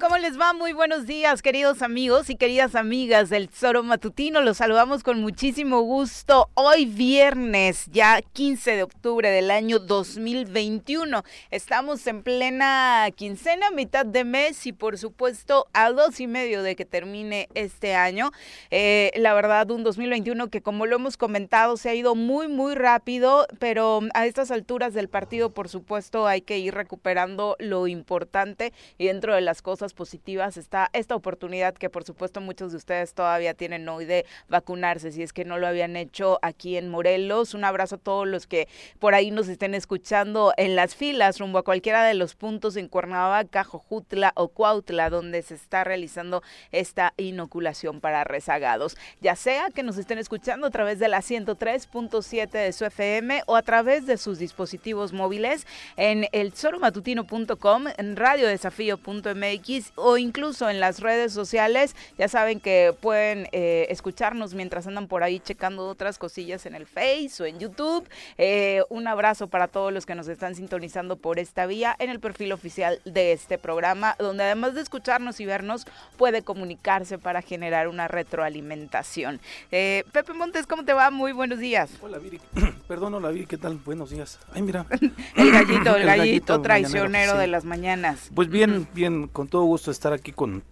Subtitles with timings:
[0.00, 0.54] ¿Cómo les va?
[0.54, 4.40] Muy buenos días, queridos amigos y queridas amigas del Zoro Matutino.
[4.40, 6.48] Los saludamos con muchísimo gusto.
[6.54, 11.22] Hoy viernes, ya 15 de octubre del año 2021.
[11.50, 16.76] Estamos en plena quincena, mitad de mes y por supuesto a dos y medio de
[16.76, 18.30] que termine este año.
[18.70, 22.74] Eh, la verdad, un 2021 que como lo hemos comentado se ha ido muy, muy
[22.74, 28.72] rápido, pero a estas alturas del partido, por supuesto, hay que ir recuperando lo importante
[28.96, 33.14] y dentro de las cosas positivas está esta oportunidad que por supuesto muchos de ustedes
[33.14, 37.54] todavía tienen hoy de vacunarse, si es que no lo habían hecho aquí en Morelos.
[37.54, 38.68] Un abrazo a todos los que
[38.98, 42.88] por ahí nos estén escuchando en las filas rumbo a cualquiera de los puntos en
[42.88, 48.96] Cuernavaca, Jojutla o Cuautla, donde se está realizando esta inoculación para rezagados.
[49.20, 53.56] Ya sea que nos estén escuchando a través de la 103.7 de su FM o
[53.56, 61.00] a través de sus dispositivos móviles en el soromatutino.com, en radiodesafío.mx o incluso en las
[61.00, 61.94] redes sociales.
[62.18, 66.86] Ya saben que pueden eh, escucharnos mientras andan por ahí checando otras cosillas en el
[66.86, 68.08] Face o en YouTube.
[68.38, 72.20] Eh, un abrazo para todos los que nos están sintonizando por esta vía en el
[72.20, 77.88] perfil oficial de este programa, donde además de escucharnos y vernos, puede comunicarse para generar
[77.88, 79.40] una retroalimentación.
[79.70, 81.10] Eh, Pepe Montes, ¿cómo te va?
[81.10, 81.90] Muy buenos días.
[82.02, 82.40] Hola, Viri.
[82.88, 83.76] Perdón, hola, Viri, ¿qué tal?
[83.84, 84.38] Buenos días.
[84.52, 84.86] Ay, mira.
[85.36, 88.30] el gallito, el, gallito, traicionero de las mañanas.
[88.34, 90.64] Pues bien, bien, con todo gusto estar aquí con,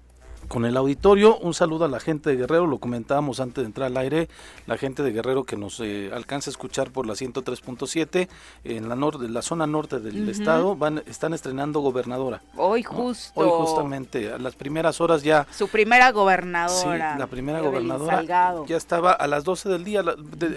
[0.48, 1.38] con el auditorio.
[1.38, 4.28] Un saludo a la gente de Guerrero, lo comentábamos antes de entrar al aire,
[4.66, 8.28] la gente de Guerrero que nos eh, alcanza a escuchar por la 103.7
[8.64, 12.42] en la norte, la zona norte del estado, van están estrenando gobernadora.
[12.56, 13.40] Hoy justo.
[13.40, 15.46] Hoy justamente, a las primeras horas ya.
[15.50, 17.12] Su primera gobernadora.
[17.12, 18.24] Sí, la primera gobernadora.
[18.66, 20.02] Ya estaba a las 12 del día,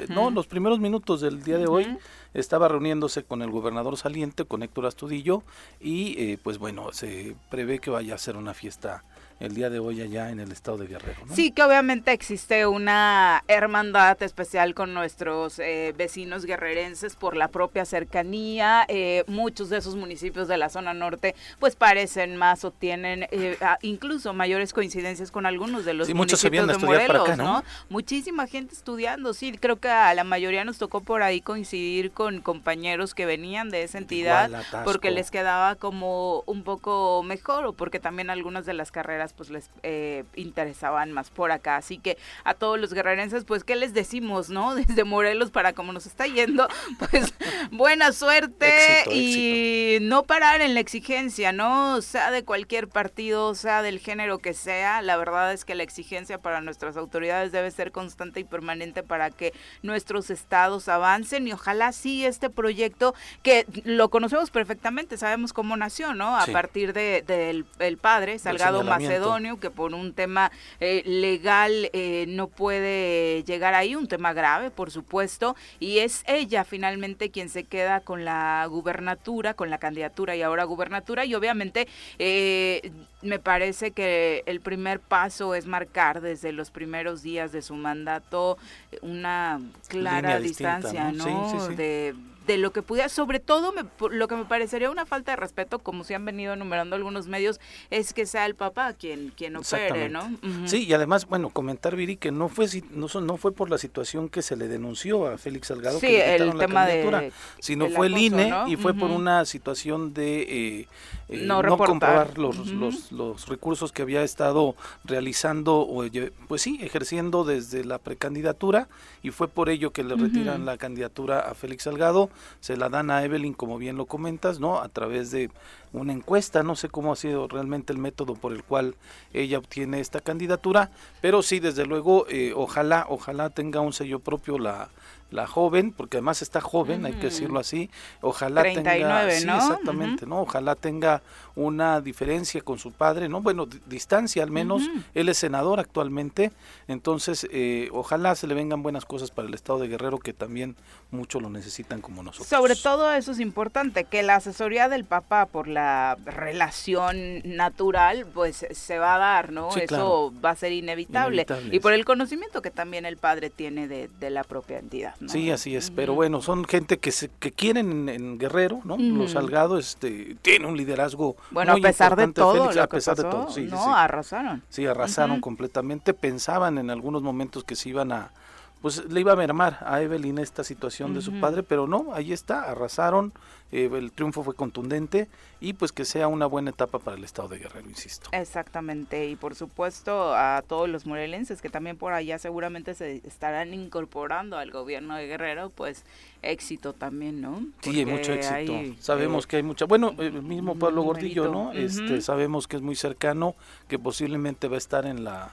[0.09, 1.97] no, los primeros minutos del día de hoy
[2.33, 5.43] estaba reuniéndose con el gobernador saliente, con Héctor Astudillo,
[5.81, 9.03] y eh, pues bueno, se prevé que vaya a ser una fiesta
[9.41, 11.19] el día de hoy allá en el estado de Guerrero.
[11.33, 17.85] Sí, que obviamente existe una hermandad especial con nuestros eh, vecinos guerrerenses por la propia
[17.85, 18.85] cercanía.
[18.87, 23.57] Eh, muchos de esos municipios de la zona norte pues parecen más o tienen eh,
[23.81, 27.63] incluso mayores coincidencias con algunos de los sí, municipios de Morelos, ¿no?
[27.89, 32.41] Muchísima gente estudiando, sí, creo que a la mayoría nos tocó por ahí coincidir con
[32.41, 34.51] compañeros que venían de esa entidad
[34.83, 39.49] porque les quedaba como un poco mejor o porque también algunas de las carreras pues
[39.49, 41.77] les eh, interesaban más por acá.
[41.77, 44.75] Así que a todos los guerrerenses, pues, ¿qué les decimos, no?
[44.81, 46.67] Desde Morelos para como nos está yendo,
[46.99, 47.33] pues,
[47.71, 52.01] buena suerte y no parar en la exigencia, ¿no?
[52.01, 56.37] Sea de cualquier partido, sea del género que sea, la verdad es que la exigencia
[56.37, 61.91] para nuestras autoridades debe ser constante y permanente para que nuestros estados avancen y ojalá
[61.91, 66.37] sí este proyecto que lo conocemos perfectamente, sabemos cómo nació, ¿no?
[66.37, 68.83] A partir del de, el padre, Salgado
[69.21, 74.71] Macedonio que por un tema eh, legal eh, no puede llegar ahí, un tema grave,
[74.71, 80.35] por supuesto, y es ella finalmente quien se queda con la gubernatura, con la candidatura
[80.35, 81.87] y ahora gubernatura, y obviamente
[82.19, 87.75] eh, me parece que el primer paso es marcar desde los primeros días de su
[87.75, 88.57] mandato
[89.01, 91.69] una clara distancia, ¿no?
[91.69, 92.15] De
[92.47, 93.73] de lo que pudiera, sobre todo
[94.09, 97.59] lo que me parecería una falta de respeto, como se han venido enumerando algunos medios,
[97.91, 100.31] es que sea el papá quien, quien opere, ¿no?
[100.65, 104.27] Sí, y además, bueno, comentar, Viri, que no fue, no, no fue por la situación
[104.27, 107.89] que se le denunció a Félix Salgado que le el tema la candidatura, de, sino
[107.89, 110.87] fue el INE y fue por una situación de eh,
[111.29, 116.05] eh, no, comprobar los, los, los, recursos que había estado realizando, o,
[116.47, 118.87] pues sí, ejerciendo desde la precandidatura,
[119.21, 123.11] y fue por ello que le retiran la candidatura a Félix Salgado se la dan
[123.11, 124.79] a Evelyn, como bien lo comentas, ¿no?
[124.79, 125.49] A través de
[125.93, 128.95] una encuesta, no sé cómo ha sido realmente el método por el cual
[129.33, 130.91] ella obtiene esta candidatura,
[131.21, 134.89] pero sí, desde luego, eh, ojalá, ojalá tenga un sello propio la,
[135.31, 137.89] la joven, porque además está joven, hay que decirlo así,
[138.21, 140.41] ojalá tenga, sí, exactamente, ¿no?
[140.41, 141.21] Ojalá tenga
[141.55, 143.41] una diferencia con su padre, ¿no?
[143.41, 144.83] Bueno, distancia al menos,
[145.13, 146.51] él es senador actualmente,
[146.87, 150.75] entonces eh, ojalá se le vengan buenas cosas para el estado de Guerrero que también
[151.11, 152.47] mucho lo necesitan como nosotros.
[152.47, 158.65] Sobre todo eso es importante, que la asesoría del papá por la relación natural, pues
[158.69, 159.75] se va a dar, ¿no?
[159.75, 161.45] eso va a ser inevitable.
[161.71, 165.15] Y por el conocimiento que también el padre tiene de, de la propia entidad.
[165.27, 168.97] Sí, así es, pero bueno, son gente que se, que quieren en, Guerrero, ¿no?
[168.97, 173.49] Los Salgado este tiene un liderazgo Bueno, a pesar de todo, a pesar de todo,
[173.49, 174.63] sí, no, arrasaron.
[174.69, 178.31] Sí, arrasaron completamente, pensaban en algunos momentos que se iban a
[178.81, 182.33] pues le iba a mermar a Evelyn esta situación de su padre, pero no, ahí
[182.33, 183.31] está, arrasaron,
[183.71, 185.29] eh, el triunfo fue contundente
[185.59, 188.29] y pues que sea una buena etapa para el estado de Guerrero, insisto.
[188.33, 193.73] Exactamente, y por supuesto a todos los morelenses que también por allá seguramente se estarán
[193.73, 196.03] incorporando al gobierno de Guerrero, pues
[196.41, 197.63] éxito también, ¿no?
[197.81, 198.73] sí, hay mucho éxito.
[198.99, 201.71] sabemos que hay mucha, bueno, el mismo Pablo Gordillo, ¿no?
[201.71, 203.55] Este, sabemos que es muy cercano,
[203.87, 205.51] que posiblemente va a estar en la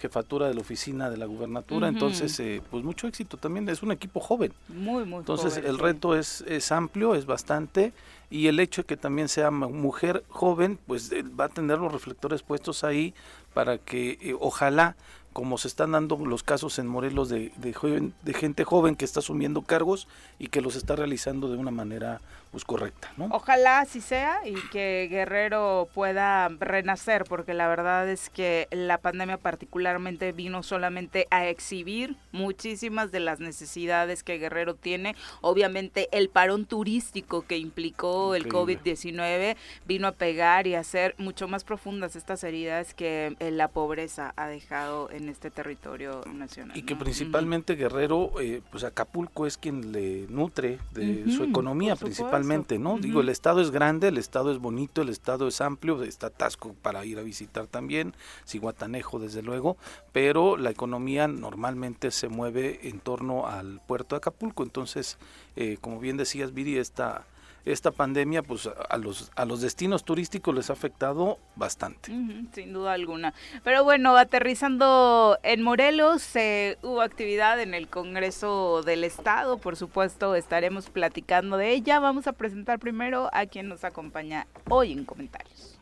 [0.00, 3.92] jefatura de la oficina de la gubernatura, entonces eh, pues mucho éxito también, es un
[3.92, 4.52] equipo joven.
[4.68, 7.92] Muy, muy Entonces el reto es, es amplio, es bastante.
[8.28, 11.92] Y el hecho de que también sea mujer joven, pues eh, va a tener los
[11.92, 13.14] reflectores puestos ahí
[13.54, 14.96] para que eh, ojalá
[15.32, 19.20] como se están dando los casos en Morelos de, de, de, gente joven que está
[19.20, 20.08] asumiendo cargos
[20.38, 22.22] y que los está realizando de una manera
[22.56, 23.28] pues correcta, ¿no?
[23.32, 29.36] Ojalá así sea y que Guerrero pueda renacer, porque la verdad es que la pandemia
[29.36, 35.14] particularmente vino solamente a exhibir muchísimas de las necesidades que Guerrero tiene.
[35.42, 39.54] Obviamente el parón turístico que implicó el COVID-19
[39.86, 44.32] vino a pegar y a hacer mucho más profundas estas heridas que eh, la pobreza
[44.34, 46.74] ha dejado en este territorio nacional.
[46.74, 52.45] Y que principalmente Guerrero, eh, pues Acapulco es quien le nutre de su economía principalmente
[52.78, 52.98] ¿no?
[52.98, 56.74] Digo, el estado es grande, el estado es bonito, el estado es amplio, está atasco
[56.80, 58.14] para ir a visitar también,
[58.44, 59.76] Siguatanejo desde luego,
[60.12, 65.18] pero la economía normalmente se mueve en torno al puerto de Acapulco, entonces,
[65.56, 67.26] eh, como bien decías, Viri, esta
[67.66, 72.12] esta pandemia pues a los a los destinos turísticos les ha afectado bastante.
[72.54, 73.34] sin duda alguna.
[73.64, 80.34] Pero bueno, aterrizando en Morelos, eh, hubo actividad en el Congreso del Estado, por supuesto
[80.34, 81.98] estaremos platicando de ella.
[81.98, 85.78] Vamos a presentar primero a quien nos acompaña hoy en comentarios.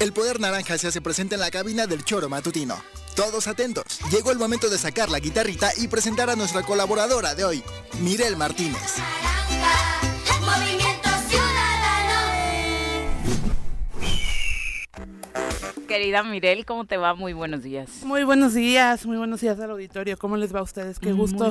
[0.00, 2.76] El poder naranja se hace presente en la cabina del choro matutino.
[3.18, 3.98] Todos atentos.
[4.12, 7.64] Llegó el momento de sacar la guitarrita y presentar a nuestra colaboradora de hoy,
[7.98, 8.94] Mirel Martínez.
[15.88, 17.14] Querida Mirel, ¿cómo te va?
[17.14, 18.04] Muy buenos días.
[18.04, 20.18] Muy buenos días, muy buenos días al auditorio.
[20.18, 20.98] ¿Cómo les va a ustedes?
[20.98, 21.50] Qué gusto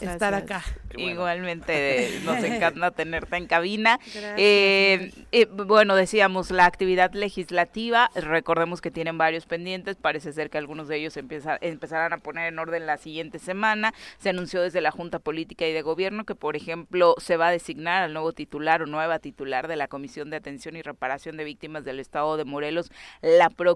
[0.00, 0.64] estar acá.
[0.96, 4.00] Igualmente, nos encanta tenerte en cabina.
[4.36, 10.58] Eh, eh, bueno, decíamos, la actividad legislativa, recordemos que tienen varios pendientes, parece ser que
[10.58, 13.94] algunos de ellos empezarán a poner en orden la siguiente semana.
[14.18, 17.52] Se anunció desde la Junta Política y de Gobierno que, por ejemplo, se va a
[17.52, 21.44] designar al nuevo titular o nueva titular de la Comisión de Atención y Reparación de
[21.44, 22.90] Víctimas del Estado de Morelos
[23.22, 23.67] la próxima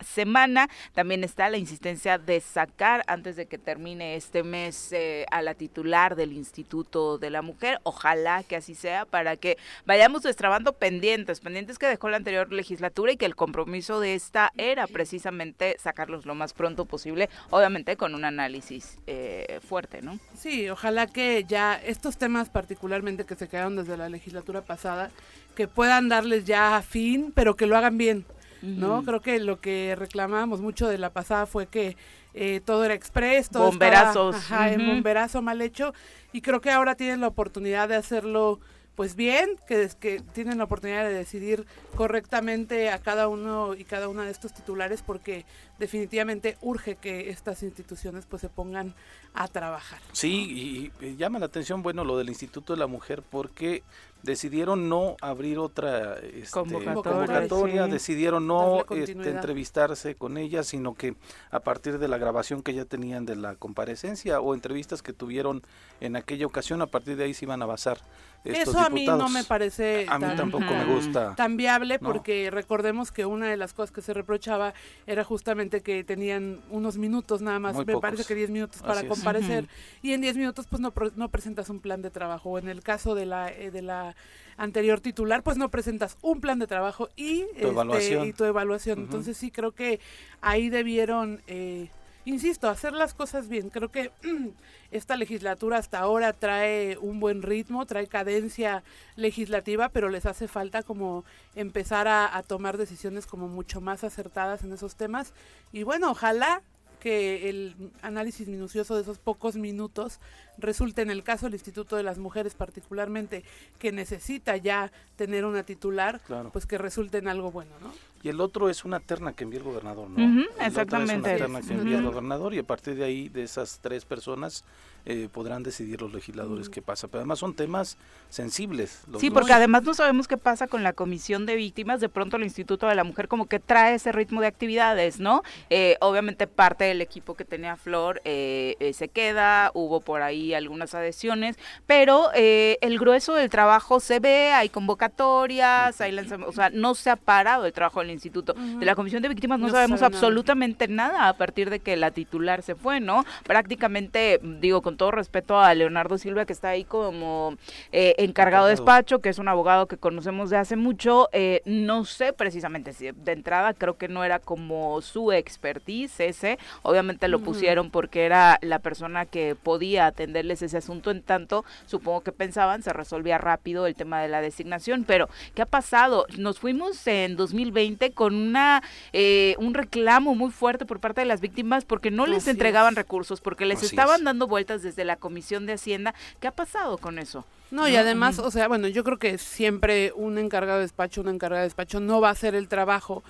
[0.00, 0.68] semana.
[0.94, 5.54] También está la insistencia de sacar antes de que termine este mes eh, a la
[5.54, 7.78] titular del Instituto de la Mujer.
[7.82, 13.12] Ojalá que así sea para que vayamos destrabando pendientes, pendientes que dejó la anterior legislatura
[13.12, 18.14] y que el compromiso de esta era precisamente sacarlos lo más pronto posible, obviamente con
[18.14, 20.18] un análisis eh, fuerte, ¿no?
[20.34, 25.10] Sí, ojalá que ya estos temas particularmente que se quedaron desde la legislatura pasada,
[25.54, 28.24] que puedan darles ya fin, pero que lo hagan bien.
[28.62, 29.02] ¿No?
[29.04, 31.96] Creo que lo que reclamábamos mucho de la pasada fue que
[32.34, 34.36] eh, todo era express, todo Bomberazos.
[34.36, 35.92] Estaba, ajá, bomberazo mal hecho,
[36.32, 38.60] y creo que ahora tienen la oportunidad de hacerlo
[38.94, 41.66] pues bien, que, que tienen la oportunidad de decidir
[41.96, 45.46] correctamente a cada uno y cada una de estos titulares porque
[45.78, 48.94] definitivamente urge que estas instituciones pues se pongan
[49.34, 50.00] a trabajar.
[50.12, 53.82] Sí, y, llama la atención, bueno, lo del Instituto de la Mujer porque
[54.22, 61.14] decidieron no abrir otra este, convocatoria, decidieron no este, entrevistarse con ella, sino que
[61.50, 65.62] a partir de la grabación que ya tenían de la comparecencia o entrevistas que tuvieron
[66.00, 67.98] en aquella ocasión, a partir de ahí se iban a basar
[68.44, 71.34] Eso a mí no me parece a mí tampoco me gusta.
[71.36, 74.74] tan viable porque recordemos que una de las cosas que se reprochaba
[75.06, 79.68] era justamente que tenían unos minutos nada más, me parece que 10 minutos para comparecer.
[80.02, 82.58] Y en 10 minutos pues no, no presentas un plan de trabajo.
[82.58, 84.14] En el caso de la eh, de la
[84.56, 88.26] anterior titular, pues no presentas un plan de trabajo y tu este, evaluación.
[88.26, 88.98] Y tu evaluación.
[89.00, 90.00] Entonces sí creo que
[90.40, 91.90] ahí debieron eh,
[92.24, 93.70] insisto, hacer las cosas bien.
[93.70, 94.10] Creo que
[94.90, 98.82] esta legislatura hasta ahora trae un buen ritmo, trae cadencia
[99.16, 101.24] legislativa, pero les hace falta como
[101.54, 105.32] empezar a, a tomar decisiones como mucho más acertadas en esos temas.
[105.72, 106.62] Y bueno, ojalá
[107.02, 110.20] que el análisis minucioso de esos pocos minutos
[110.56, 113.42] resulte en el caso del Instituto de las Mujeres particularmente,
[113.80, 116.20] que necesita ya tener una titular,
[116.52, 117.92] pues que resulte en algo bueno, ¿no?
[118.22, 120.44] Y el otro es una terna que envía el gobernador, ¿no?
[120.60, 121.34] exactamente.
[121.34, 124.04] Es una terna que envía el gobernador y a partir de ahí, de esas tres
[124.04, 124.64] personas,
[125.04, 127.08] eh, podrán decidir los legisladores qué pasa.
[127.08, 127.96] Pero además son temas
[128.28, 129.02] sensibles.
[129.18, 132.00] sí, porque además no sabemos qué pasa con la comisión de víctimas.
[132.00, 135.42] De pronto el Instituto de la Mujer como que trae ese ritmo de actividades, ¿no?
[135.70, 140.94] Eh, obviamente parte del equipo que tenía Flor eh, se queda, hubo por ahí algunas
[140.94, 141.56] adhesiones,
[141.86, 146.12] pero el grueso del trabajo se ve, hay convocatorias, hay
[146.46, 148.54] o sea, no se ha parado el trabajo del instituto.
[148.54, 151.28] De la comisión de víctimas no, sabemos absolutamente nada.
[151.28, 153.24] a partir de que la titular se fue, ¿no?
[153.44, 157.56] Prácticamente, digo, con todo respeto a Leonardo Silva, que está ahí como
[157.92, 162.04] eh, encargado de despacho, que es un abogado que conocemos de hace mucho, eh, no
[162.04, 167.40] sé precisamente si de entrada creo que no era como su expertise ese, obviamente lo
[167.40, 172.82] pusieron porque era la persona que podía atenderles ese asunto, en tanto supongo que pensaban
[172.82, 176.26] se resolvía rápido el tema de la designación, pero ¿qué ha pasado?
[176.38, 178.82] Nos fuimos en 2020 con una
[179.12, 183.40] eh, un reclamo muy fuerte por parte de las víctimas porque no les entregaban recursos,
[183.40, 186.14] porque les estaban dando vueltas desde la Comisión de Hacienda.
[186.40, 187.44] ¿Qué ha pasado con eso?
[187.70, 191.30] No, y además, o sea, bueno, yo creo que siempre un encargado de despacho, una
[191.30, 193.22] encargada de despacho no va a hacer el trabajo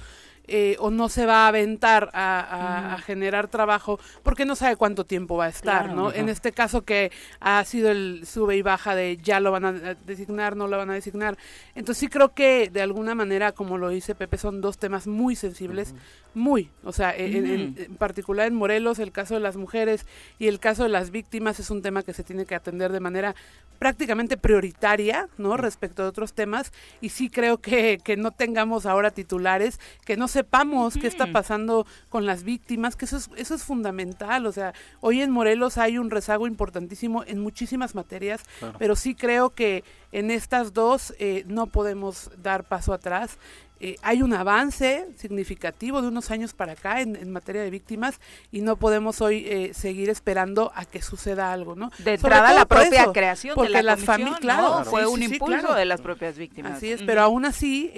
[0.48, 5.36] eh, o no se va a aventar a, generar trabajo porque no sabe cuánto tiempo
[5.36, 6.12] va a estar, ¿no?
[6.12, 9.72] En este caso que ha sido el sube y baja de ya lo van a
[9.94, 11.38] designar, no lo van a designar.
[11.74, 15.36] Entonces sí creo que de alguna manera, como lo dice Pepe, son dos temas muy
[15.36, 15.94] sensibles,
[16.34, 20.06] muy, o sea, en, particular en Morelos, el caso de las mujeres
[20.38, 23.00] y el caso de las víctimas es un tema que se tiene que atender de
[23.00, 23.34] manera
[23.78, 25.56] prácticamente prioritaria, ¿no?
[25.56, 30.28] Respecto a otros temas y sí creo que, que no tengamos ahora titulares, que no
[30.32, 34.46] sepamos qué está pasando con las víctimas, que eso es, eso es fundamental.
[34.46, 38.42] O sea, hoy en Morelos hay un rezago importantísimo en muchísimas materias,
[38.78, 43.38] pero sí creo que en estas dos eh, no podemos dar paso atrás.
[43.84, 48.20] Eh, hay un avance significativo de unos años para acá en, materia de víctimas
[48.52, 51.90] y no podemos hoy eh, seguir esperando a que suceda algo, ¿no?
[51.98, 56.00] De entrada la propia creación de la las familias, claro, fue un impulso de las
[56.00, 56.76] propias víctimas.
[56.76, 57.90] Así es, pero aún así,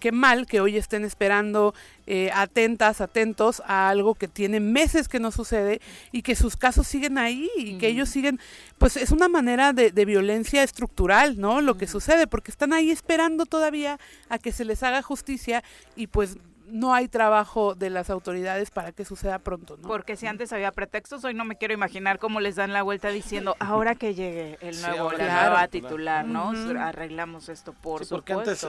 [0.00, 1.72] qué mal que hoy estén esperando
[2.10, 6.86] eh, atentas, atentos a algo que tiene meses que no sucede y que sus casos
[6.86, 8.40] siguen ahí y que ellos siguen,
[8.78, 11.60] pues es una manera de, violencia estructural, ¿no?
[11.60, 14.00] Lo que sucede, porque están ahí esperando todavía
[14.30, 15.62] a que se les haga justicia
[15.96, 16.38] y pues
[16.70, 19.88] no hay trabajo de las autoridades para que suceda pronto, ¿no?
[19.88, 23.08] Porque si antes había pretextos, hoy no me quiero imaginar cómo les dan la vuelta
[23.08, 26.52] diciendo, ahora que llegue el nuevo, la nueva titular, ¿no?
[26.80, 28.66] Arreglamos esto, por sí, porque antes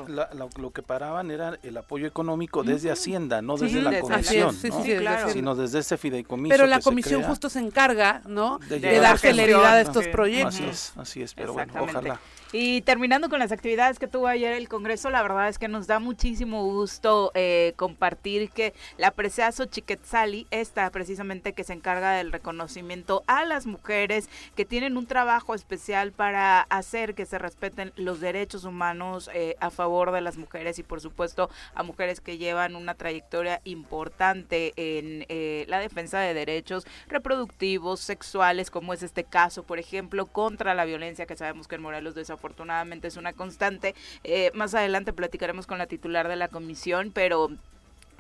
[0.58, 5.30] lo que paraban era el apoyo económico desde Hacienda, no desde la comisión, ¿no?
[5.30, 8.60] sino desde ese fideicomiso Pero la comisión justo se encarga, ¿no?
[8.60, 10.56] De, dar celeridad a estos proyectos.
[10.56, 12.20] Así es, así es, pero bueno, ojalá.
[12.52, 15.86] Y terminando con las actividades que tuvo ayer el Congreso, la verdad es que nos
[15.86, 22.32] da muchísimo gusto eh, compartir que la Preciazo Chiquetzali, esta precisamente que se encarga del
[22.32, 28.20] reconocimiento a las mujeres que tienen un trabajo especial para hacer que se respeten los
[28.20, 32.76] derechos humanos eh, a favor de las mujeres y por supuesto a mujeres que llevan
[32.76, 39.62] una trayectoria importante en eh, la defensa de derechos reproductivos, sexuales, como es este caso,
[39.62, 43.94] por ejemplo, contra la violencia que sabemos que en Morelos desafortunadamente afortunadamente es una constante.
[44.24, 47.50] Eh, más adelante platicaremos con la titular de la comisión, pero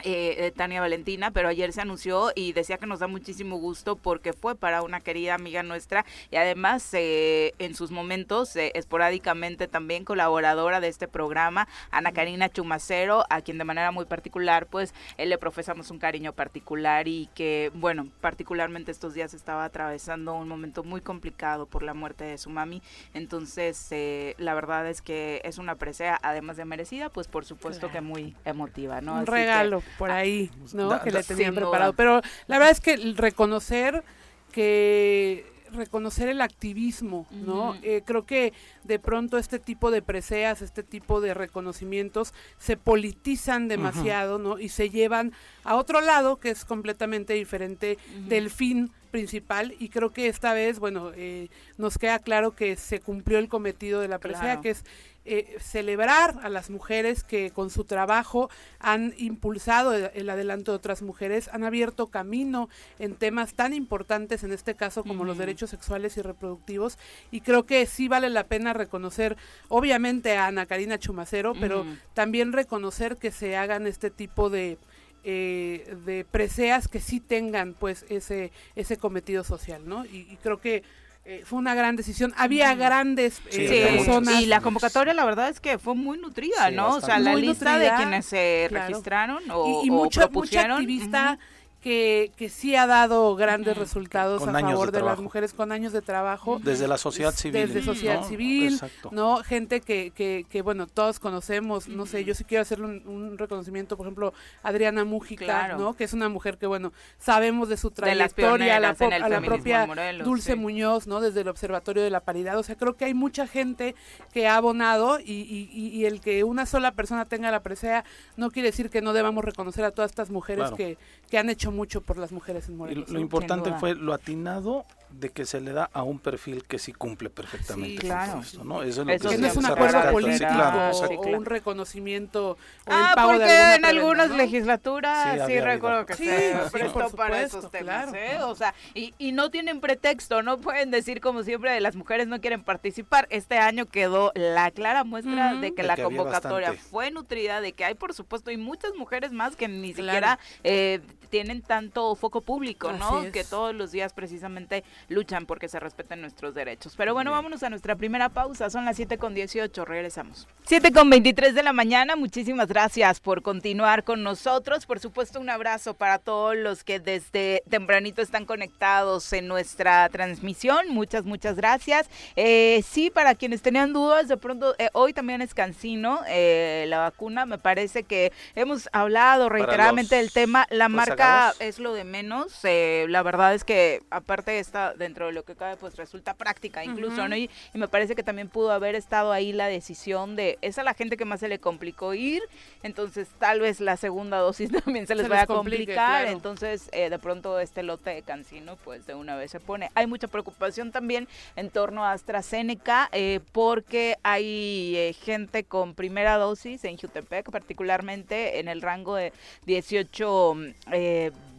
[0.03, 3.95] eh, eh, Tania Valentina, pero ayer se anunció y decía que nos da muchísimo gusto
[3.95, 10.05] porque fue para una querida amiga nuestra y además eh, en sus momentos esporádicamente también
[10.05, 15.37] colaboradora de este programa, Ana Karina Chumacero, a quien de manera muy particular pues le
[15.37, 21.01] profesamos un cariño particular y que bueno, particularmente estos días estaba atravesando un momento muy
[21.01, 22.81] complicado por la muerte de su mami,
[23.13, 23.89] entonces
[24.37, 28.35] la verdad es que es una presea además de merecida, pues por supuesto que muy
[28.45, 29.15] emotiva, ¿no?
[29.15, 31.01] Un regalo por ah, ahí, ¿no?
[31.01, 31.93] que le tenían preparado.
[31.93, 34.03] Pero la verdad es que reconocer
[34.51, 37.75] que reconocer el activismo, ¿no?
[37.83, 38.53] Eh, creo que
[38.83, 44.59] de pronto este tipo de preseas, este tipo de reconocimientos se politizan demasiado, ¿no?
[44.59, 50.11] Y se llevan a otro lado que es completamente diferente del fin principal y creo
[50.11, 54.19] que esta vez, bueno, eh, nos queda claro que se cumplió el cometido de la
[54.19, 54.85] presea, que es
[55.31, 61.03] eh, celebrar a las mujeres que con su trabajo han impulsado el, adelanto de otras
[61.03, 62.67] mujeres, han abierto camino
[62.97, 66.97] en temas tan importantes, en este caso como los derechos sexuales y reproductivos,
[67.29, 72.51] y creo que sí vale la pena reconocer, obviamente a Ana Karina Chumacero, pero también
[72.51, 74.79] reconocer que se hagan este tipo de...
[75.25, 80.81] Eh, de preseas que sí tengan pues ese ese cometido social no y creo que
[81.25, 82.33] eh, fue una gran decisión.
[82.37, 84.41] Había grandes eh, personas.
[84.41, 86.95] Y la convocatoria, la verdad es que fue muy nutrida, ¿no?
[86.95, 91.37] O sea, la lista de quienes se registraron o, y, mucha activista
[91.81, 96.01] que, que sí ha dado grandes resultados a favor de, las mujeres con años de
[96.01, 96.59] trabajo.
[96.61, 97.53] Desde la sociedad civil.
[97.53, 98.79] Desde sociedad civil,
[99.11, 99.37] ¿no?
[99.37, 103.95] Gente que, que, que, bueno, todos conocemos, no sé, yo sí quiero hacerle un, reconocimiento,
[103.95, 104.33] por ejemplo,
[104.63, 105.95] Adriana Mujica, ¿no?
[105.95, 109.87] Que es una mujer que, bueno, sabemos de su trayectoria, la, a la propia
[110.23, 111.21] Dulce Muñoz, ¿no?
[111.21, 113.95] Desde el Observatorio de la Paridad, o sea, creo que hay mucha gente
[114.33, 118.03] que ha abonado y, y, y el que una sola persona tenga la presea
[118.37, 120.97] no quiere decir que no debamos reconocer a todas estas mujeres que,
[121.29, 123.09] que han hecho mucho por las mujeres en Morelos.
[123.09, 126.93] lo importante fue lo atinado de que se le da a un perfil que sí
[126.93, 128.41] cumple perfectamente sí, claro.
[128.63, 128.83] ¿no?
[128.83, 132.57] Eso es lo que no es un acuerdo político o un reconocimiento o
[132.87, 138.37] ah, porque en algunas legislaturas sí, recuerdo que se prestó para esos temas, ¿eh?
[138.43, 142.39] o sea, y, y no tienen pretexto, no pueden decir como siempre las mujeres no
[142.39, 143.27] quieren participar.
[143.29, 147.95] Este año quedó la clara muestra de que la convocatoria fue nutrida, de que hay
[147.95, 153.31] por supuesto y muchas mujeres más que ni siquiera eh, tienen tanto foco público, ¿no?
[153.31, 156.95] Que todos los días precisamente luchan porque se respeten nuestros derechos.
[156.97, 158.69] Pero bueno, vámonos a nuestra primera pausa.
[158.69, 159.85] Son las 7 con 18.
[159.85, 160.47] Regresamos.
[160.65, 162.15] 7 con 23 de la mañana.
[162.15, 164.85] Muchísimas gracias por continuar con nosotros.
[164.85, 170.89] Por supuesto, un abrazo para todos los que desde tempranito están conectados en nuestra transmisión.
[170.89, 172.09] Muchas, muchas gracias.
[172.35, 176.99] Eh, sí, para quienes tenían dudas, de pronto, eh, hoy también es cansino eh, la
[176.99, 177.45] vacuna.
[177.45, 180.67] Me parece que hemos hablado reiteradamente del tema.
[180.69, 181.18] La marca
[181.59, 182.59] es lo de menos.
[182.63, 187.27] la verdad es que aparte esta dentro de lo que cabe, pues resulta práctica incluso,
[187.27, 187.35] ¿no?
[187.35, 190.93] Y, me parece que también pudo haber estado ahí la decisión de, es a la
[190.93, 192.41] gente que más se le complicó ir,
[192.83, 197.19] entonces tal vez la segunda dosis también se les va a complicar, entonces eh, de
[197.19, 199.89] pronto este lote de Cancino, pues de una vez se pone.
[199.95, 206.37] Hay mucha preocupación también en torno a AstraZeneca, eh, porque hay eh, gente con primera
[206.37, 209.33] dosis en Jutepec, particularmente en el rango de
[209.65, 210.55] 18
[210.91, 211.08] eh,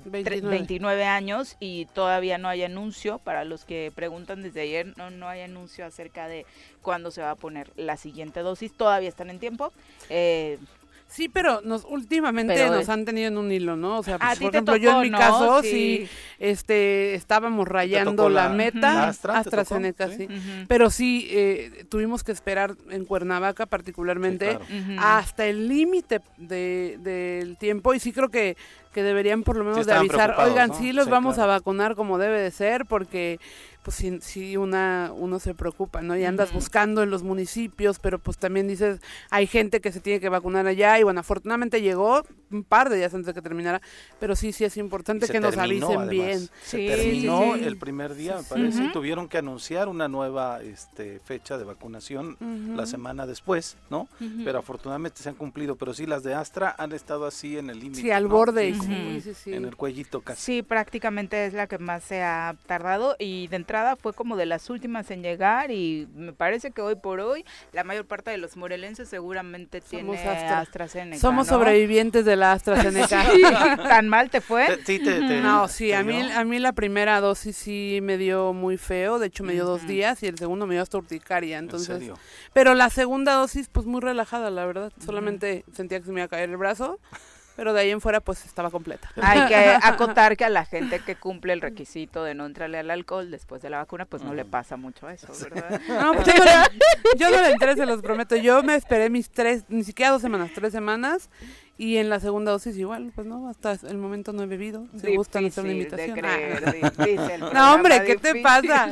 [0.04, 1.04] 29.
[1.04, 3.19] años y todavía no hay anuncio.
[3.19, 6.47] Para los que preguntan desde ayer, no, no hay anuncio acerca de
[6.83, 8.73] cuándo se va a poner la siguiente dosis.
[8.73, 9.73] Todavía están en tiempo.
[10.09, 10.59] Eh,
[11.11, 13.99] Sí, pero nos últimamente nos han tenido en un hilo, ¿no?
[13.99, 16.09] O sea, pues, por ejemplo, yo en mi caso sí.
[16.38, 20.28] este estábamos rayando la, meta AstraZeneca, sí.
[20.69, 24.57] Pero sí eh, tuvimos que esperar en Cuernavaca particularmente
[24.99, 28.56] hasta el límite de, del tiempo y sí creo que
[28.93, 32.41] que deberían por lo menos de avisar, oigan, sí los vamos a vacunar como debe
[32.41, 33.39] de ser porque
[33.82, 36.16] pues sí, sí, una, uno se preocupa, ¿no?
[36.16, 40.21] Y andas buscando en los municipios, pero pues también dices, hay gente que se tiene
[40.21, 43.80] que vacunar allá y bueno, afortunadamente llegó un par de días antes de que terminara,
[44.19, 46.49] pero sí, sí es importante que nos avisen bien.
[46.62, 51.56] Se terminó el primer día, me parece, y tuvieron que anunciar una nueva este, fecha
[51.56, 52.36] de vacunación
[52.76, 54.08] la semana después, ¿no?
[54.45, 57.78] Pero afortunadamente se han cumplido, pero sí, las de Astra han estado así en el
[57.78, 58.02] límite.
[58.02, 60.43] Sí, al borde, sí, en el cuellito casi.
[60.43, 64.47] Sí, prácticamente es la que más se ha tardado y dentro entrada fue como de
[64.47, 68.37] las últimas en llegar y me parece que hoy por hoy la mayor parte de
[68.37, 71.21] los morelenses seguramente tiene AstraZeneca.
[71.21, 73.23] Somos sobrevivientes de la AstraZeneca.
[73.76, 74.67] ¿Tan mal te fue?
[75.41, 79.28] no, sí, a mí, a mí la primera dosis sí me dio muy feo, de
[79.28, 82.11] hecho me dio dos días y el segundo me dio hasta urticaria, entonces.
[82.52, 86.25] Pero la segunda dosis pues muy relajada, la verdad, solamente sentía que se me iba
[86.25, 86.99] a caer el brazo
[87.61, 89.13] pero de ahí en fuera pues estaba completa.
[89.21, 92.91] Hay que acotar que a la gente que cumple el requisito de no entrarle al
[92.91, 95.79] alcohol después de la vacuna, pues no le pasa mucho eso, ¿verdad?
[95.89, 96.27] No, pues
[97.19, 98.35] yo no, le, entré, se los prometo.
[98.37, 101.29] Yo me esperé mis tres, ni siquiera dos semanas, tres semanas.
[101.77, 104.87] Y en la segunda dosis igual, pues no, hasta el momento no he bebido.
[104.99, 106.19] Si gustan hacer una invitación.
[107.53, 108.91] No, hombre, ¿qué te pasa?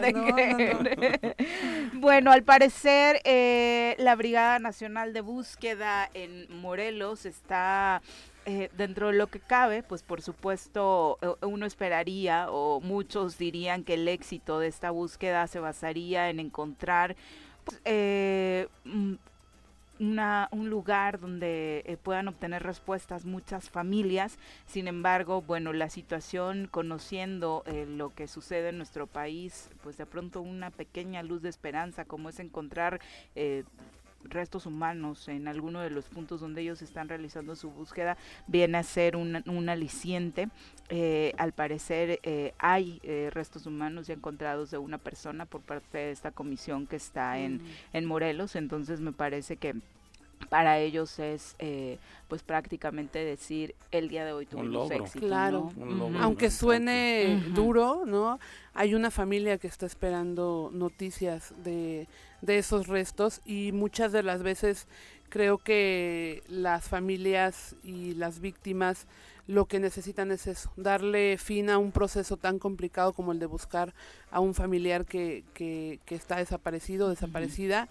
[1.95, 8.03] bueno, al parecer eh, la Brigada Nacional de Búsqueda en Morelos está
[8.51, 13.85] eh, dentro de lo que cabe, pues por supuesto eh, uno esperaría o muchos dirían
[13.85, 17.15] que el éxito de esta búsqueda se basaría en encontrar
[17.85, 19.17] eh, mm,
[20.01, 24.39] una, un lugar donde puedan obtener respuestas muchas familias.
[24.67, 30.41] Sin embargo, bueno, la situación, conociendo lo que sucede en nuestro país, pues de pronto
[30.41, 33.01] una pequeña luz de esperanza, como es encontrar
[34.31, 38.83] restos humanos en alguno de los puntos donde ellos están realizando su búsqueda viene a
[38.83, 40.49] ser un, un aliciente.
[40.91, 45.99] Eh, al parecer eh, hay eh, restos humanos ya encontrados de una persona por parte
[45.99, 47.67] de esta comisión que está en, mm.
[47.93, 49.75] en Morelos, entonces me parece que
[50.49, 51.99] para ellos es eh,
[52.29, 55.27] pues prácticamente decir el día de hoy tuvimos éxito.
[55.27, 55.73] Claro,
[56.21, 58.39] aunque suene duro, ¿no?
[58.75, 62.07] Hay una familia que está esperando noticias de,
[62.43, 64.87] de esos restos y muchas de las veces
[65.29, 69.07] creo que las familias y las víctimas
[69.49, 73.47] lo que necesitan es eso, darle fin a un proceso tan complicado como el de
[73.47, 73.95] buscar
[74.31, 77.89] a un familiar que, que, que está desaparecido, desaparecida,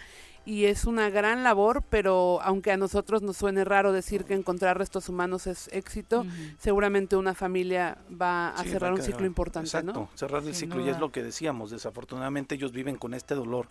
[0.48, 4.78] y es una gran labor, pero aunque a nosotros nos suene raro decir que encontrar
[4.78, 6.26] restos humanos es éxito,
[6.58, 11.00] seguramente una familia va a cerrar un ciclo importante, exacto, cerrar el ciclo, y es
[11.00, 13.68] lo que decíamos, desafortunadamente ellos viven con este dolor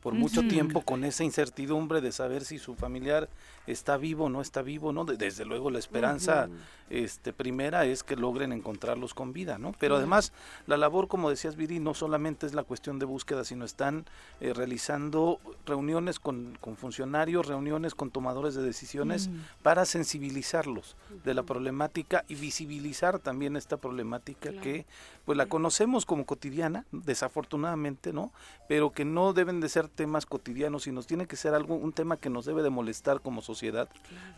[0.00, 3.28] por mucho tiempo con esa incertidumbre de saber si su familiar
[3.70, 5.04] está vivo no está vivo, ¿no?
[5.04, 6.48] Desde luego la esperanza
[6.90, 9.72] este, primera es que logren encontrarlos con vida, ¿no?
[9.78, 10.32] Pero además
[10.66, 14.06] la labor, como decías Viri, no solamente es la cuestión de búsqueda, sino están
[14.40, 19.30] eh, realizando reuniones con, con, funcionarios, reuniones con tomadores de decisiones
[19.62, 24.86] para sensibilizarlos de la problemática y visibilizar también esta problemática que
[25.24, 28.32] pues la conocemos como cotidiana, desafortunadamente, ¿no?
[28.68, 32.16] Pero que no deben de ser temas cotidianos, sino tiene que ser algo, un tema
[32.16, 33.59] que nos debe de molestar como sociedad,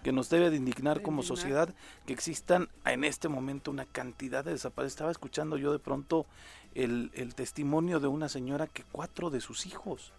[0.02, 1.68] que nos debe de indignar como sociedad,
[2.06, 4.92] que existan en este momento una cantidad de desaparecidos.
[4.92, 6.26] Estaba escuchando yo de pronto
[6.74, 10.12] el, el testimonio de una señora que cuatro de sus hijos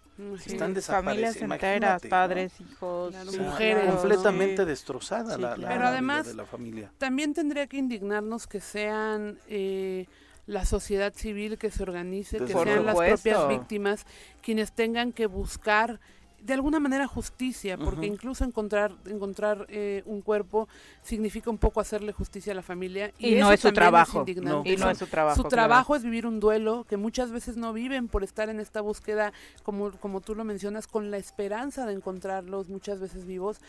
[0.46, 1.36] están desaparecidos.
[1.36, 3.92] Familias enteras, padres, hijos, mujeres.
[3.92, 6.92] Completamente destrozada la, Pero además, de la familia.
[6.98, 9.38] También tendría que indignarnos que sean...
[9.48, 10.06] Eh,
[10.46, 14.04] la sociedad civil que se organice, que sean las propias víctimas
[14.42, 16.00] quienes tengan que buscar
[16.44, 20.68] de alguna manera justicia, porque incluso encontrar encontrar eh, un cuerpo
[21.02, 24.24] significa un poco hacerle justicia a la familia y, no es su trabajo.
[24.26, 24.34] y
[24.76, 25.42] no es su trabajo.
[25.42, 28.82] Su trabajo es vivir un duelo que muchas veces no viven por estar en esta
[28.82, 33.60] búsqueda, como como tú lo mencionas, con la esperanza de encontrarlos muchas veces vivos.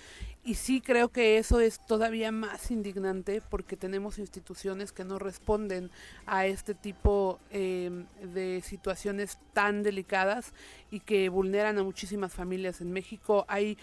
[0.44, 5.92] Y sí creo que eso es todavía más indignante porque tenemos instituciones que no responden
[6.26, 10.54] a este tipo eh, de situaciones tan delicadas
[10.96, 12.80] y que vulneran a muchísimas familias.
[12.80, 13.78] En México hay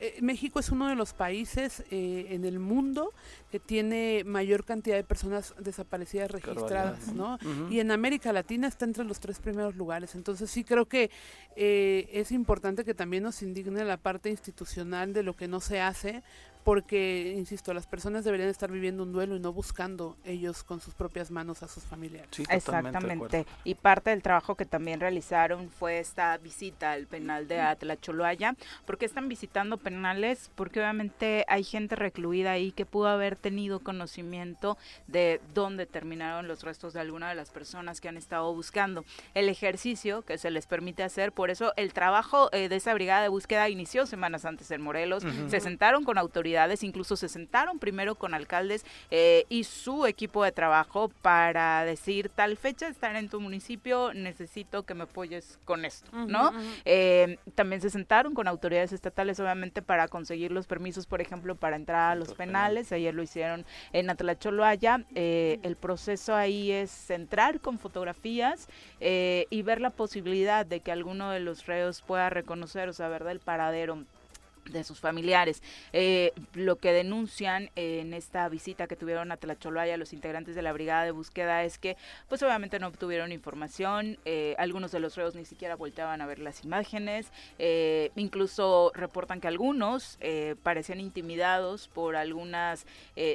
[0.00, 3.12] eh, México es uno de los países eh, en el mundo
[3.52, 7.38] que tiene mayor cantidad de personas desaparecidas registradas, ¿no?
[7.70, 10.16] Y en América Latina está entre los tres primeros lugares.
[10.16, 11.10] Entonces sí creo que
[11.54, 15.80] eh, es importante que también nos indigne la parte institucional de lo que no se
[15.80, 16.24] hace
[16.66, 20.94] porque, insisto, las personas deberían estar viviendo un duelo y no buscando ellos con sus
[20.94, 22.28] propias manos a sus familiares.
[22.50, 23.46] Exactamente.
[23.62, 28.56] Y parte del trabajo que también realizaron fue esta visita al penal de Atlacholoaya.
[28.84, 30.50] ¿Por qué están visitando penales?
[30.56, 34.76] Porque obviamente hay gente recluida ahí que pudo haber tenido conocimiento
[35.06, 39.04] de dónde terminaron los restos de alguna de las personas que han estado buscando.
[39.34, 43.22] El ejercicio que se les permite hacer, por eso el trabajo eh, de esa brigada
[43.22, 45.22] de búsqueda inició semanas antes en Morelos.
[45.46, 50.52] Se sentaron con autoridades incluso se sentaron primero con alcaldes eh, y su equipo de
[50.52, 56.10] trabajo para decir tal fecha estar en tu municipio, necesito que me apoyes con esto,
[56.12, 56.52] ¿no?
[56.84, 61.76] Eh, también se sentaron con autoridades estatales, obviamente, para conseguir los permisos, por ejemplo, para
[61.76, 62.92] entrar a los penales.
[62.92, 65.04] Ayer lo hicieron en Atlacholoaya.
[65.14, 68.68] Eh, el proceso ahí es entrar con fotografías
[69.00, 73.40] y ver la posibilidad de que alguno de los reos pueda reconocer o saber del
[73.40, 74.04] paradero
[74.70, 75.62] de sus familiares.
[75.92, 80.72] Eh, lo que denuncian en esta visita que tuvieron a Tlacholaya los integrantes de la
[80.72, 81.96] brigada de búsqueda es que
[82.28, 86.38] pues obviamente no obtuvieron información, eh, algunos de los reos ni siquiera volteaban a ver
[86.38, 90.18] las imágenes, eh, incluso reportan que algunos
[90.62, 92.86] parecían intimidados por algunas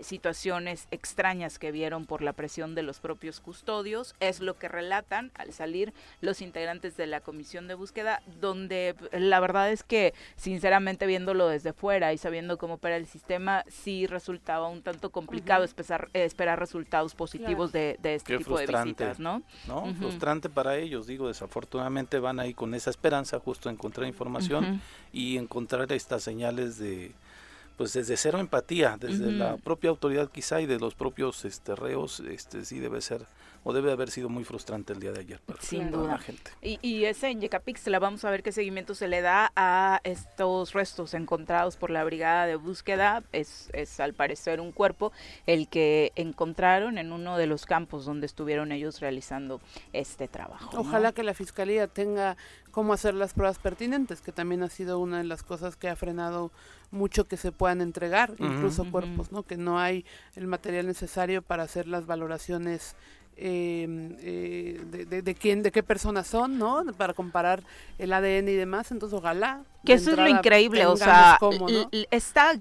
[0.01, 5.31] situaciones extrañas que vieron por la presión de los propios custodios, es lo que relatan
[5.35, 11.05] al salir los integrantes de la comisión de búsqueda, donde la verdad es que sinceramente
[11.05, 15.63] bien viéndolo desde fuera y sabiendo cómo opera el sistema, sí resultaba un tanto complicado
[15.63, 19.43] esperar, resultados positivos de, este tipo de visitas, ¿no?
[19.67, 19.93] ¿no?
[19.93, 24.81] Frustrante para ellos, digo, desafortunadamente van ahí con esa esperanza justo a encontrar información
[25.13, 27.11] y encontrar estas señales de
[27.81, 32.19] pues desde cero empatía, desde la propia autoridad quizá y de los propios este, reos,
[32.19, 33.25] este sí debe ser
[33.63, 36.13] o debe haber sido muy frustrante el día de ayer para, Sin duda.
[36.13, 36.51] la gente.
[36.61, 40.73] Y, y ese en Yecapixtla vamos a ver qué seguimiento se le da a estos
[40.73, 43.23] restos encontrados por la brigada de búsqueda.
[43.31, 45.11] Es, es al parecer un cuerpo
[45.47, 49.59] el que encontraron en uno de los campos donde estuvieron ellos realizando
[49.93, 50.79] este trabajo.
[50.79, 52.37] Ojalá que la fiscalía tenga
[52.71, 55.95] cómo hacer las pruebas pertinentes, que también ha sido una de las cosas que ha
[55.95, 56.51] frenado
[56.91, 59.43] mucho que se puedan entregar, incluso cuerpos, ¿no?
[59.43, 62.95] Que no hay el material necesario para hacer las valoraciones
[63.43, 66.83] Em, eh, de, de, quién, de qué personas son, ¿no?
[66.95, 67.63] Para comparar
[67.97, 68.91] el ADN y demás.
[68.91, 71.39] Entonces, ojalá Que eso es lo increíble, o sea,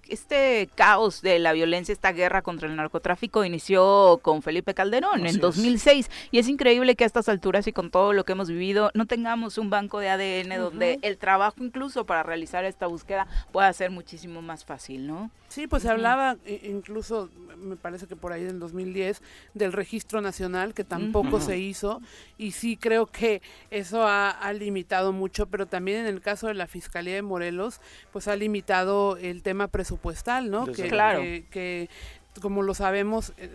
[0.08, 5.38] este caos de la violencia, esta guerra contra el narcotráfico inició con Felipe Calderón en
[5.38, 8.90] 2006 y es increíble que a estas alturas y con todo lo que hemos vivido
[8.94, 13.72] no tengamos un banco de ADN donde el trabajo incluso para realizar esta búsqueda pueda
[13.72, 15.30] ser muchísimo más fácil, ¿no?
[15.48, 17.28] Sí, pues se hablaba incluso,
[17.58, 19.20] me parece que por ahí en 2010,
[19.54, 22.00] del registro nacional que tampoco se hizo
[22.38, 26.66] y sí creo que eso ha, limitado mucho, pero también en el caso de la
[26.66, 27.80] Fiscalía de Morelos,
[28.12, 30.66] pues ha limitado el tema presupuestal, ¿no?
[30.66, 31.20] Que, claro.
[31.20, 31.88] que,
[32.40, 33.50] como lo sabemos, eh,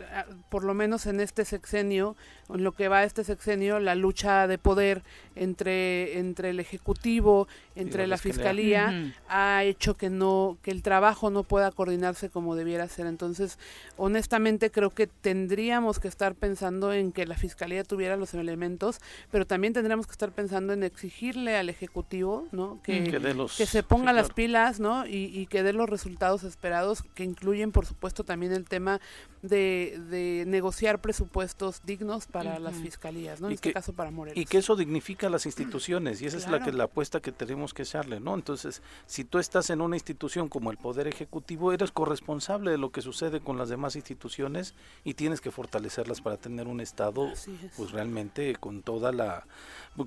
[0.50, 2.16] por lo menos en este sexenio,
[2.50, 5.04] en lo que va este sexenio, la lucha de poder
[5.36, 11.44] entre, entre el Ejecutivo, entre la, Fiscalía, ha hecho que no que el trabajo no
[11.44, 13.08] pueda coordinarse como debiera ser.
[13.08, 13.60] Entonces,
[13.98, 19.00] honestamente creo que tendríamos que estar pensando en que la Fiscalía tuviera los elementos,
[19.32, 22.80] pero también tendríamos que estar pensando en exigirle al Ejecutivo ¿no?
[22.84, 23.04] que,
[23.58, 25.06] que, se ponga las pilas ¿no?
[25.06, 28.75] y, y que dé los resultados esperados, que incluyen, por supuesto, también el tema
[29.42, 33.48] de, de negociar presupuestos dignos para las fiscalías, ¿no?
[33.48, 34.38] En este caso para Morelos.
[34.38, 37.74] Y que eso dignifica las instituciones y esa es la que la apuesta que tenemos
[37.74, 38.36] que echarle, ¿no?
[38.36, 42.92] Entonces, si tú estás en una institución como el Poder Ejecutivo, eres corresponsable de lo
[42.92, 47.32] que sucede con las demás instituciones y tienes que fortalecerlas para tener un Estado,
[47.78, 49.46] pues realmente con toda la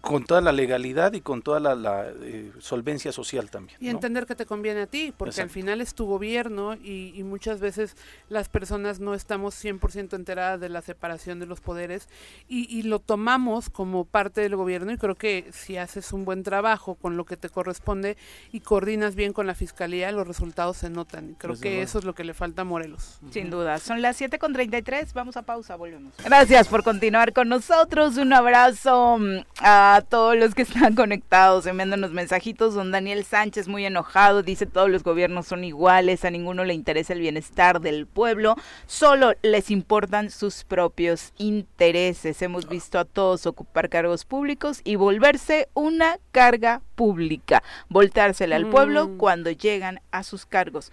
[0.02, 3.78] con toda la legalidad y con toda la, eh, solvencia social también.
[3.80, 7.22] Y entender que te conviene a ti, porque al final es tu gobierno y, y
[7.22, 7.96] muchas veces
[8.28, 12.08] las personas no estamos 100% enteradas de la separación de los poderes
[12.48, 16.42] y, y, lo tomamos como parte del gobierno y creo que si haces un buen
[16.42, 18.16] trabajo con lo que te corresponde
[18.52, 21.34] y coordinas bien con la fiscalía, los resultados se notan.
[21.38, 23.20] Creo que eso es lo que le falta a Morelos.
[23.30, 23.78] Sin duda.
[23.78, 26.14] Son las 7.33, vamos a pausa, volvemos.
[26.24, 28.16] Gracias por continuar con nosotros.
[28.16, 32.74] Un abrazo mm, a todos los que están conectados, enviándonos mensajitos.
[32.74, 37.12] Don Daniel Sánchez muy enojado, dice todos los gobiernos son iguales, a ninguno le interesa
[37.12, 38.37] el bienestar del pueblo,
[38.86, 42.40] solo les importan sus propios intereses.
[42.42, 49.08] Hemos visto a todos ocupar cargos públicos y volverse una carga pública, voltársela al pueblo
[49.08, 49.16] mm.
[49.18, 50.92] cuando llegan a sus cargos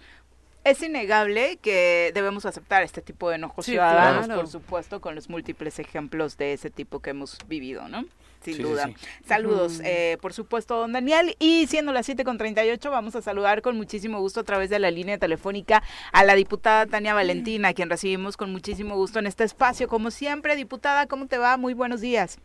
[0.66, 5.78] es innegable que debemos aceptar este tipo de enojos ciudadanos, por supuesto, con los múltiples
[5.78, 8.04] ejemplos de ese tipo que hemos vivido, ¿no?
[8.40, 8.90] Sin duda.
[9.24, 11.34] Saludos, eh, por supuesto, don Daniel.
[11.38, 15.18] Y siendo las 7.38, vamos a saludar con muchísimo gusto a través de la línea
[15.18, 19.88] telefónica a la diputada Tania Valentina, a quien recibimos con muchísimo gusto en este espacio.
[19.88, 21.56] Como siempre, diputada, ¿cómo te va?
[21.56, 22.38] Muy buenos días.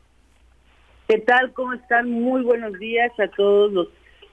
[1.07, 1.53] ¿Qué tal?
[1.53, 2.09] ¿Cómo están?
[2.09, 3.87] Muy buenos días a todos los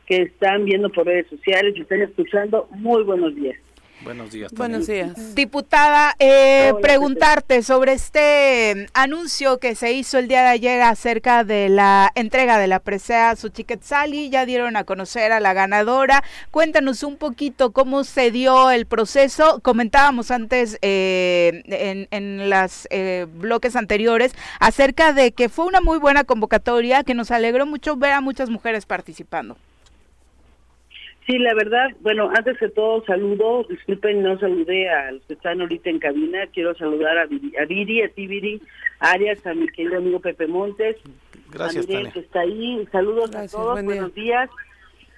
[0.07, 2.69] que están viendo por redes sociales y están escuchando.
[2.71, 3.59] Muy buenos días.
[4.01, 4.53] Buenos días.
[4.53, 5.35] Buenos días.
[5.35, 11.69] Diputada, eh, preguntarte sobre este anuncio que se hizo el día de ayer acerca de
[11.69, 14.31] la entrega de la presea Suchiquetzali.
[14.31, 16.23] Ya dieron a conocer a la ganadora.
[16.51, 19.61] Cuéntanos un poquito cómo se dio el proceso.
[19.63, 25.99] Comentábamos antes eh, en, en los eh, bloques anteriores acerca de que fue una muy
[25.99, 29.57] buena convocatoria, que nos alegró mucho ver a muchas mujeres participando.
[31.29, 35.61] Sí, la verdad, bueno, antes que todo saludo, disculpen, no saludé a los que están
[35.61, 38.63] ahorita en cabina, quiero saludar a Viri, a, Viri, a ti Viri,
[38.99, 40.97] Arias, a mi querido amigo Pepe Montes,
[41.53, 44.49] Gracias, a Miguel que está ahí, saludos a todos, buenos días.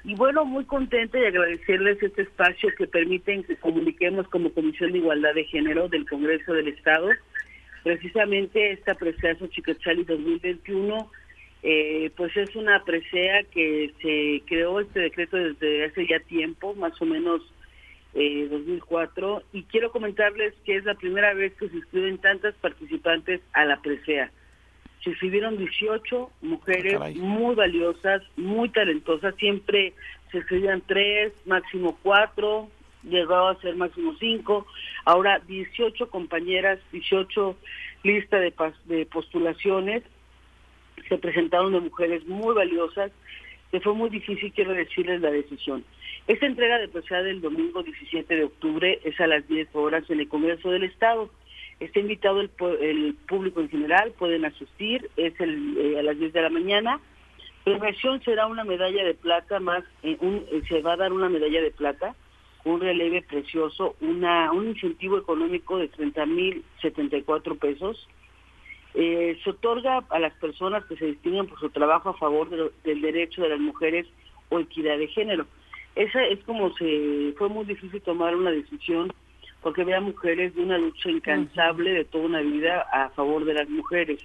[0.03, 4.99] Y bueno, muy contenta y agradecerles este espacio que permiten que comuniquemos como Comisión de
[4.99, 7.11] Igualdad de Género del Congreso del Estado.
[7.85, 11.09] Precisamente esta Preciazo Chicochali 2021
[11.63, 17.01] eh, pues es una presea que se creó este decreto desde hace ya tiempo, más
[17.03, 17.43] o menos
[18.15, 23.41] eh, 2004, y quiero comentarles que es la primera vez que se inscriben tantas participantes
[23.53, 24.31] a la presea.
[25.05, 29.93] Se inscribieron 18 mujeres muy valiosas, muy talentosas, siempre
[30.31, 32.71] se inscribían tres, máximo cuatro,
[33.03, 34.67] llegó a ser máximo cinco,
[35.05, 37.57] ahora 18 compañeras, 18
[38.03, 40.03] listas de, de postulaciones,
[41.09, 43.13] se presentaron de mujeres muy valiosas,
[43.71, 45.85] que fue muy difícil, quiero decirles, la decisión.
[46.27, 46.89] Esta entrega de
[47.23, 51.31] del domingo 17 de octubre es a las 10 horas en el Congreso del Estado.
[51.79, 52.51] Está invitado el,
[53.27, 57.01] público en general, pueden asistir, es el, eh, a las 10 de la mañana.
[57.65, 61.29] Premiación será una medalla de plata más, eh, un, eh, se va a dar una
[61.29, 62.15] medalla de plata,
[62.65, 68.09] un releve precioso, una, un incentivo económico de 30 mil 74 pesos,
[68.95, 72.49] eh, se otorga a las personas que se distinguen por su trabajo a favor
[72.83, 74.07] del derecho de las mujeres
[74.49, 75.47] o equidad de género.
[75.95, 79.13] Esa es como se fue muy difícil tomar una decisión
[79.63, 83.69] porque había mujeres de una lucha incansable de toda una vida a favor de las
[83.69, 84.21] mujeres,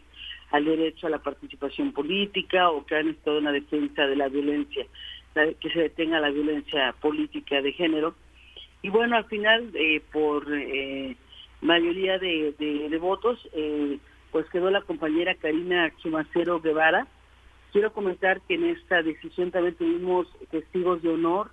[0.51, 4.29] al derecho a la participación política o que han estado en la defensa de la
[4.29, 4.85] violencia.
[5.33, 8.15] que se detenga la violencia política de género.
[8.81, 11.17] Y bueno, al final, eh, por eh,
[11.61, 13.97] mayoría de, de, votos, eh,
[14.35, 17.07] pues quedó la compañera Karina Chumacero Guevara.
[17.71, 21.51] Quiero comentar que en esta decisión también tuvimos testigos de honor,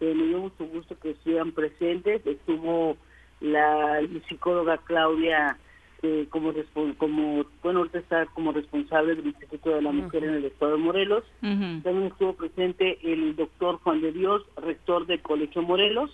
[0.00, 2.26] me dio mucho gusto que estuvieran presentes.
[2.26, 2.96] Estuvo
[3.42, 5.58] la psicóloga Claudia
[6.02, 6.54] eh, como
[6.96, 10.78] como bueno ahorita está como responsable del Instituto de la Mujer en el Estado de
[10.78, 11.24] Morelos.
[11.42, 16.10] También estuvo presente el doctor Juan de Dios, rector del Colegio Morelos.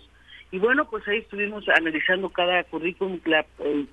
[0.51, 3.20] Y bueno, pues ahí estuvimos analizando cada currículum,
[3.61, 3.87] el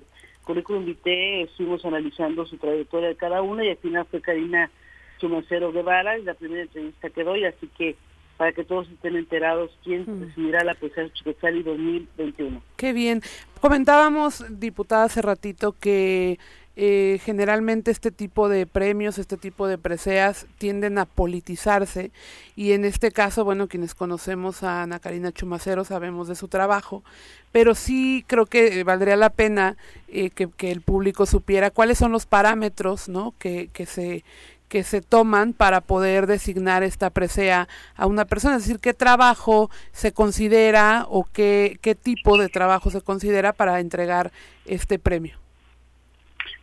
[0.48, 4.70] currículum vitae, estuvimos analizando su trayectoria de cada una y al final fue Karina
[5.18, 7.96] Chumacero Guevara, es la primera entrevista que doy, así que
[8.38, 12.62] para que todos estén enterados quién recibirá la presidencia Chiquetzali 2021.
[12.76, 13.20] Qué bien.
[13.60, 16.38] Comentábamos, diputada, hace ratito que
[16.80, 22.12] eh, generalmente este tipo de premios, este tipo de preseas tienden a politizarse
[22.54, 27.02] y en este caso, bueno, quienes conocemos a Ana Karina Chumacero sabemos de su trabajo,
[27.50, 32.26] pero sí creo que valdría la pena eh, que, el público supiera cuáles son los
[32.26, 33.34] parámetros, ¿no?
[33.40, 34.22] Que, que se
[34.68, 39.68] que se toman para poder designar esta presea a una persona, es decir, qué trabajo
[39.90, 44.30] se considera o qué, qué tipo de trabajo se considera para entregar
[44.66, 45.40] este premio.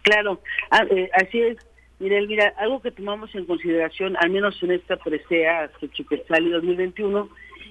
[0.06, 0.39] Claro,
[0.70, 1.58] ah, eh, así es.
[1.98, 7.28] Mira, mira, algo que tomamos en consideración, al menos en esta presea Chiquetzali 2021,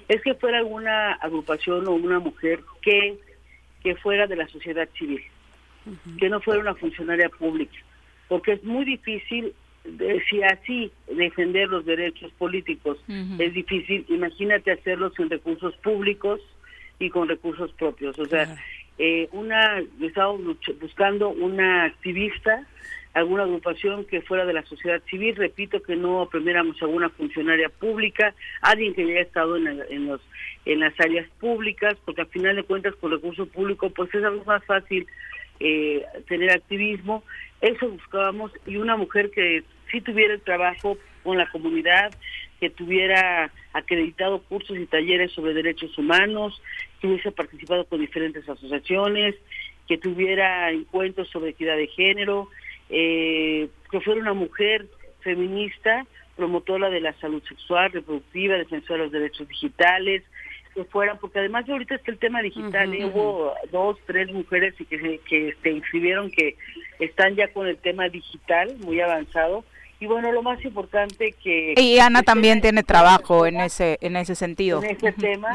[0.08, 3.16] es que fuera alguna agrupación o una mujer que,
[3.82, 5.22] que fuera de la sociedad civil,
[6.18, 7.78] que no fuera una funcionaria pública,
[8.28, 9.54] porque es muy difícil
[10.28, 12.98] si así defender los derechos políticos
[13.38, 16.40] es difícil, imagínate hacerlo sin recursos públicos
[16.98, 18.18] y con recursos propios.
[18.18, 18.56] O sea,
[18.98, 20.40] eh, una estamos
[20.80, 22.66] buscando una activista,
[23.12, 27.68] alguna agrupación que fuera de la sociedad civil, repito que no aprendiéramos a alguna funcionaria
[27.68, 30.20] pública, alguien que haya estado en, en, los
[30.64, 34.44] en las áreas públicas, porque al final de cuentas con recursos públicos pues es algo
[34.44, 35.06] más fácil
[35.60, 37.22] eh, tener activismo,
[37.60, 42.12] eso buscábamos y una mujer que sí tuviera el trabajo con la comunidad,
[42.60, 46.60] que tuviera acreditado cursos y talleres sobre derechos humanos,
[47.04, 49.34] que hubiese participado con diferentes asociaciones,
[49.86, 52.48] que tuviera encuentros sobre equidad de género,
[52.88, 54.86] eh, que fuera una mujer
[55.20, 60.22] feminista, promotora de la salud sexual, reproductiva, defensora de los derechos digitales,
[60.74, 63.04] que fueran, porque además de ahorita está el tema digital, ¿eh?
[63.04, 66.56] hubo dos, tres mujeres que, que se inscribieron que
[67.00, 69.62] están ya con el tema digital muy avanzado,
[70.00, 71.74] y bueno, lo más importante que...
[71.76, 74.82] Y Ana también tiene trabajo en ese, en ese sentido.
[74.82, 75.54] En ese tema,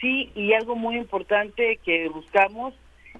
[0.00, 2.74] sí, y algo muy importante que buscamos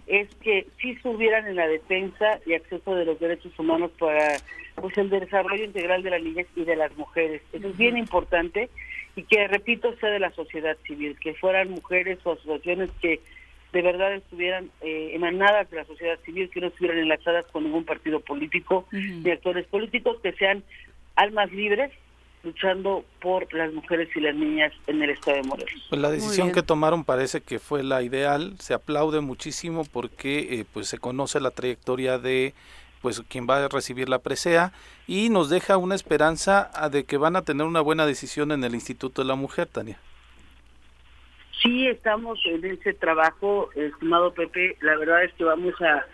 [0.07, 4.37] es que sí estuvieran en la defensa y acceso de los derechos humanos para
[4.77, 7.43] pues el desarrollo integral de las niñas y de las mujeres.
[7.53, 8.69] Eso es bien importante
[9.17, 13.21] y que, repito, sea de la sociedad civil, que fueran mujeres o asociaciones que
[13.73, 17.85] de verdad estuvieran eh, emanadas de la sociedad civil, que no estuvieran enlazadas con ningún
[17.85, 20.63] partido político ni actores políticos, que sean
[21.17, 21.91] almas libres
[22.47, 25.87] luchando por las mujeres y las niñas en el estado de Morelos.
[25.91, 30.65] Pues la decisión que tomaron parece que fue la ideal, se aplaude muchísimo porque eh,
[30.73, 32.55] pues se conoce la trayectoria de
[33.03, 34.73] pues quien va a recibir la presea
[35.07, 38.75] y nos deja una esperanza de que van a tener una buena decisión en el
[38.75, 39.99] Instituto de la Mujer, Tania.
[41.63, 44.77] Sí, estamos en ese trabajo, estimado Pepe.
[44.81, 46.05] La verdad es que vamos a, a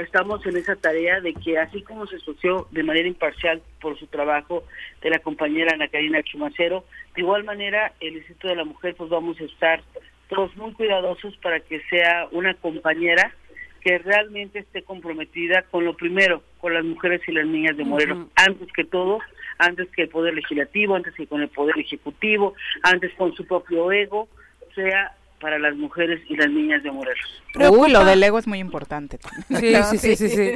[0.00, 4.06] estamos en esa tarea de que así como se asoció de manera imparcial por su
[4.06, 4.64] trabajo
[5.02, 9.10] de la compañera Ana Karina Chumacero, de igual manera el Instituto de la Mujer pues
[9.10, 9.82] vamos a estar
[10.28, 13.32] todos muy cuidadosos para que sea una compañera
[13.80, 18.28] que realmente esté comprometida con lo primero, con las mujeres y las niñas de Morelos,
[18.34, 19.18] antes que todo,
[19.58, 23.92] antes que el poder legislativo, antes que con el poder ejecutivo, antes con su propio
[23.92, 24.26] ego,
[24.74, 27.42] sea para las mujeres y las niñas de Morelos.
[27.70, 29.18] Uy, lo del ego es muy importante.
[29.60, 30.50] Sí, sí, sí, sí,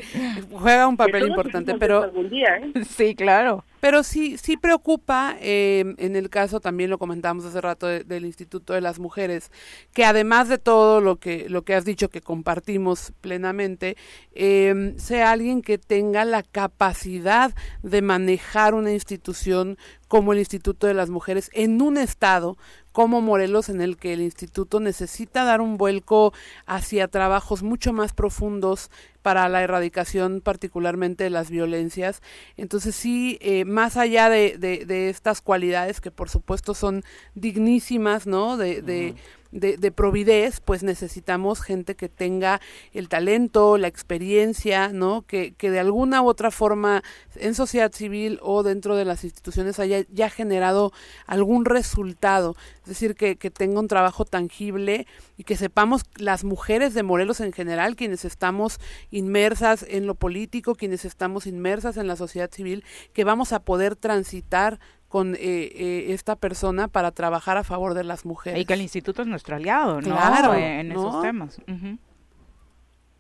[0.50, 2.02] Juega un papel importante, pero...
[2.02, 2.72] Algún día, ¿eh?
[2.84, 3.64] Sí, claro.
[3.80, 8.72] Pero sí, sí preocupa, eh, en el caso también lo comentamos hace rato del Instituto
[8.72, 9.52] de las Mujeres,
[9.92, 13.96] que además de todo lo que, lo que has dicho que compartimos plenamente,
[14.32, 20.94] eh, sea alguien que tenga la capacidad de manejar una institución como el Instituto de
[20.94, 22.56] las Mujeres en un estado
[22.98, 26.32] como Morelos en el que el instituto necesita dar un vuelco
[26.66, 28.90] hacia trabajos mucho más profundos
[29.22, 32.22] para la erradicación particularmente de las violencias.
[32.56, 37.04] Entonces sí, eh, más allá de, de, estas cualidades que por supuesto son
[37.37, 38.56] dignísimas, ¿no?
[38.56, 39.14] De, de,
[39.50, 42.61] de, de providez, pues necesitamos gente que tenga
[42.92, 45.22] el talento, la experiencia, ¿no?
[45.22, 47.03] Que, que de alguna u otra forma
[47.36, 50.92] en sociedad civil o dentro de las instituciones haya ya generado
[51.26, 56.94] algún resultado, es decir, que, que tenga un trabajo tangible y que sepamos las mujeres
[56.94, 58.80] de Morelos en general, quienes estamos
[59.11, 63.96] inmersas en lo político, quienes estamos inmersas en la sociedad civil, que vamos a poder
[63.96, 64.78] transitar
[65.09, 68.61] con eh, eh, esta persona para trabajar a favor de las mujeres.
[68.61, 70.14] Y que el instituto es nuestro aliado, ¿no?
[70.14, 71.61] Claro, en esos temas.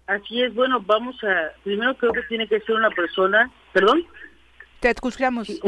[0.06, 4.04] Así es, bueno, vamos a, primero creo que tiene que ser una persona, perdón.
[4.80, 5.60] Te escuchamos, sí,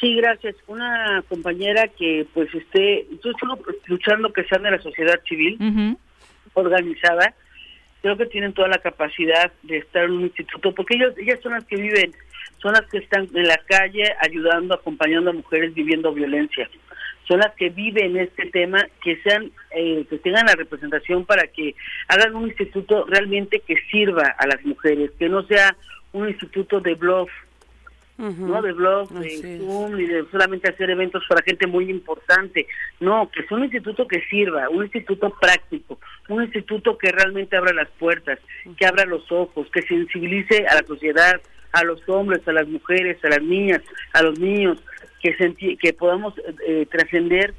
[0.00, 0.56] sí, gracias.
[0.66, 3.48] Una compañera que pues esté, yo estoy
[3.86, 5.96] luchando que sea de la sociedad civil,
[6.52, 7.34] organizada,
[8.02, 11.52] creo que tienen toda la capacidad de estar en un instituto, porque ellos, ellas son
[11.52, 12.12] las que viven
[12.58, 16.68] son las que están en la calle ayudando, acompañando a mujeres viviendo violencia.
[17.26, 21.74] Son las que viven este tema, que sean, eh, que tengan la representación para que
[22.08, 25.74] hagan un instituto realmente que sirva a las mujeres, que no sea
[26.12, 27.28] un instituto de blog,
[28.16, 32.66] no de blog, de Zoom, ni de solamente hacer eventos para gente muy importante.
[33.00, 35.98] No, que sea un instituto que sirva, un instituto práctico,
[36.28, 38.38] un instituto que realmente abra las puertas,
[38.76, 41.40] que abra los ojos, que sensibilice a la sociedad,
[41.74, 44.78] a los hombres, a las mujeres, a las niñas, a los niños,
[45.20, 46.34] que, que podamos
[46.66, 47.54] eh, trascender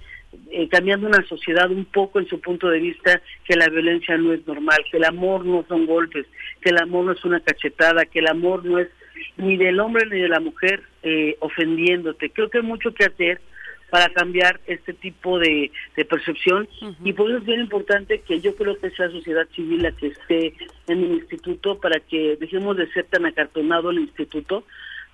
[0.51, 4.33] eh, cambiando una sociedad un poco en su punto de vista que la violencia no
[4.33, 6.25] es normal, que el amor no son golpes,
[6.61, 8.89] que el amor no es una cachetada, que el amor no es
[9.37, 12.29] ni del hombre ni de la mujer eh, ofendiéndote.
[12.29, 13.41] Creo que hay mucho que hacer
[13.89, 15.71] para cambiar este tipo de,
[16.09, 16.67] percepción.
[17.03, 20.07] Y por eso es bien importante que yo creo que sea sociedad civil la que
[20.07, 20.53] esté
[20.87, 24.63] en el instituto para que dejemos de ser tan acartonado el instituto.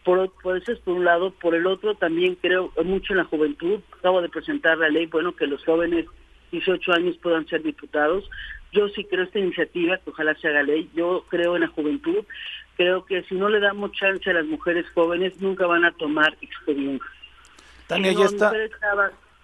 [0.03, 3.26] Por, por eso es por un lado, por el otro también creo mucho en la
[3.26, 6.07] juventud, acabo de presentar la ley, bueno, que los jóvenes
[6.51, 8.28] 18 años puedan ser diputados,
[8.74, 12.26] yo sí creo esta iniciativa, que ojalá se haga ley, yo creo en la juventud,
[12.78, 16.36] creo que si no le damos chance a las mujeres jóvenes nunca van a tomar
[16.41, 17.05] experiencia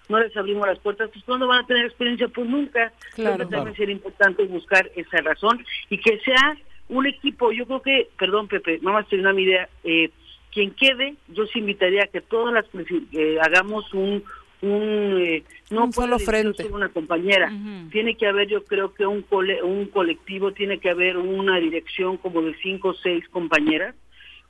[0.08, 2.28] no les abrimos las puertas, pues ¿cuándo van a tener experiencia?
[2.28, 2.92] Pues nunca.
[3.14, 6.56] Claro, también sería importante buscar esa razón y que sea
[6.88, 10.10] un equipo, yo creo que, perdón Pepe, vamos a tener una idea, eh,
[10.52, 12.64] quien quede, yo os invitaría a que todas las,
[13.12, 14.24] eh, hagamos un,
[14.62, 16.64] un eh, no solo frente.
[16.66, 17.52] una compañera.
[17.92, 19.24] Tiene que haber yo creo que un
[19.62, 23.94] un colectivo tiene que haber una dirección como de cinco o seis compañeras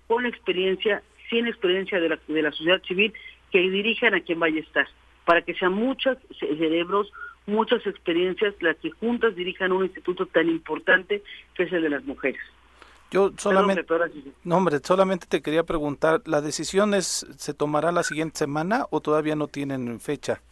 [0.06, 3.12] con experiencia sin experiencia de la de la sociedad civil
[3.50, 4.88] que dirijan a quien vaya a estar,
[5.24, 7.10] para que sean muchos cerebros,
[7.46, 11.22] muchas experiencias las que juntas dirijan un instituto tan importante
[11.54, 12.40] que es el de las mujeres.
[13.10, 13.86] Yo solamente,
[14.44, 19.00] no hombre, solamente te quería preguntar, ¿la decisión es, se tomará la siguiente semana o
[19.00, 20.42] todavía no tienen fecha?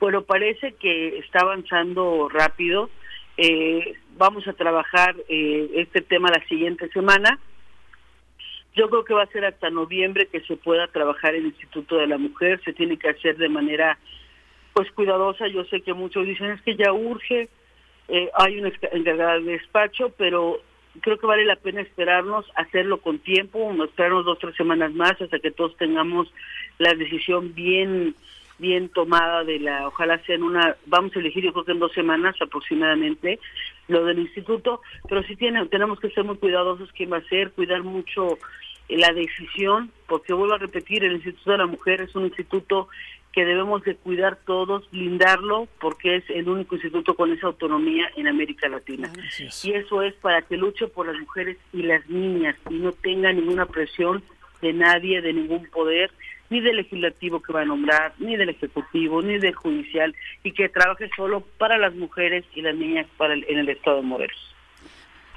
[0.00, 2.88] Bueno, parece que está avanzando rápido.
[3.36, 7.38] Eh, vamos a trabajar eh, este tema la siguiente semana
[8.74, 12.06] yo creo que va a ser hasta noviembre que se pueda trabajar el Instituto de
[12.06, 13.98] la Mujer, se tiene que hacer de manera
[14.72, 17.48] pues cuidadosa, yo sé que muchos dicen es que ya urge,
[18.08, 20.60] eh, hay una encargada de despacho, pero
[21.00, 25.20] creo que vale la pena esperarnos, hacerlo con tiempo, esperarnos dos o tres semanas más
[25.20, 26.32] hasta que todos tengamos
[26.78, 28.16] la decisión bien
[28.58, 31.80] bien tomada de la, ojalá sea en una, vamos a elegir yo creo que en
[31.80, 33.40] dos semanas aproximadamente
[33.88, 37.50] lo del instituto, pero sí tiene, tenemos que ser muy cuidadosos quién va a ser,
[37.52, 38.38] cuidar mucho
[38.88, 42.88] la decisión, porque vuelvo a repetir, el Instituto de la Mujer es un instituto
[43.32, 48.28] que debemos de cuidar todos, blindarlo, porque es el único instituto con esa autonomía en
[48.28, 49.10] América Latina.
[49.64, 53.32] Y eso es para que luche por las mujeres y las niñas y no tenga
[53.32, 54.22] ninguna presión
[54.62, 56.12] de nadie, de ningún poder,
[56.50, 60.68] ni del legislativo que va a nombrar, ni del ejecutivo, ni del judicial, y que
[60.68, 64.53] trabaje solo para las mujeres y las niñas para en el Estado de Morelos.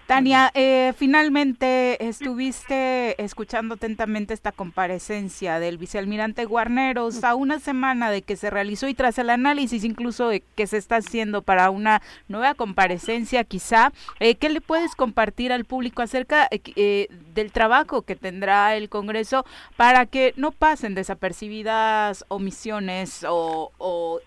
[0.08, 8.22] Tania, eh, finalmente estuviste escuchando atentamente esta comparecencia del vicealmirante Guarneros a una semana de
[8.22, 12.01] que se realizó y tras el análisis incluso de que se está haciendo para una
[12.30, 13.91] nueva comparecencia quizá,
[14.22, 19.45] eh, ¿qué le puedes compartir al público acerca eh, del trabajo que tendrá el Congreso
[19.76, 24.22] para que no pasen desapercibidas omisiones o, o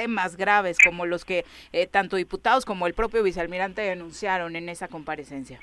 [0.00, 4.88] temas graves como los que eh, tanto diputados como el propio vicealmirante denunciaron en esa
[4.88, 5.60] comparecencia.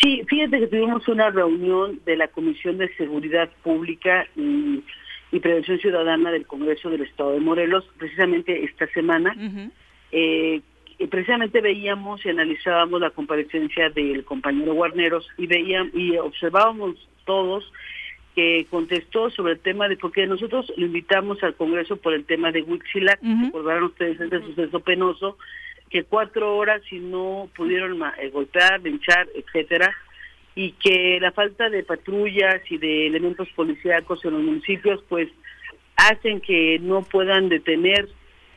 [0.00, 4.82] Sí, fíjate que tuvimos una reunión de la Comisión de Seguridad Pública y,
[5.40, 9.36] Prevención Ciudadana del Congreso del Estado de Morelos, precisamente esta semana.
[10.10, 10.60] Eh,
[11.08, 17.70] precisamente veíamos y analizábamos la comparecencia del compañero Guarneros y veíamos y observábamos todos
[18.34, 22.52] que contestó sobre el tema de, porque nosotros lo invitamos al Congreso por el tema
[22.52, 25.36] de Huitzilac, recordarán ustedes ese suceso penoso,
[25.90, 29.92] que cuatro horas y no pudieron eh, golpear, linchar, etcétera,
[30.54, 35.28] y que la falta de patrullas y de elementos policíacos en los municipios, pues
[35.96, 38.08] hacen que no puedan detener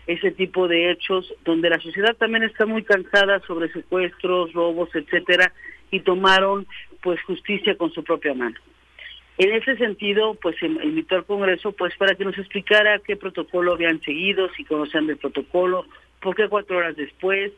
[0.06, 5.52] ese tipo de hechos, donde la sociedad también está muy cansada sobre secuestros, robos, etcétera,
[5.92, 6.68] y tomaron
[7.02, 8.58] pues justicia con su propia mano.
[9.38, 14.00] En ese sentido, pues invitó al Congreso pues para que nos explicara qué protocolo habían
[14.02, 15.86] seguido, si conocían del protocolo,
[16.22, 17.52] por qué cuatro horas después,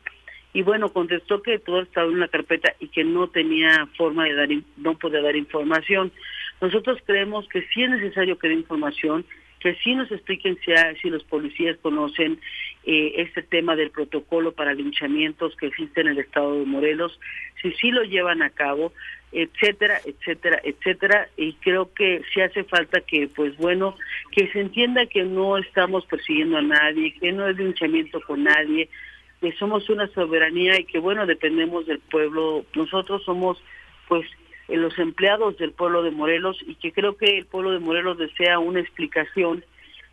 [0.54, 4.36] y bueno, contestó que todo estaba en una carpeta y que no tenía forma de
[4.36, 4.48] dar,
[4.78, 6.14] no podía dar información.
[6.62, 9.26] Nosotros creemos que sí es necesario que dé información,
[9.60, 10.72] que sí nos expliquen si,
[11.02, 12.40] si los policías conocen
[12.86, 17.20] eh, este tema del protocolo para linchamientos que existe en el estado de Morelos,
[17.62, 18.94] si sí lo llevan a cabo,
[19.36, 23.98] etcétera, etcétera, etcétera, y creo que sí hace falta que, pues bueno,
[24.32, 28.88] que se entienda que no estamos persiguiendo a nadie, que no es linchamiento con nadie,
[29.42, 33.62] que somos una soberanía y que, bueno, dependemos del pueblo, nosotros somos,
[34.08, 34.26] pues,
[34.70, 38.58] los empleados del pueblo de Morelos y que creo que el pueblo de Morelos desea
[38.60, 39.66] una explicación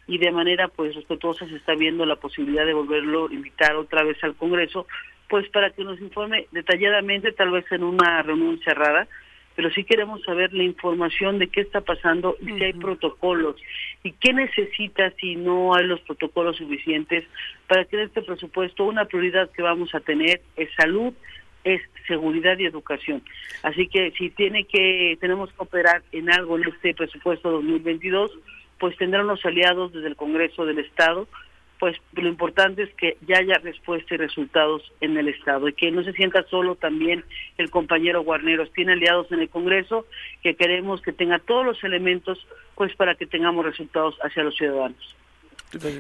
[0.09, 4.03] y de manera pues respetuosa se está viendo la posibilidad de volverlo a invitar otra
[4.03, 4.87] vez al Congreso
[5.33, 9.09] pues para que nos informe detalladamente, tal vez en una reunión cerrada,
[9.57, 13.57] pero sí queremos saber la información de qué está pasando y si hay protocolos
[14.03, 17.25] y qué necesita si no hay los protocolos suficientes
[17.67, 21.15] para que en este presupuesto una prioridad que vamos a tener es salud,
[21.65, 23.23] es seguridad y educación.
[23.63, 28.33] Así que si tiene que tenemos que operar en algo en este presupuesto 2022,
[28.79, 31.27] pues tendrán los aliados desde el Congreso del Estado
[31.83, 35.91] pues lo importante es que ya haya respuesta y resultados en el Estado y que
[35.91, 37.25] no se sienta solo también
[37.59, 38.73] el compañero Guarneros.
[38.73, 40.07] Tiene aliados en el Congreso
[40.45, 42.39] que queremos que tenga todos los elementos
[42.77, 45.17] pues para que tengamos resultados hacia los ciudadanos.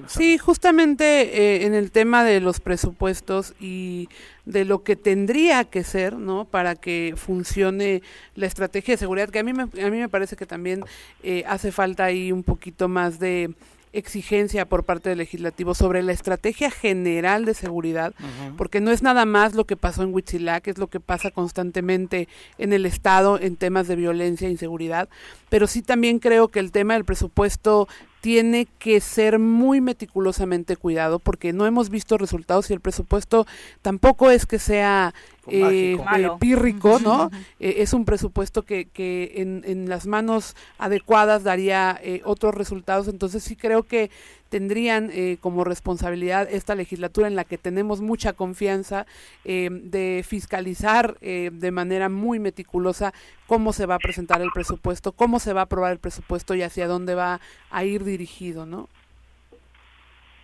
[0.07, 4.09] Sí, justamente eh, en el tema de los presupuestos y
[4.45, 6.45] de lo que tendría que ser, ¿no?
[6.45, 8.03] Para que funcione
[8.37, 10.85] la estrategia de seguridad, que a mí me, a mí me parece que también
[11.25, 13.53] eh, hace falta ahí un poquito más de
[13.93, 18.15] exigencia por parte del legislativo sobre la estrategia general de seguridad,
[18.57, 22.29] porque no es nada más lo que pasó en Huitzilac, es lo que pasa constantemente
[22.59, 25.09] en el Estado en temas de violencia e inseguridad,
[25.49, 27.89] pero sí también creo que el tema del presupuesto
[28.23, 33.49] tiene que ser muy meticulosamente cuidado porque no hemos visto resultados y el presupuesto
[33.83, 35.13] tampoco es que sea
[35.49, 37.33] eh, eh, pírrico, ¿no?
[37.59, 43.43] Eh, es un presupuesto que, que en, en, las manos adecuadas daría otros resultados, entonces
[43.43, 44.09] sí creo que
[44.53, 49.07] tendrían como responsabilidad esta legislatura en la que tenemos mucha confianza
[49.45, 53.15] de fiscalizar de manera muy meticulosa
[53.47, 56.63] cómo se va a presentar el presupuesto, cómo se va a aprobar el presupuesto y
[56.63, 57.41] hacia dónde va
[57.71, 58.89] a ir dirigido, ¿no?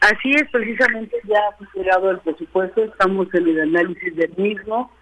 [0.01, 4.93] Así es, precisamente ya ha llegado el presupuesto, estamos en el análisis del mismo.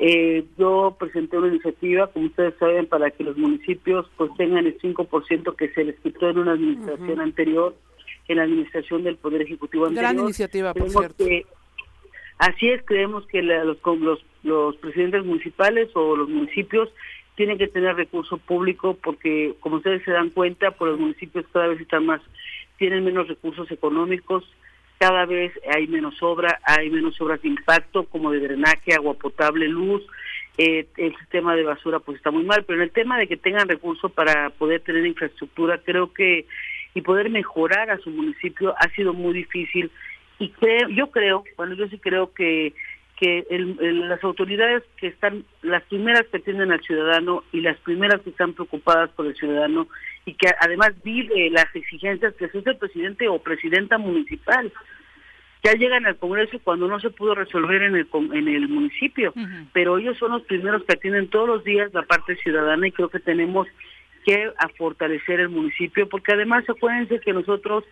[0.00, 4.76] Eh, yo presenté una iniciativa, como ustedes saben, para que los municipios pues tengan el
[4.80, 7.76] 5% que se les quitó en una administración anterior,
[8.28, 10.12] en la administración del Poder Ejecutivo anterior.
[10.12, 11.24] Gran iniciativa, por cierto.
[12.38, 16.88] así es, creemos que los, los, los presidentes municipales o los municipios
[17.36, 21.68] tienen que tener recurso público porque, como ustedes se dan cuenta, por los municipios cada
[21.68, 22.20] vez están más
[22.78, 24.44] tienen menos recursos económicos,
[24.98, 29.68] cada vez hay menos obra, hay menos obras de impacto como de drenaje, agua potable,
[29.68, 30.02] luz,
[30.56, 33.36] eh, el sistema de basura pues está muy mal, pero en el tema de que
[33.36, 36.46] tengan recursos para poder tener infraestructura, creo que
[36.94, 39.90] y poder mejorar a su municipio ha sido muy difícil
[40.38, 42.72] y creo, yo creo, bueno yo sí creo que
[43.16, 43.46] que
[43.80, 48.54] las autoridades que están, las primeras que atienden al ciudadano y las primeras que están
[48.54, 49.86] preocupadas por el ciudadano
[50.24, 54.72] y que además vive las exigencias que es el presidente o presidenta municipal.
[55.62, 59.32] Ya llegan al Congreso cuando no se pudo resolver en el, en el municipio,
[59.72, 63.08] pero ellos son los primeros que atienden todos los días la parte ciudadana y creo
[63.08, 63.66] que tenemos
[64.24, 67.84] que fortalecer el municipio, porque además acuérdense que nosotros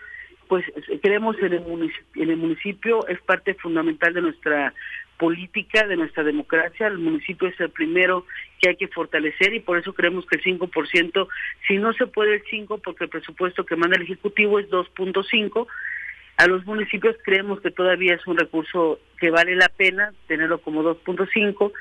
[0.49, 0.65] pues
[1.03, 4.75] creemos en el, municipio, en el municipio, es parte fundamental de nuestra
[5.19, 6.89] política, de nuestra democracia.
[6.89, 8.27] El municipio es el primero
[8.61, 11.29] que hay que fortalecer y por eso creemos que el 5%,
[11.67, 15.67] si no se puede el 5%, porque el presupuesto que manda el Ejecutivo es 2.5%,
[16.39, 20.83] a los municipios creemos que todavía es un recurso que vale la pena tenerlo como
[20.83, 21.73] 2.5%.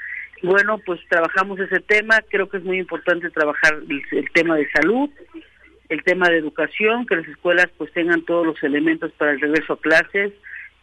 [0.44, 5.10] Bueno, pues trabajamos ese tema, creo que es muy importante trabajar el, tema de salud,
[5.90, 9.74] el tema de educación, que las escuelas pues tengan todos los elementos para el regreso
[9.74, 10.34] a clases,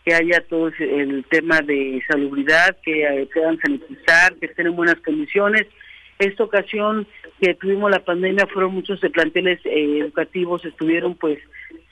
[0.04, 5.00] que haya todo el tema de salubridad, que eh, puedan sanitizar, que estén en buenas
[5.04, 5.66] condiciones.
[6.20, 7.06] Esta ocasión
[7.40, 11.38] que tuvimos la pandemia fueron muchos de planteles eh, educativos, estuvieron pues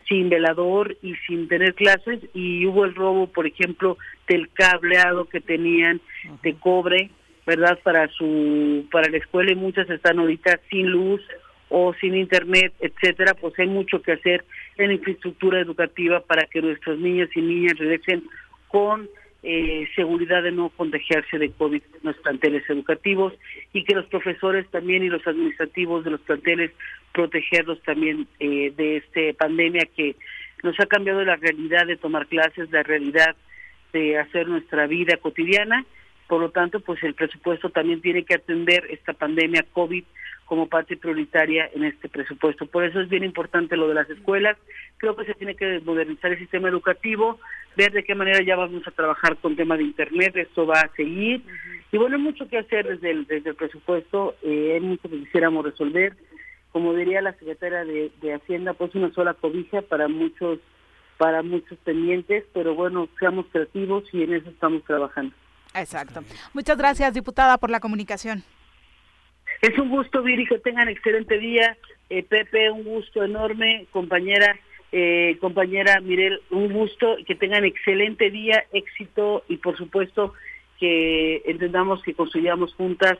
[0.08, 3.98] sin velador y sin tener clases y hubo el robo, por ejemplo,
[4.28, 6.00] del cableado que tenían
[6.44, 7.10] de cobre,
[7.46, 7.78] ¿verdad?
[7.82, 11.22] Para su para la escuela y muchas están ahorita sin luz
[11.68, 14.44] o sin internet, etcétera, pues hay mucho que hacer
[14.76, 18.24] en infraestructura educativa para que nuestros niños y niñas regresen
[18.68, 19.08] con
[19.42, 23.32] eh, seguridad de no contagiarse de COVID en los planteles educativos
[23.72, 26.72] y que los profesores también y los administrativos de los planteles
[27.12, 30.16] protegerlos también eh, de esta pandemia que
[30.62, 33.36] nos ha cambiado la realidad de tomar clases, la realidad
[33.92, 35.84] de hacer nuestra vida cotidiana.
[36.28, 40.04] Por lo tanto, pues el presupuesto también tiene que atender esta pandemia COVID
[40.46, 42.66] como parte prioritaria en este presupuesto.
[42.66, 44.56] Por eso es bien importante lo de las escuelas.
[44.96, 47.38] Creo que se tiene que modernizar el sistema educativo,
[47.76, 50.92] ver de qué manera ya vamos a trabajar con tema de Internet, esto va a
[50.96, 51.42] seguir.
[51.92, 55.18] Y bueno, hay mucho que hacer desde el, desde el presupuesto, eh, hay mucho que
[55.18, 56.14] quisiéramos resolver.
[56.72, 60.60] Como diría la secretaria de, de Hacienda, pues una sola cobija para muchos
[61.18, 65.34] para muchos pendientes, pero bueno, seamos creativos y en eso estamos trabajando.
[65.76, 66.22] Exacto.
[66.52, 68.42] Muchas gracias, diputada, por la comunicación.
[69.62, 71.76] Es un gusto, Viri, que tengan excelente día.
[72.10, 73.86] Eh, Pepe, un gusto enorme.
[73.90, 74.56] Compañera,
[74.92, 77.16] eh, compañera Mirel, un gusto.
[77.26, 80.34] Que tengan excelente día, éxito y por supuesto
[80.78, 83.18] que entendamos que construyamos juntas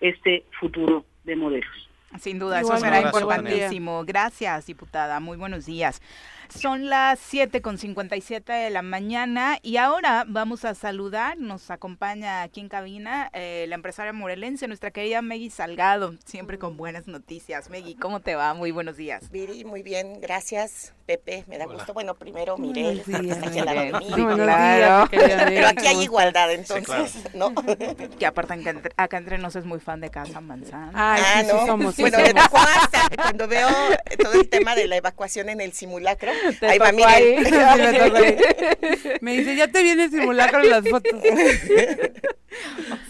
[0.00, 1.88] este futuro de modelos.
[2.18, 4.04] Sin duda, eso será importantísimo.
[4.04, 5.20] Gracias, diputada.
[5.20, 6.00] Muy buenos días.
[6.48, 12.42] Son las 7 con 57 de la mañana y ahora vamos a saludar, nos acompaña
[12.42, 17.70] aquí en cabina eh, la empresaria morelense, nuestra querida Meggy Salgado, siempre con buenas noticias.
[17.70, 18.54] Meggy, ¿cómo te va?
[18.54, 19.30] Muy buenos días.
[19.30, 20.94] Viri, muy bien, gracias.
[21.06, 21.94] Pepe, me da gusto.
[21.94, 24.06] Bueno, primero Mirel, está aquí al lado de mí.
[24.12, 25.08] claro.
[25.10, 27.54] Pero aquí hay igualdad, entonces, ¿no?
[28.18, 30.90] Que aparte acá entre nos es muy fan de Casa Manzana.
[30.94, 31.66] ah, no.
[31.66, 31.96] somos.
[31.96, 32.34] Bueno, de
[33.16, 33.68] cuando veo
[34.22, 36.30] todo el tema de la evacuación en el simulacro,
[36.62, 38.38] ahí va Mirel.
[39.20, 41.20] me, dice, ya te viene el simulacro en las fotos.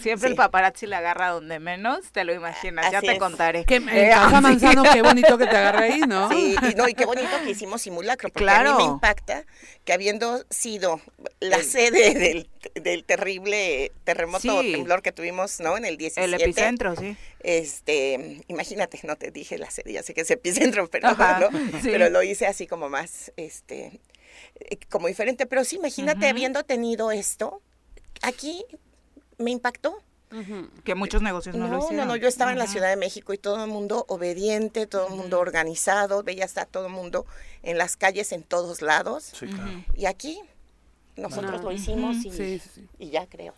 [0.01, 3.65] Siempre el paparazzi le agarra donde menos, te lo imaginas, ya te contaré.
[3.65, 6.29] Que, eh, Casa Manzano, qué bonito que te agarre ahí, ¿no?
[6.29, 9.45] Sí, y, no, y qué bonito que hicimos simulacro, porque a mí me impacta
[9.85, 11.01] que habiendo sido
[11.39, 15.77] la sede del, terrible terremoto o temblor que tuvimos, ¿no?
[15.77, 16.25] En el 17.
[16.25, 17.15] El epicentro, sí.
[17.39, 21.09] Este, imagínate, no te dije la sede, ya sé que es epicentro, pero,
[21.83, 24.01] pero lo hice así como más, este,
[24.59, 25.45] eh, como diferente.
[25.45, 27.61] Pero sí, imagínate habiendo tenido esto,
[28.21, 28.65] aquí
[29.37, 30.01] me impactó.
[30.83, 31.97] Que muchos negocios no, lo hicieron.
[31.97, 35.07] No, no, yo estaba en la Ciudad de México y todo el mundo obediente, todo
[35.07, 37.25] el mundo organizado, veía hasta todo el mundo
[37.63, 39.33] en las calles en todos lados.
[39.95, 40.39] Y aquí
[41.19, 43.53] nosotros lo hicimos y, ya creo.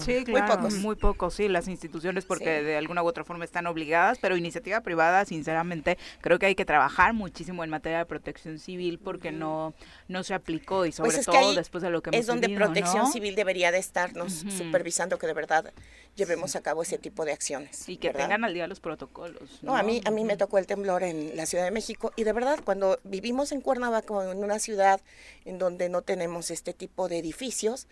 [0.00, 0.74] Sí, muy pocos.
[0.74, 4.80] Muy pocos, sí, las instituciones porque de alguna u otra forma están obligadas, pero iniciativa
[4.80, 9.74] privada, sinceramente, creo que hay que trabajar muchísimo en materia de protección civil porque no,
[10.08, 13.10] no se aplicó y sobre pues todo después de lo que hemos Es donde protección
[13.10, 15.72] civil debería de estarnos supervisando que de verdad
[16.16, 17.88] llevemos a cabo ese tipo de acciones.
[17.88, 19.62] Y que tengan al día los protocolos.
[19.62, 19.76] ¿no?
[19.76, 22.32] a mí a mí me tocó el temblor en la Ciudad de México y de
[22.32, 25.00] verdad cuando vivimos en Cuernavaca, en una ciudad
[25.44, 27.86] en donde no tenemos este tipo de edificios,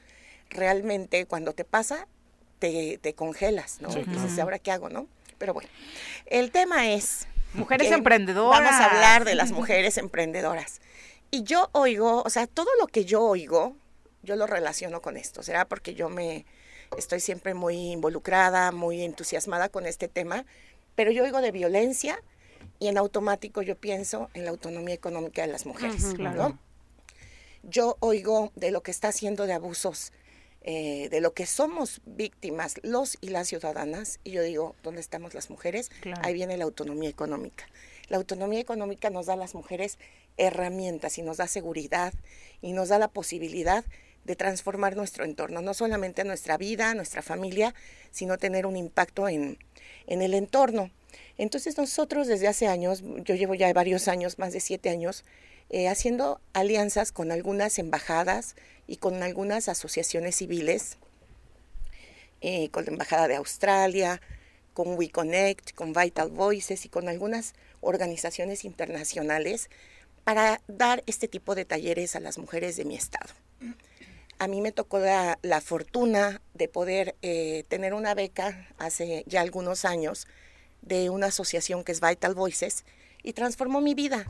[0.51, 2.07] realmente cuando te pasa,
[2.59, 3.89] te, congelas, ¿no?
[3.89, 5.07] Dices, ¿ahora qué hago, no?
[5.39, 5.69] Pero bueno,
[6.27, 7.27] el tema es...
[7.55, 8.61] Mujeres emprendedoras.
[8.61, 10.81] Vamos a hablar de las mujeres emprendedoras.
[11.31, 13.77] Y yo oigo, o sea, todo lo que yo oigo,
[14.23, 15.43] yo lo relaciono con esto.
[15.43, 16.45] Será porque yo me
[16.97, 20.45] estoy siempre muy involucrada, muy entusiasmada con este tema,
[20.95, 22.23] pero yo oigo de violencia
[22.79, 26.15] y en automático yo pienso en la autonomía económica de las mujeres.
[26.15, 26.59] claro.
[27.69, 30.13] Yo oigo de lo que está haciendo de abusos
[30.69, 35.33] eh, de lo que somos víctimas los y las ciudadanas, y yo digo, ¿dónde estamos
[35.33, 35.93] las mujeres?
[36.23, 37.69] Ahí viene la autonomía económica.
[38.09, 39.97] La autonomía económica nos da a las mujeres
[40.37, 42.13] herramientas y nos da seguridad
[42.63, 43.85] y nos da la posibilidad
[44.25, 47.73] de transformar nuestro entorno, no solamente nuestra vida, nuestra familia,
[48.11, 49.59] sino tener un impacto en,
[50.09, 50.91] en el entorno.
[51.39, 55.25] Entonces nosotros desde hace años, yo llevo ya varios años, más de siete años,
[55.71, 58.55] eh, haciendo alianzas con algunas embajadas
[58.87, 60.97] y con algunas asociaciones civiles,
[62.41, 64.21] eh, con la Embajada de Australia,
[64.75, 69.71] con WeConnect, con Vital Voices y con algunas organizaciones internacionales
[70.23, 73.33] para dar este tipo de talleres a las mujeres de mi estado.
[74.39, 79.85] A mí me tocó la, fortuna de poder eh, tener una beca hace ya algunos
[79.85, 80.29] años
[80.83, 82.85] de una asociación que es Vital Voices
[83.23, 84.27] y transformó mi vida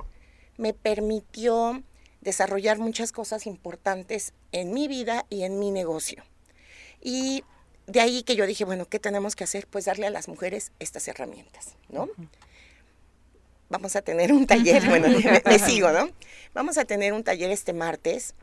[0.57, 1.83] me permitió
[2.21, 6.25] desarrollar muchas cosas importantes en mi vida y en mi negocio.
[7.01, 7.45] Y
[7.87, 9.67] de ahí que yo dije, bueno, ¿qué tenemos que hacer?
[9.67, 12.09] Pues darle a las mujeres estas herramientas, ¿no?
[13.69, 15.09] Vamos a tener un taller, bueno,
[15.45, 16.11] me, sigo, ¿no?
[16.55, 18.35] Vamos a tener un taller este martes.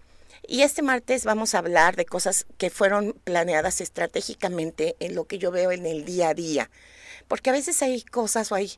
[0.48, 5.38] Y este martes vamos a hablar de cosas que fueron planeadas estratégicamente en lo que
[5.38, 6.70] yo veo en el día a día.
[7.28, 8.72] Porque a veces hay cosas o hay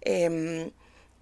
[0.00, 0.72] em,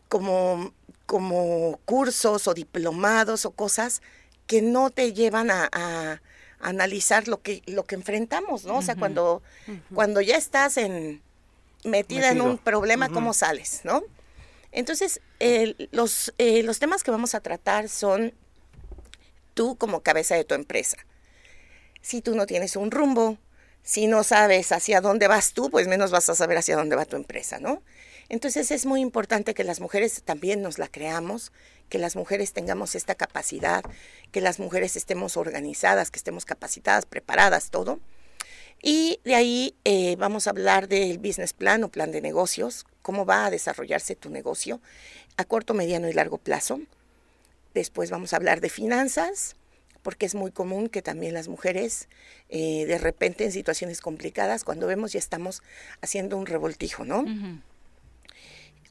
[0.09, 0.73] como,
[1.11, 4.01] como cursos o diplomados o cosas
[4.47, 6.23] que no te llevan a
[6.61, 8.77] analizar lo que, lo que enfrentamos, ¿no?
[8.77, 9.43] O sea, cuando,
[9.95, 11.21] cuando ya estás en,
[11.85, 14.03] metida en un problema, ¿cómo sales, no?
[14.73, 15.21] Entonces,
[15.91, 18.35] los, eh, los temas que vamos a tratar son
[19.55, 20.99] tú como cabeza de tu empresa.
[22.03, 23.39] Si tú no tienes un rumbo,
[23.83, 27.05] si no sabes hacia dónde vas tú, pues menos vas a saber hacia dónde va
[27.05, 27.83] tu empresa, ¿no?
[28.31, 31.51] Entonces es muy importante que las mujeres también nos la creamos,
[31.89, 33.83] que las mujeres tengamos esta capacidad,
[34.31, 37.99] que las mujeres estemos organizadas, que estemos capacitadas, preparadas, todo.
[38.81, 43.27] Y de ahí eh, vamos a hablar del business plan o plan de negocios, cómo
[43.27, 44.81] va a desarrollarse tu negocio
[45.37, 46.81] a corto, mediano y largo plazo.
[47.75, 49.57] Después vamos a hablar de finanzas,
[50.03, 52.09] porque es muy común que también las mujeres
[52.49, 55.65] eh, de repente en situaciones complicadas, cuando vemos ya estamos
[56.01, 57.25] haciendo un revoltijo, ¿no?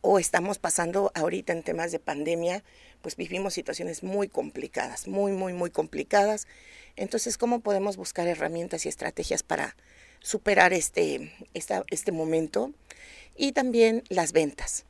[0.02, 2.64] O estamos pasando ahorita en temas de pandemia,
[3.02, 6.48] pues vivimos situaciones muy complicadas, muy, muy, muy complicadas.
[6.96, 9.76] Entonces, ¿cómo podemos buscar herramientas y estrategias para
[10.20, 12.74] superar este, este momento?
[13.36, 14.86] Y también las ventas,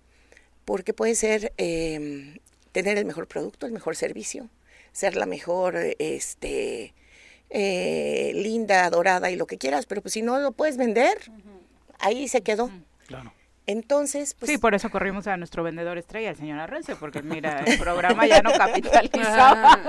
[0.66, 2.40] porque puede ser em,
[2.72, 4.50] tener el mejor producto, el mejor servicio,
[4.92, 6.94] ser la mejor, este,
[7.50, 11.32] eh, linda, dorada y lo que quieras, pero pues si no lo puedes vender,
[12.00, 12.72] ahí se quedó.
[13.08, 13.34] Claro.
[13.70, 14.50] Entonces, pues...
[14.50, 18.26] Sí, por eso corrimos a nuestro vendedor estrella, el señor Arrece, porque mira, el programa
[18.26, 19.80] ya no capitalizaba.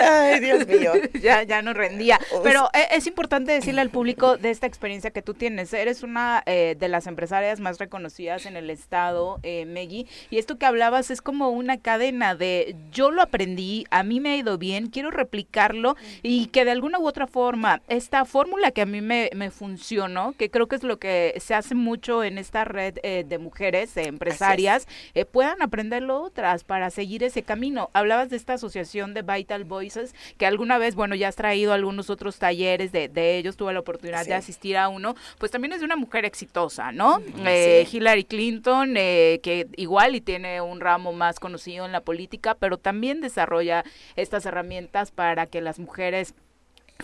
[0.00, 0.92] Ay, Dios mío.
[1.20, 2.18] ya, ya no rendía.
[2.42, 5.74] Pero eh, es importante decirle al público de esta experiencia que tú tienes.
[5.74, 10.56] Eres una eh, de las empresarias más reconocidas en el estado, eh, Meggy, y esto
[10.56, 14.56] que hablabas es como una cadena de yo lo aprendí, a mí me ha ido
[14.56, 19.02] bien, quiero replicarlo y que de alguna u otra forma, esta fórmula que a mí
[19.02, 23.01] me, me funcionó, que creo que es lo que se hace mucho en esta red
[23.02, 27.90] eh, de mujeres empresarias eh, puedan aprenderlo otras para seguir ese camino.
[27.92, 32.10] Hablabas de esta asociación de Vital Voices, que alguna vez, bueno, ya has traído algunos
[32.10, 35.86] otros talleres de, ellos, tuve la oportunidad de asistir a uno, pues también es de
[35.86, 37.20] una mujer exitosa, ¿no?
[37.46, 42.78] Eh, Hillary Clinton, que igual y tiene un ramo más conocido en la política, pero
[42.78, 43.84] también desarrolla
[44.16, 46.34] estas herramientas para que las mujeres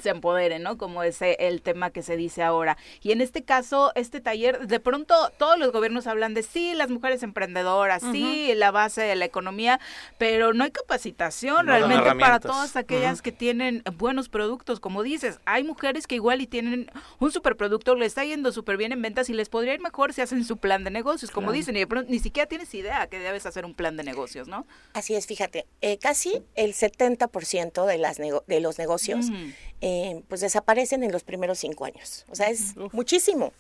[0.00, 0.78] se empoderen, ¿no?
[0.78, 2.76] Como ese el tema que se dice ahora.
[3.02, 6.90] Y en este caso, este taller, de pronto todos los gobiernos hablan de sí, las
[6.90, 9.80] mujeres emprendedoras, sí, la base de la economía,
[10.18, 15.64] pero no hay capacitación realmente para todas aquellas que tienen buenos productos, como dices, hay
[15.64, 19.34] mujeres que igual y tienen un superproducto, le está yendo súper bien en ventas y
[19.34, 22.10] les podría ir mejor si hacen su plan de negocios, como dicen, y de pronto
[22.10, 24.66] ni siquiera tienes idea que debes hacer un plan de negocios, ¿no?
[24.94, 29.26] Así es, fíjate, eh, casi el 70% de, las de los negocios
[29.80, 29.87] eh,
[30.28, 32.24] pues desaparecen en los primeros cinco años.
[32.28, 33.52] O sea, es muchísimo,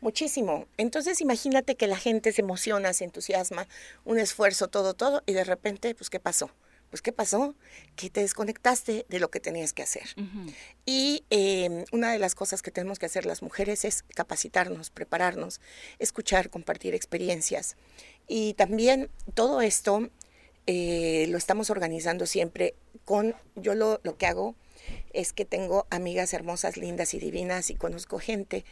[0.00, 0.66] muchísimo.
[0.76, 3.66] Entonces imagínate que la gente se emociona, se entusiasma,
[4.04, 6.50] un esfuerzo, todo, todo, y de repente, pues, ¿qué pasó?
[6.94, 7.56] Pues, ¿qué pasó?
[7.96, 10.10] Que te desconectaste de lo que tenías que hacer.
[10.86, 15.60] Y em, una de las cosas que tenemos que hacer las mujeres es capacitarnos, prepararnos,
[15.98, 17.76] escuchar, compartir experiencias.
[18.28, 20.08] Y también todo esto
[20.68, 24.54] eh, lo estamos organizando siempre con, yo lo, lo que hago
[25.12, 28.64] es que tengo amigas hermosas, lindas y divinas y conozco gente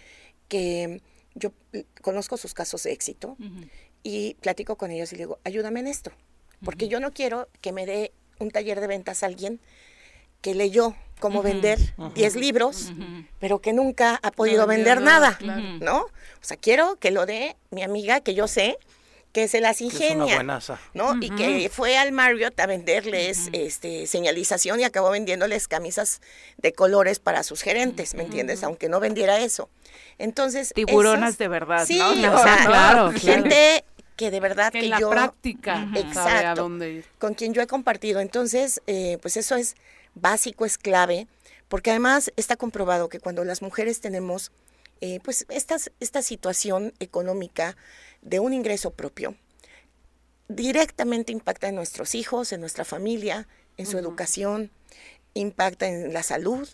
[0.48, 1.00] que
[1.34, 1.52] yo
[2.02, 3.36] conozco sus casos de éxito
[4.02, 6.12] y platico con ellos y digo, ayúdame en esto,
[6.64, 9.60] porque yo no quiero que me dé un taller de ventas a alguien
[10.40, 11.78] que leyó cómo vender
[12.14, 12.92] 10 libros,
[13.38, 15.38] pero que nunca ha podido vender nada,
[15.80, 16.00] ¿no?
[16.00, 16.10] O
[16.40, 18.76] sea, quiero que lo dé mi amiga que yo sé
[19.33, 20.43] que se las ingenia,
[20.93, 21.16] ¿no?
[21.20, 26.20] Y que fue al Marriott a venderles este señalización y acabó vendiéndoles camisas
[26.59, 28.62] de colores para sus gerentes, ¿me entiendes?
[28.62, 29.70] Aunque no vendiera eso.
[30.18, 32.11] Entonces, tiburonas de verdad, sí, ¿no?
[32.11, 33.85] O sea, claro, gente
[34.16, 36.70] que de verdad que, en la práctica exacto,
[37.18, 38.20] con quien yo he compartido.
[38.20, 39.76] Entonces, eh, pues eso es
[40.14, 41.26] básico, es clave,
[41.68, 44.53] porque además está comprobado que cuando las mujeres tenemos
[45.05, 47.76] eh, pues esta, esta situación económica
[48.23, 49.37] de un ingreso propio
[50.57, 54.70] directamente impacta en nuestros hijos, en nuestra familia, en su educación,
[55.35, 56.68] impacta en la salud,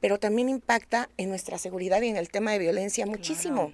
[0.00, 3.72] pero también impacta en nuestra seguridad y en el tema de violencia muchísimo.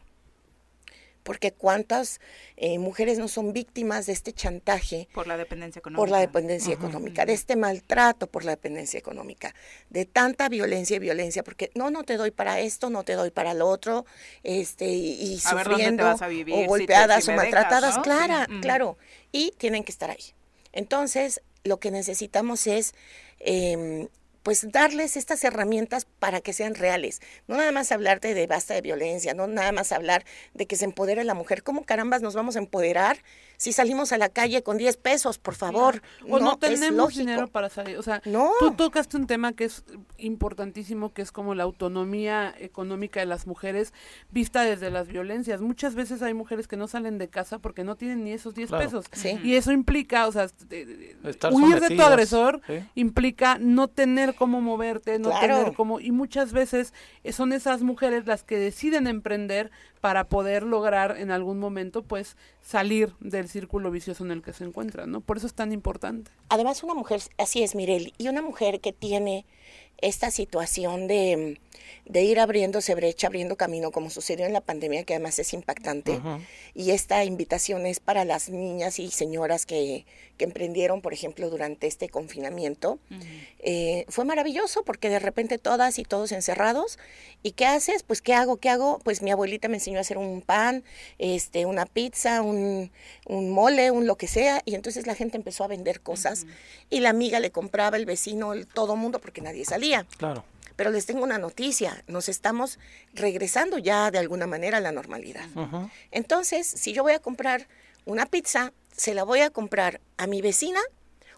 [1.28, 2.22] Porque cuántas
[2.56, 5.10] eh, mujeres no son víctimas de este chantaje.
[5.12, 6.00] Por la dependencia económica.
[6.00, 9.54] Por la dependencia económica, de este maltrato por la dependencia económica,
[9.90, 13.30] de tanta violencia y violencia, porque no, no te doy para esto, no te doy
[13.30, 14.06] para lo otro,
[14.42, 18.96] este, y, sufriendo, o golpeadas o maltratadas, claro, claro,
[19.30, 20.32] y tienen que estar ahí.
[20.72, 22.94] Entonces, lo que necesitamos es
[23.40, 24.08] eh,
[24.48, 27.20] pues darles estas herramientas para que sean reales.
[27.48, 30.24] No nada más hablarte de basta de violencia, no nada más hablar
[30.54, 31.62] de que se empodere la mujer.
[31.62, 33.18] ¿Cómo carambas nos vamos a empoderar
[33.58, 36.00] si salimos a la calle con 10 pesos, por favor.
[36.30, 37.98] O no, tenemos dinero para salir.
[37.98, 39.84] O sea, tú tocaste un tema que es
[40.16, 43.92] importantísimo, que es como la autonomía económica de las mujeres
[44.30, 45.60] vista desde las violencias.
[45.60, 48.70] Muchas veces hay mujeres que no salen de casa porque no tienen ni esos 10
[48.70, 49.06] pesos.
[49.42, 50.46] Y eso implica, o sea,
[51.50, 52.62] huir de tu agresor
[52.94, 55.98] implica no tener cómo moverte, no tener cómo...
[55.98, 56.94] Y muchas veces
[57.32, 63.14] son esas mujeres las que deciden emprender para poder lograr en algún momento pues salir
[63.20, 65.20] del círculo vicioso en el que se encuentran, ¿no?
[65.20, 66.30] Por eso es tan importante.
[66.48, 69.46] Además una mujer, así es Mirel, y una mujer que tiene
[70.00, 71.60] esta situación de,
[72.06, 76.20] de, ir abriéndose brecha, abriendo camino, como sucedió en la pandemia, que además es impactante.
[76.74, 80.04] Y esta invitación es para las niñas y señoras que,
[80.38, 82.98] que emprendieron, por ejemplo, durante este confinamiento.
[83.58, 86.98] Eh, fue maravilloso porque de repente todas y todos encerrados.
[87.42, 88.04] ¿Y qué haces?
[88.04, 88.56] Pues, ¿qué hago?
[88.56, 89.00] ¿Qué hago?
[89.02, 90.84] Pues mi abuelita me enseñó a hacer un pan,
[91.18, 92.90] este, una pizza, un,
[93.26, 94.62] un mole, un lo que sea.
[94.64, 96.46] Y entonces la gente empezó a vender cosas.
[96.88, 99.87] Y la amiga le compraba, el vecino, el, todo mundo, porque nadie salía.
[100.16, 100.44] Claro.
[100.76, 102.78] Pero les tengo una noticia, nos estamos
[103.12, 105.44] regresando ya de alguna manera a la normalidad.
[106.12, 107.66] Entonces, si yo voy a comprar
[108.04, 110.80] una pizza, se la voy a comprar a mi vecina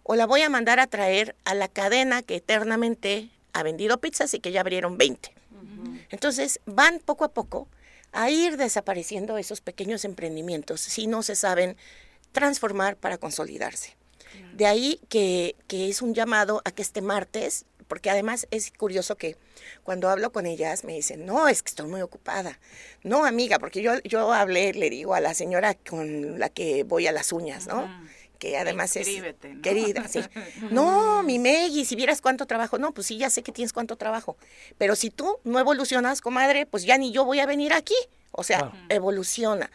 [0.02, 4.34] o la voy a mandar a traer a la cadena que eternamente ha vendido pizzas
[4.34, 5.32] y que ya abrieron 20.
[6.10, 7.68] Entonces, van poco a poco
[8.12, 11.76] a ir desapareciendo esos pequeños emprendimientos si no se saben
[12.32, 13.96] transformar para consolidarse.
[14.54, 19.16] De ahí que, que, es un llamado a que este martes porque además es curioso
[19.16, 19.36] que
[19.82, 22.60] cuando hablo con ellas me dicen, no, es que estoy muy ocupada.
[23.02, 27.08] No, amiga, porque yo, yo hablé, le digo a la señora con la que voy
[27.08, 27.90] a las uñas, ¿no?
[28.38, 29.08] que además es
[29.60, 30.20] querida, sí.
[30.70, 33.96] No, mi Meggy, si vieras cuánto trabajo, no, pues sí, ya sé que tienes cuánto
[33.96, 34.36] trabajo,
[34.78, 37.96] pero si tú no evolucionas, comadre, pues ya ni yo voy a venir aquí,
[38.30, 39.70] o sea, evoluciona.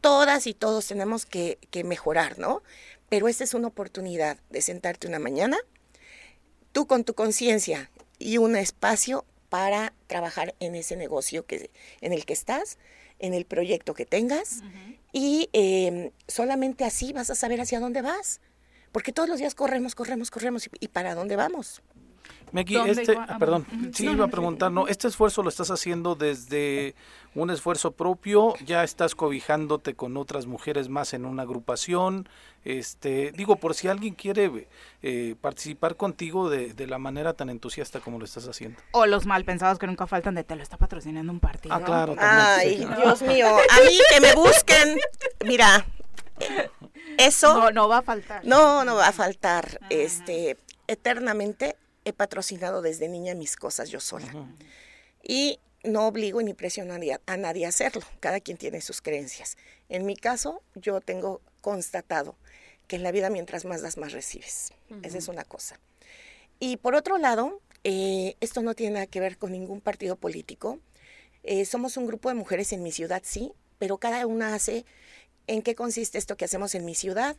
[0.00, 2.62] Todas y todos tenemos que, que mejorar, ¿no?
[3.08, 5.58] Pero esta es una oportunidad de sentarte una mañana,
[6.76, 11.70] tú con tu conciencia y un espacio para trabajar en ese negocio que,
[12.02, 12.76] en el que estás,
[13.18, 14.60] en el proyecto que tengas,
[15.10, 18.42] y em, solamente así vas a saber hacia dónde vas.
[18.92, 21.80] Porque todos los días corremos, corremos, corremos, y, para dónde vamos.
[22.52, 24.88] Meki, este, ah, perdón, sí iba a preguntar, ¿no?
[24.88, 26.94] Este esfuerzo lo estás haciendo desde
[27.34, 32.28] un esfuerzo propio, ya estás cobijándote con otras mujeres más en una agrupación,
[32.64, 34.68] este, digo, por si alguien quiere
[35.02, 38.80] eh, participar contigo de, de, la manera tan entusiasta como lo estás haciendo.
[38.92, 41.74] O los mal pensados que nunca faltan de te lo está patrocinando un partido.
[41.74, 42.16] Ah, claro.
[42.18, 44.98] Ay, Dios mío, a mí que me busquen,
[45.44, 45.86] mira,
[47.18, 47.54] eso...
[47.54, 48.44] No, no va a faltar.
[48.44, 50.56] No, no va a faltar, este,
[50.88, 51.76] eternamente
[52.06, 54.32] he patrocinado desde niña mis cosas yo sola.
[55.24, 58.02] Y no obligo ni presiono a nadie, a hacerlo.
[58.20, 59.56] Cada quien tiene sus creencias.
[59.88, 62.36] En mi caso, yo tengo constatado
[62.86, 64.72] que en la vida mientras más das, más recibes.
[65.02, 65.80] Esa es una cosa.
[66.60, 70.78] Y por otro lado, eh, esto no tiene nada que ver con ningún partido político.
[71.42, 74.84] Eh, somos un grupo de mujeres en mi ciudad, sí, pero cada una hace
[75.48, 77.36] en qué consiste esto que hacemos en mi ciudad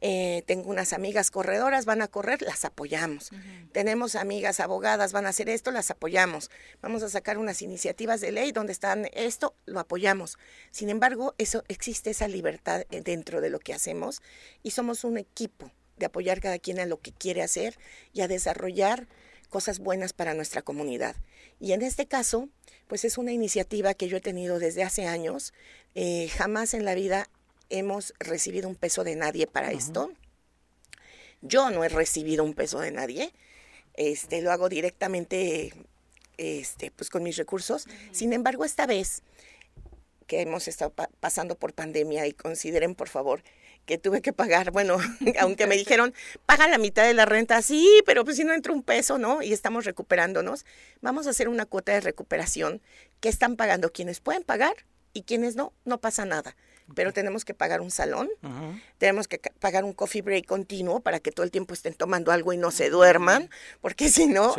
[0.00, 3.30] eh, tengo unas amigas corredoras, van a correr, las apoyamos.
[3.72, 6.50] Tenemos amigas abogadas, van a hacer esto, las apoyamos.
[6.80, 10.38] Vamos a sacar unas iniciativas de ley donde están esto, lo apoyamos.
[10.70, 14.22] Sin embargo, eso existe esa libertad eh, dentro de lo que hacemos
[14.62, 17.76] y somos un equipo de apoyar cada quien a lo que quiere hacer
[18.12, 19.08] y a desarrollar
[19.48, 21.16] cosas buenas para nuestra comunidad.
[21.58, 22.48] Y en este caso,
[22.86, 25.52] pues es una iniciativa que yo he tenido desde hace años.
[25.94, 27.28] Eh, jamás en la vida
[27.70, 30.12] hemos recibido un peso de nadie para esto.
[31.40, 33.32] Yo no he recibido un peso de nadie.
[33.94, 35.72] Este, lo hago directamente
[36.36, 37.86] este, pues con mis recursos.
[38.12, 39.22] Sin embargo, esta vez
[40.26, 43.42] que hemos estado pasando por pandemia y consideren, por favor,
[43.86, 44.98] que tuve que pagar, bueno,
[45.40, 46.12] aunque me dijeron,
[46.44, 49.42] paga la mitad de la renta, sí, pero pues si no entra un peso, ¿no?
[49.42, 50.66] Y estamos recuperándonos,
[51.00, 52.82] vamos a hacer una cuota de recuperación
[53.20, 54.74] que están pagando quienes pueden pagar
[55.14, 56.54] y quienes no, no pasa nada
[56.94, 58.28] pero tenemos que pagar un salón,
[58.98, 62.52] tenemos que pagar un coffee break continuo para que todo el tiempo estén tomando algo
[62.52, 64.54] y no se duerman, porque si no,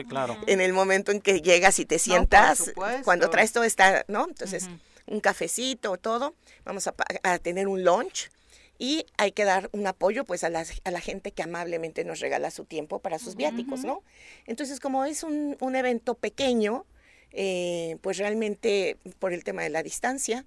[0.48, 2.72] en el momento en que llegas y te sientas,
[3.04, 4.28] cuando traes todo está, ¿no?
[4.28, 4.70] Entonces,
[5.08, 6.36] un cafecito, todo.
[6.66, 8.30] Vamos a, tener un lunch
[8.78, 12.20] y hay que dar un apoyo pues a la, a la gente que amablemente nos
[12.20, 14.04] regala su tiempo para sus viáticos, ¿no?
[14.46, 16.86] Entonces, como es un, un evento pequeño,
[17.32, 20.46] eh, pues realmente por el tema de la distancia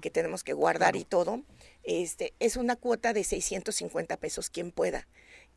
[0.00, 1.42] que tenemos que guardar y todo,
[1.82, 5.06] este, es una cuota de 650 pesos quien pueda.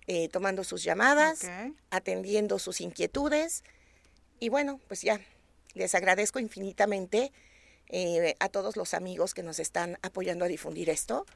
[0.06, 1.40] eh, tomando sus llamadas,
[1.90, 3.64] atendiendo sus inquietudes.
[4.38, 5.20] Y bueno, pues ya,
[5.74, 7.32] les agradezco infinitamente
[7.90, 11.26] eh, a todos los amigos que nos están apoyando a difundir esto,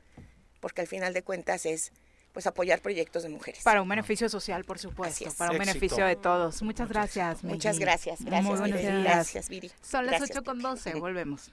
[0.61, 1.93] porque al final de cuentas es
[2.33, 3.63] pues apoyar proyectos de mujeres.
[3.63, 6.63] Para un beneficio social, por supuesto, para un beneficio de todos.
[6.63, 7.45] Muchas gracias.
[7.45, 8.61] Muchas gracias, gracias,
[9.05, 9.71] Gracias, Viri.
[9.83, 11.51] Son las 8 con 12, volvemos.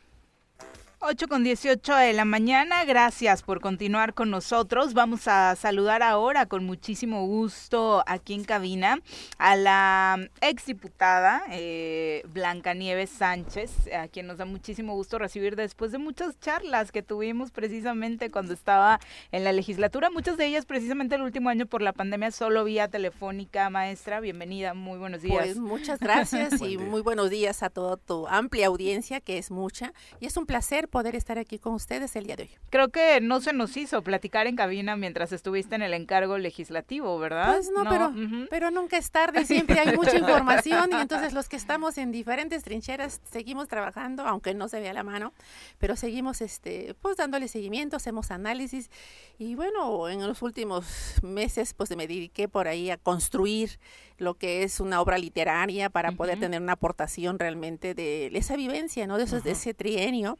[1.04, 4.94] 8 con 18 de la mañana, gracias por continuar con nosotros.
[4.94, 9.00] Vamos a saludar ahora con muchísimo gusto aquí en cabina
[9.40, 15.92] a la exdiputada eh, Blanca Nieves Sánchez, a quien nos da muchísimo gusto recibir después
[15.92, 19.00] de muchas charlas que tuvimos precisamente cuando estaba
[19.32, 22.90] en la legislatura, muchas de ellas precisamente el último año por la pandemia solo vía
[22.90, 23.72] telefónica.
[23.72, 25.46] Maestra, bienvenida, muy buenos días.
[25.46, 29.94] Pues muchas gracias y muy buenos días a toda tu amplia audiencia, que es mucha,
[30.20, 32.50] y es un placer poder estar aquí con ustedes el día de hoy.
[32.70, 37.18] Creo que no se nos hizo platicar en cabina mientras estuviste en el encargo legislativo,
[37.18, 37.54] ¿verdad?
[37.56, 38.14] Pues no, pero,
[38.50, 42.64] pero nunca es tarde, siempre hay mucha información y entonces los que estamos en diferentes
[42.64, 45.34] trincheras seguimos trabajando, aunque no se vea la mano,
[45.80, 48.92] pero seguimos este, pues dándole seguimiento, hacemos análisis
[49.40, 53.80] y bueno, en los últimos meses pues me dediqué por ahí a construir
[54.18, 59.08] lo que es una obra literaria para poder tener una aportación realmente de esa vivencia,
[59.08, 59.18] ¿no?
[59.18, 60.38] De, eso, de ese trienio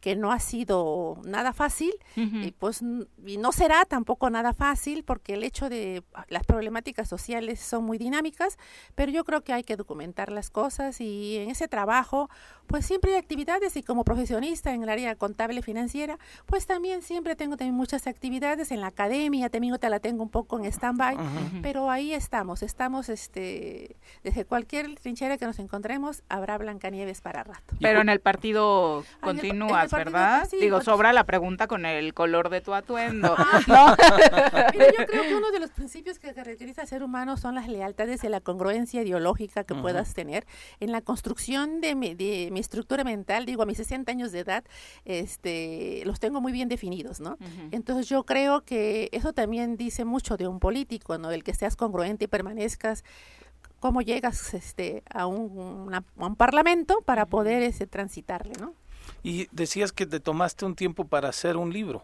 [0.00, 2.82] que no ha sido nada fácil y pues
[3.26, 7.84] y no será tampoco nada fácil porque el hecho de ah, las problemáticas sociales son
[7.84, 8.58] muy dinámicas,
[8.94, 12.30] pero yo creo que hay que documentar las cosas y en ese trabajo
[12.66, 17.36] pues siempre hay actividades y como profesionista en el área contable financiera, pues también siempre
[17.36, 21.16] tengo también muchas actividades en la academia, también te la tengo un poco en stand-by,
[21.62, 27.74] pero ahí estamos, estamos este desde cualquier trinchera que nos encontremos habrá Blancanieves para rato.
[27.80, 30.48] Pero en el partido continúa ¿verdad?
[30.60, 33.34] Digo, sobra la pregunta con el color de tu atuendo.
[33.36, 33.60] Ah.
[34.74, 38.24] yo creo que uno de los principios que caracteriza al ser humano son las lealtades
[38.24, 40.46] y la congruencia ideológica que puedas tener
[40.80, 43.46] en la construcción de mi, de mi, estructura mental.
[43.46, 44.64] Digo, a mis 60 años de edad,
[45.04, 47.38] este, los tengo muy bien definidos, ¿no?
[47.70, 51.30] Entonces yo creo que eso también dice mucho de un político, ¿no?
[51.30, 53.04] El que seas congruente y permanezcas
[53.80, 58.74] cómo llegas este, a, un, a un parlamento para poder ese, transitarle, ¿no?
[59.22, 62.02] Y decías que te tomaste un tiempo para hacer un libro.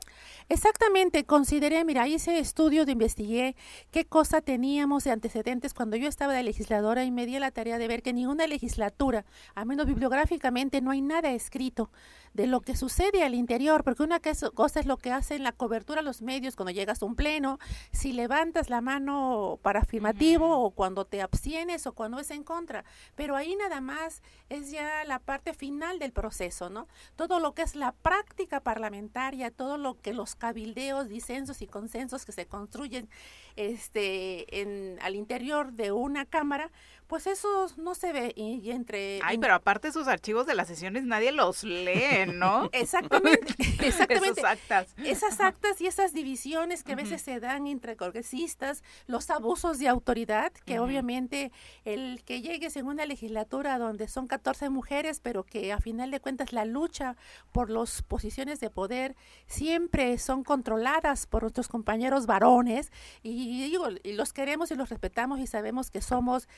[0.48, 3.56] Exactamente, consideré, mira, hice estudio de investigué
[3.90, 7.78] qué cosa teníamos de antecedentes cuando yo estaba de legisladora y me di la tarea
[7.78, 11.90] de ver que ninguna legislatura, al menos bibliográficamente, no hay nada escrito
[12.34, 16.00] de lo que sucede al interior, porque una cosa es lo que hacen la cobertura
[16.00, 17.58] a los medios cuando llegas a un pleno,
[17.92, 22.84] si levantas la mano para afirmativo o cuando te abstienes o cuando es en contra,
[23.14, 26.88] pero ahí nada más es ya la parte final del proceso, ¿no?
[27.14, 32.24] Todo lo que es la práctica parlamentaria, todo lo que los cabildeos, disensos y consensos
[32.24, 33.08] que se construyen
[33.56, 36.70] este, en, al interior de una cámara,
[37.06, 41.04] pues eso no se ve y, entre ay pero aparte sus archivos de las sesiones
[41.04, 43.54] nadie los lee no exactamente
[43.86, 44.40] exactamente.
[44.40, 44.94] esas actas.
[45.04, 49.88] Esas actas y esas divisiones que a veces se dan entre congresistas los abusos de
[49.88, 51.52] autoridad que obviamente
[51.84, 56.20] el que llegues en una legislatura donde son 14 mujeres pero que a final de
[56.20, 57.16] cuentas la lucha
[57.52, 62.90] por las posiciones de poder siempre son controladas por nuestros compañeros varones
[63.22, 66.48] y digo y los queremos y los respetamos y sabemos que somos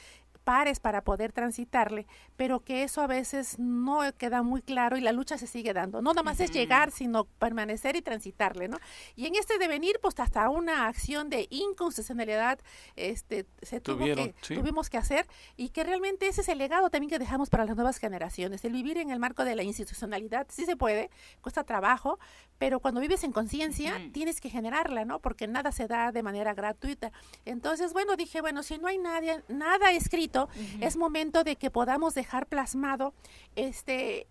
[0.48, 2.06] pares para poder transitarle,
[2.38, 6.00] pero que eso a veces no queda muy claro y la lucha se sigue dando.
[6.00, 8.78] No nada más es llegar, sino permanecer y transitarle, ¿no?
[9.14, 12.60] Y en este devenir, pues hasta una acción de inconstitucionalidad
[12.96, 15.26] este, se tuvo que, tuvimos que hacer
[15.58, 18.64] y que realmente ese es el legado también que dejamos para las nuevas generaciones.
[18.64, 21.10] El vivir en el marco de la institucionalidad sí se puede,
[21.42, 22.18] cuesta trabajo,
[22.56, 25.18] pero cuando vives en conciencia tienes que generarla, ¿no?
[25.18, 27.12] Porque nada se da de manera gratuita.
[27.44, 30.37] Entonces, bueno, dije, bueno, si no hay nadie, nada escrito,
[30.80, 33.14] es momento de que podamos dejar plasmado
[33.56, 34.26] este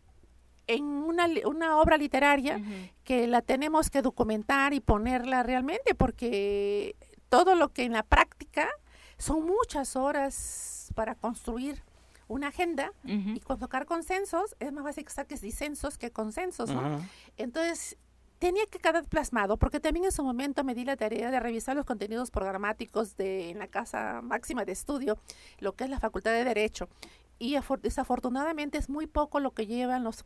[0.67, 2.61] en una, una obra literaria
[3.03, 6.95] que la tenemos que documentar y ponerla realmente porque
[7.29, 8.67] todo lo que en la práctica
[9.17, 11.83] son muchas horas para construir
[12.27, 16.69] una agenda y con tocar consensos es más fácil que saques disensos que consensos,
[17.37, 17.97] Entonces,
[18.39, 21.75] tenía que quedar plasmado, porque también en su momento me di la tarea de revisar
[21.75, 25.17] los contenidos programáticos de en la Casa Máxima de Estudio,
[25.59, 26.87] lo que es la Facultad de Derecho.
[27.39, 30.25] Y desafortunadamente es muy poco lo que llevan los,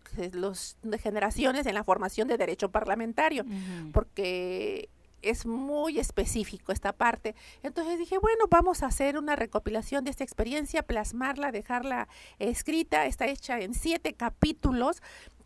[1.02, 3.44] generaciones en la formación de derecho parlamentario,
[3.92, 4.88] porque
[5.22, 7.36] es muy específico esta parte.
[7.64, 12.08] Entonces dije, bueno, vamos a hacer una recopilación de esta experiencia, plasmarla, dejarla
[12.40, 13.06] escrita.
[13.06, 15.02] Está hecha en siete capítulos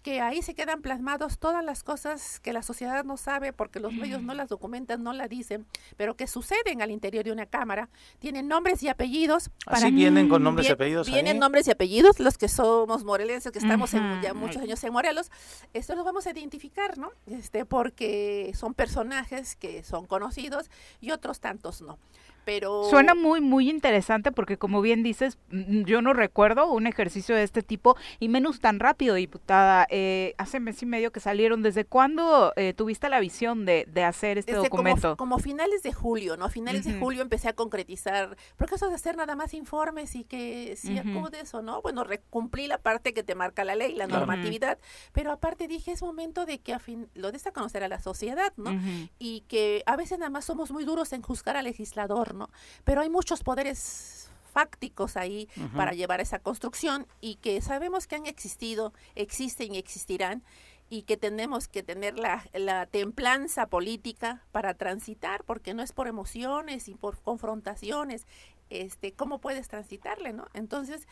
[0.05, 3.91] que ahí se quedan plasmados todas las cosas que la sociedad no sabe porque los
[3.91, 5.65] medios no las documentan, no la dicen,
[5.97, 7.89] pero que suceden al interior de una cámara.
[8.19, 9.49] Tienen nombres y apellidos.
[9.65, 11.07] Para vienen con nombres y apellidos.
[11.07, 14.93] Vienen nombres y apellidos, los que somos morelenses, que estamos en, ya muchos años en
[14.93, 15.31] Morelos,
[15.73, 17.09] esto los vamos a identificar, ¿no?
[17.25, 20.69] Este, porque son personajes que son conocidos
[21.01, 21.97] y otros tantos no
[22.45, 22.83] pero...
[22.89, 27.61] Suena muy, muy interesante porque como bien dices, yo no recuerdo un ejercicio de este
[27.61, 29.87] tipo y menos tan rápido, diputada.
[29.89, 31.63] Eh, hace mes y medio que salieron.
[31.63, 35.17] ¿Desde cuándo eh, tuviste la visión de, de hacer este documento?
[35.17, 36.45] Como, finales de julio, ¿no?
[36.45, 40.23] A finales de julio empecé a concretizar, porque eso de hacer nada más informes y
[40.23, 41.81] que si acudes eso, ¿no?
[41.81, 44.77] Bueno, cumplí la parte que te marca la ley, la normatividad,
[45.11, 47.99] pero aparte dije, es momento de que a fin, lo des a conocer a la
[47.99, 48.71] sociedad, ¿no?
[49.19, 52.34] Y que a veces nada más somos muy duros en juzgar al legislador,
[52.83, 58.25] pero hay muchos poderes fácticos ahí para llevar esa construcción y que sabemos que han
[58.25, 60.43] existido, existen y existirán
[60.89, 66.07] y que tenemos que tener la, la, templanza política para transitar, porque no es por
[66.07, 68.27] emociones y por confrontaciones,
[68.69, 70.47] este, ¿cómo puedes transitarle, no?
[70.53, 71.07] Entonces,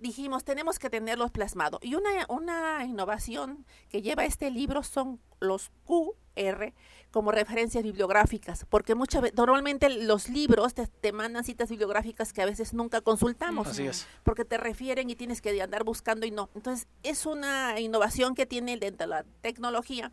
[0.00, 1.78] dijimos, tenemos que tenerlos plasmado.
[1.82, 6.72] Y una, una innovación que lleva este libro son los QR
[7.10, 12.46] como referencias bibliográficas, porque muchas veces, normalmente los libros te, mandan citas bibliográficas que a
[12.46, 14.06] veces nunca consultamos, Así es.
[14.24, 16.50] porque te refieren y tienes que andar buscando y no.
[16.54, 20.12] Entonces, es una innovación que tiene dentro de la tecnología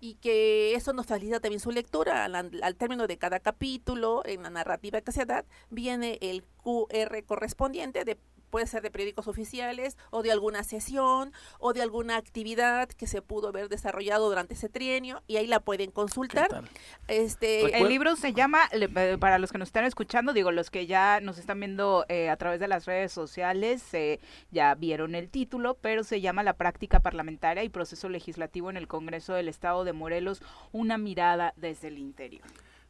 [0.00, 2.26] y que eso nos facilita también su lectura.
[2.26, 7.24] Al, al, término de cada capítulo, en la narrativa que se da, viene el QR
[7.24, 8.18] correspondiente de
[8.54, 13.20] puede ser de periódicos oficiales o de alguna sesión o de alguna actividad que se
[13.20, 16.62] pudo haber desarrollado durante ese trienio y ahí la pueden consultar.
[17.08, 20.86] Este, el libro se llama, eh, para los que nos están escuchando, digo, los que
[20.86, 24.20] ya nos están viendo eh, a través de las redes sociales, eh,
[24.52, 28.86] ya vieron el título, pero se llama La práctica parlamentaria y proceso legislativo en el
[28.86, 32.44] Congreso del Estado de Morelos, una mirada desde el interior.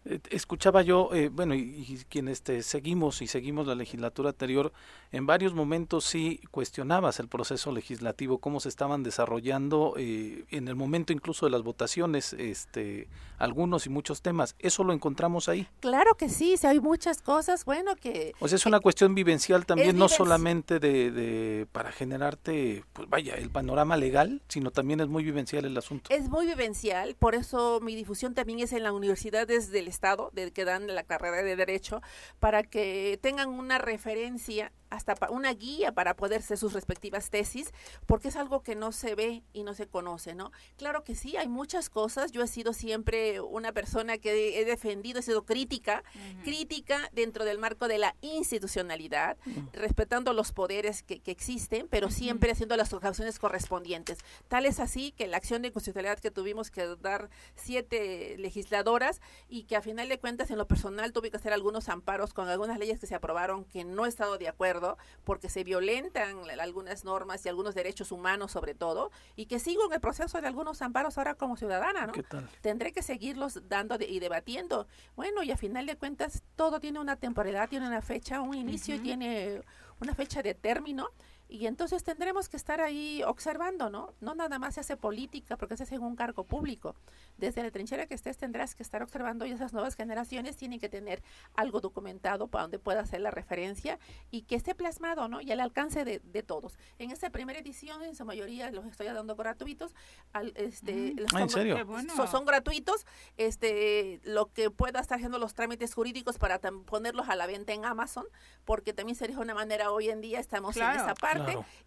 [0.06, 4.72] Eh, escuchaba yo, eh, bueno, y, quienes te seguimos y seguimos la legislatura anterior,
[5.12, 10.76] en varios momentos sí cuestionabas el proceso legislativo, cómo se estaban desarrollando eh, en el
[10.76, 14.56] momento incluso de las votaciones, este, algunos y muchos temas.
[14.58, 15.68] ¿Eso lo encontramos ahí?
[15.80, 18.34] Claro que sí, sí hay muchas cosas, bueno, que...
[18.40, 23.36] O sea, es una cuestión vivencial también, no solamente de, de, para generarte, pues vaya,
[23.36, 26.10] el panorama legal, sino también es muy vivencial el asunto.
[26.12, 30.30] Es muy vivencial, por eso mi difusión también es en la universidad desde el Estado,
[30.34, 32.02] de, que dan la carrera de Derecho,
[32.40, 37.72] para que tengan una referencia hasta una guía para poder hacer sus respectivas tesis,
[38.06, 40.52] porque es algo que no se ve y no se conoce, ¿no?
[40.76, 42.32] Claro que sí, hay muchas cosas.
[42.32, 46.02] Yo he sido siempre una persona que he defendido, he sido crítica,
[46.42, 49.36] crítica dentro del marco de la institucionalidad,
[49.72, 54.18] respetando los poderes que, existen, pero siempre haciendo las observaciones correspondientes.
[54.48, 59.64] Tal es así que la acción de constitucionalidad que tuvimos que dar siete legisladoras y
[59.64, 62.78] que a final de cuentas en lo personal tuve que hacer algunos amparos con algunas
[62.78, 64.83] leyes que se aprobaron que no he estado de acuerdo
[65.24, 69.92] porque se violentan algunas normas y algunos derechos humanos sobre todo y que sigo en
[69.92, 72.12] el proceso de algunos amparos ahora como ciudadana, ¿no?
[72.60, 74.86] Tendré que seguirlos dando y debatiendo.
[75.16, 79.00] Bueno, y a final de cuentas todo tiene una temporalidad, tiene una fecha, un inicio,
[79.00, 79.62] tiene
[80.00, 81.10] una fecha de término
[81.48, 84.14] y entonces tendremos que estar ahí observando, ¿no?
[84.20, 86.94] No nada más se hace política porque se hace en un cargo público.
[87.36, 90.88] Desde la trinchera que estés tendrás que estar observando y esas nuevas generaciones tienen que
[90.88, 91.22] tener
[91.54, 93.98] algo documentado para donde pueda hacer la referencia
[94.30, 95.40] y que esté plasmado, ¿no?
[95.40, 96.78] Y al alcance de, todos.
[96.98, 99.94] En esta primera edición, en su mayoría los estoy dando gratuitos.
[100.32, 101.86] Al, este, ah, ¿En serio?
[102.30, 103.06] Son, gratuitos.
[103.36, 107.84] Este, lo que pueda estar haciendo los trámites jurídicos para ponerlos a la venta en
[107.84, 108.26] Amazon,
[108.64, 111.33] porque también sería una manera hoy en día estamos en esa parte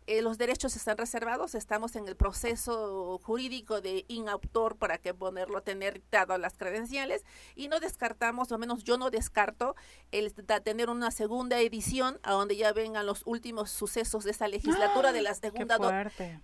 [0.07, 5.61] eh, los derechos están reservados, estamos en el proceso jurídico de inautor para que ponerlo
[5.61, 7.25] tener dadas las credenciales
[7.55, 9.75] y no descartamos, o al menos yo no descarto,
[10.11, 10.33] el
[10.63, 15.21] tener una segunda edición a donde ya vengan los últimos sucesos de esa legislatura de
[15.21, 15.77] la segunda,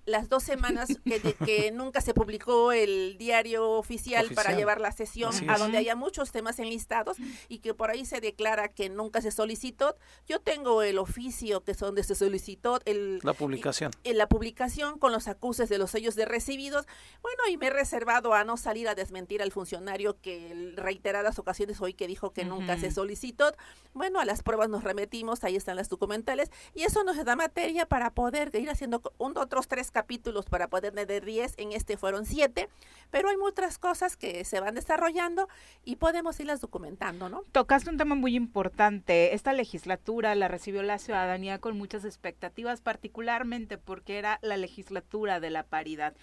[0.05, 0.89] las dos semanas
[1.45, 6.31] que, nunca se publicó el diario oficial, para llevar la sesión a donde haya muchos
[6.31, 7.17] temas enlistados
[7.47, 9.95] y que por ahí se declara que nunca se solicitó.
[10.27, 13.91] Yo tengo el oficio que es donde se solicitó, la publicación.
[14.03, 16.85] En la publicación con los acuses de los sellos de recibidos.
[17.21, 21.81] Bueno, y me he reservado a no salir a desmentir al funcionario que reiteradas ocasiones
[21.81, 23.53] hoy que dijo que nunca se solicitó.
[23.93, 27.85] Bueno, a las pruebas nos remetimos, ahí están las documentales, y eso nos da materia
[27.85, 32.25] para poder ir haciendo un, otros tres capítulos para poder tener diez, en este fueron
[32.25, 32.69] siete,
[33.11, 35.47] pero hay muchas cosas que se van desarrollando
[35.85, 37.43] y podemos irlas documentando, ¿no?
[37.51, 39.33] Tocaste un tema muy importante.
[39.33, 45.49] Esta legislatura la recibió la ciudadanía con muchas expectativas particularmente porque era la legislatura de
[45.49, 46.13] la paridad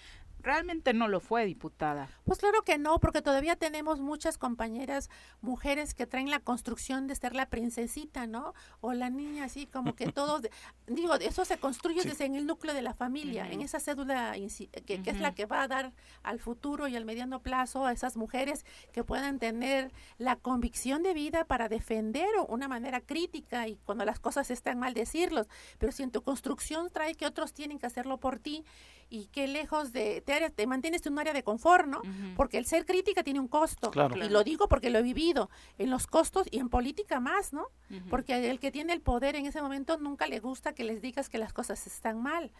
[0.41, 2.09] realmente no lo fue, diputada.
[2.25, 5.09] Pues claro que no, porque todavía tenemos muchas compañeras
[5.41, 8.53] mujeres que traen la construcción de ser la princesita, ¿no?
[8.79, 10.41] O la niña así como que todos,
[10.87, 14.33] digo, eso se construye desde en el núcleo de la familia, en esa cédula
[14.85, 15.93] que, es la que va a dar
[16.23, 21.13] al futuro y al mediano plazo a esas mujeres que puedan tener la convicción de
[21.13, 25.47] vida para defender una manera crítica y cuando las cosas están mal decirlos,
[25.77, 28.63] pero si en tu construcción trae que otros tienen que hacerlo por ti
[29.11, 32.01] y que lejos de te, te mantienes en un área de confort, ¿no?
[32.37, 33.91] Porque el ser crítica tiene un costo.
[34.25, 37.67] Y lo digo porque lo he vivido en los costos y en política más, ¿no?
[38.09, 41.27] Porque el que tiene el poder en ese momento nunca le gusta que les digas
[41.27, 42.51] que las cosas están mal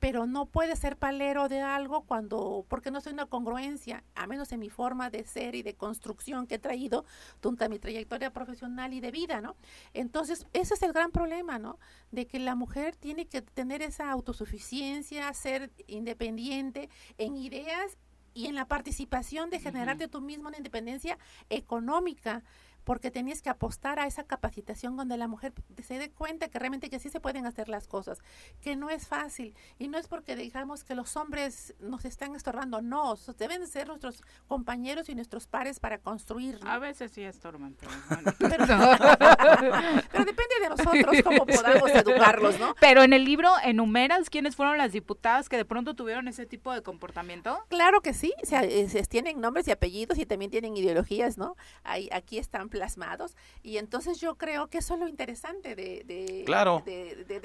[0.00, 4.52] pero no puede ser palero de algo cuando, porque no soy una congruencia, a menos
[4.52, 7.04] en mi forma de ser y de construcción que he traído
[7.40, 9.56] durante mi trayectoria profesional y de vida, ¿no?
[9.94, 11.78] Entonces, ese es el gran problema, ¿no?
[12.10, 17.98] De que la mujer tiene que tener esa autosuficiencia, ser independiente en ideas
[18.36, 21.18] y en la participación de generarte tú mismo una independencia
[21.48, 22.44] económica
[22.86, 25.52] porque tenías que apostar a esa capacitación donde la mujer
[25.84, 28.20] se dé cuenta que realmente que sí se pueden hacer las cosas,
[28.60, 32.80] que no es fácil y no es porque digamos que los hombres nos están estorbando,
[32.82, 36.60] no, deben ser nuestros compañeros y nuestros pares para construir.
[36.64, 37.90] A veces sí estorban, pero,
[38.38, 42.76] pero, depende de nosotros cómo podamos educarlos, ¿no?
[42.80, 46.72] Pero en el libro enumeras quiénes fueron las diputadas que de pronto tuvieron ese tipo
[46.72, 47.58] de comportamiento.
[47.68, 48.62] Claro que sí, o sea,
[49.08, 51.56] tienen nombres y apellidos y también tienen ideologías, ¿no?
[51.82, 53.36] Ahí, aquí están plasmados.
[53.62, 56.42] Y entonces yo creo que eso es lo interesante de...
[56.44, 56.84] claro.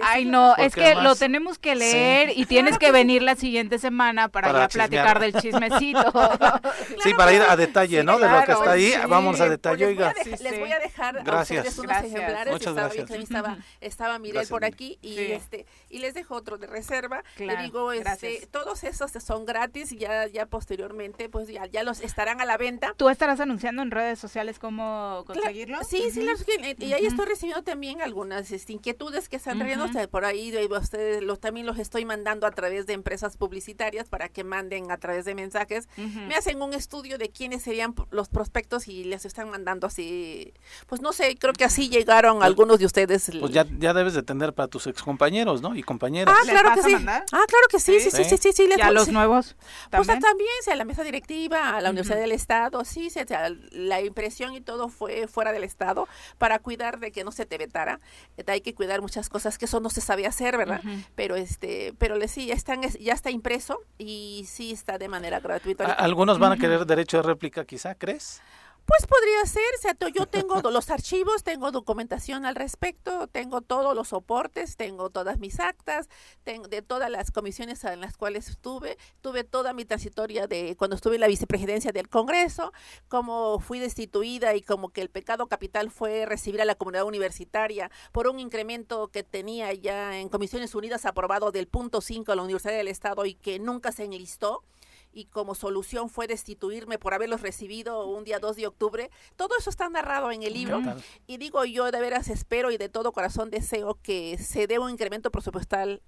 [0.03, 4.27] Ay, no, es que lo tenemos que leer y tienes que, venir la siguiente semana
[4.27, 6.11] para, ya platicar del chismecito.
[7.03, 8.19] sí, para ir a detalle, ¿no?
[8.19, 10.13] de lo que está ahí, vamos a detalle, oiga.
[10.25, 11.77] les voy a dejar gracias.
[11.77, 12.53] unos ejemplares.
[12.53, 13.11] Muchas estaba, gracias.
[13.11, 17.23] Estaba, estaba Mirel por aquí y este y les dejo otro de reserva.
[17.37, 22.01] Le digo, este, todos esos son gratis y ya, ya posteriormente pues ya, ya los
[22.01, 22.93] estarán a la venta.
[22.97, 25.79] ¿Tú estarás anunciando en redes sociales cómo conseguirlo?
[25.87, 26.27] sí, sí,
[26.79, 31.39] y ahí estoy recibiendo también algunas este, inquietudes que están trayendo por ahí, ustedes los,
[31.39, 35.35] también los estoy mandando a través de empresas publicitarias para que manden a través de
[35.35, 35.87] mensajes.
[35.97, 40.53] Me hacen un estudio de quiénes serían los prospectos y les están mandando así,
[40.87, 43.31] pues no sé, creo que así llegaron pues, algunos de ustedes.
[43.39, 45.75] Pues ya, ya debes de tener para tus excompañeros, ¿no?
[45.75, 46.35] Y compañeras.
[46.37, 46.95] Ah, claro que sí.
[46.95, 48.53] Ah, claro que sí, sí, sí, sí, sí.
[48.53, 49.55] sí, ¿Y a los nuevos?
[49.89, 54.53] Pues también, sea, la mesa directiva, a la Universidad del Estado, sí, sea, la impresión
[54.53, 56.07] y todo fue fue fuera del estado
[56.37, 57.99] para cuidar de que no se te vetara.
[58.45, 60.81] hay que cuidar muchas cosas que eso no se sabía hacer, ¿verdad?
[61.15, 65.39] Pero este, pero le sí, ya están, ya está impreso y sí está de manera
[65.39, 65.85] gratuita.
[65.93, 68.41] Algunos van a querer derecho de réplica, quizá, ¿crees?
[68.85, 69.61] Pues podría ser,
[70.13, 75.59] yo tengo los archivos, tengo documentación al respecto, tengo todos los soportes, tengo todas mis
[75.59, 76.09] actas,
[76.43, 80.95] tengo de todas las comisiones en las cuales estuve, tuve toda mi transitoria de cuando
[80.95, 82.73] estuve en la vicepresidencia del Congreso,
[83.07, 87.91] como fui destituida y como que el pecado capital fue recibir a la comunidad universitaria
[88.11, 92.43] por un incremento que tenía ya en Comisiones Unidas aprobado del punto 5 a la
[92.43, 94.63] Universidad del Estado y que nunca se enlistó
[95.13, 99.11] y como solución fue destituirme por haberlos recibido un día 2 de octubre.
[99.35, 100.81] Todo eso está narrado en el libro
[101.27, 104.89] y digo yo de veras espero y de todo corazón deseo que se dé un
[104.89, 106.01] incremento presupuestal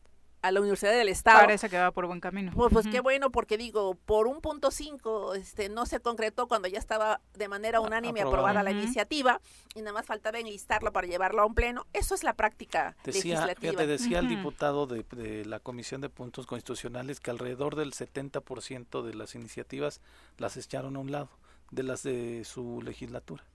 [0.44, 1.40] a la Universidad del Estado.
[1.40, 2.52] Parece que va por buen camino.
[2.54, 6.68] Pues, pues qué bueno, porque digo, por un punto cinco este, no se concretó cuando
[6.68, 9.40] ya estaba de manera unánime aprobada la iniciativa
[9.74, 11.88] y nada más faltaba enlistarlo para llevarlo a un pleno.
[11.94, 13.86] Eso es la práctica decía, legislativa.
[13.86, 19.14] decía el diputado de, de, la Comisión de Puntos Constitucionales que alrededor del 70% de
[19.14, 20.02] las iniciativas
[20.38, 21.30] las echaron a un lado,
[21.72, 23.46] de las de su legislatura.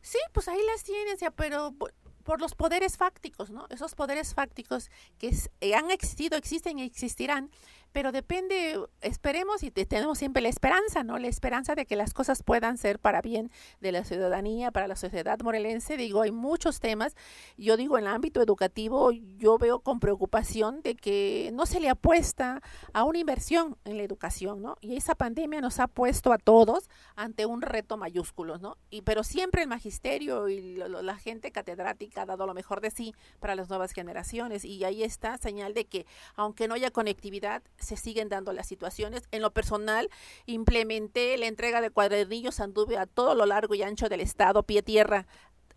[0.00, 1.74] Sí, pues ahí las tienes, ya, pero
[2.22, 3.66] por los poderes fácticos, ¿no?
[3.70, 5.32] Esos poderes fácticos que
[5.74, 7.50] han existido, existen y existirán,
[7.92, 11.18] pero depende, esperemos y tenemos siempre la esperanza, ¿no?
[11.18, 13.50] La esperanza de que las cosas puedan ser para bien
[13.80, 15.98] de la ciudadanía, para la sociedad morelense.
[15.98, 17.14] Digo, hay muchos temas.
[17.58, 21.90] Yo digo, en el ámbito educativo, yo veo con preocupación de que no se le
[21.90, 22.62] apuesta
[22.94, 24.76] a una inversión en la educación, ¿no?
[24.80, 28.78] Y esa pandemia nos ha puesto a todos ante un reto mayúsculo, ¿no?
[28.88, 33.14] Y, pero siempre el magisterio y la gente catedrática ha dado lo mejor de sí
[33.40, 34.64] para las nuevas generaciones.
[34.64, 39.24] Y ahí está señal de que, aunque no haya conectividad, se siguen dando las situaciones.
[39.30, 40.10] En lo personal,
[40.46, 44.82] implementé la entrega de cuadernillos, anduve a todo lo largo y ancho del estado, pie
[44.82, 45.26] tierra,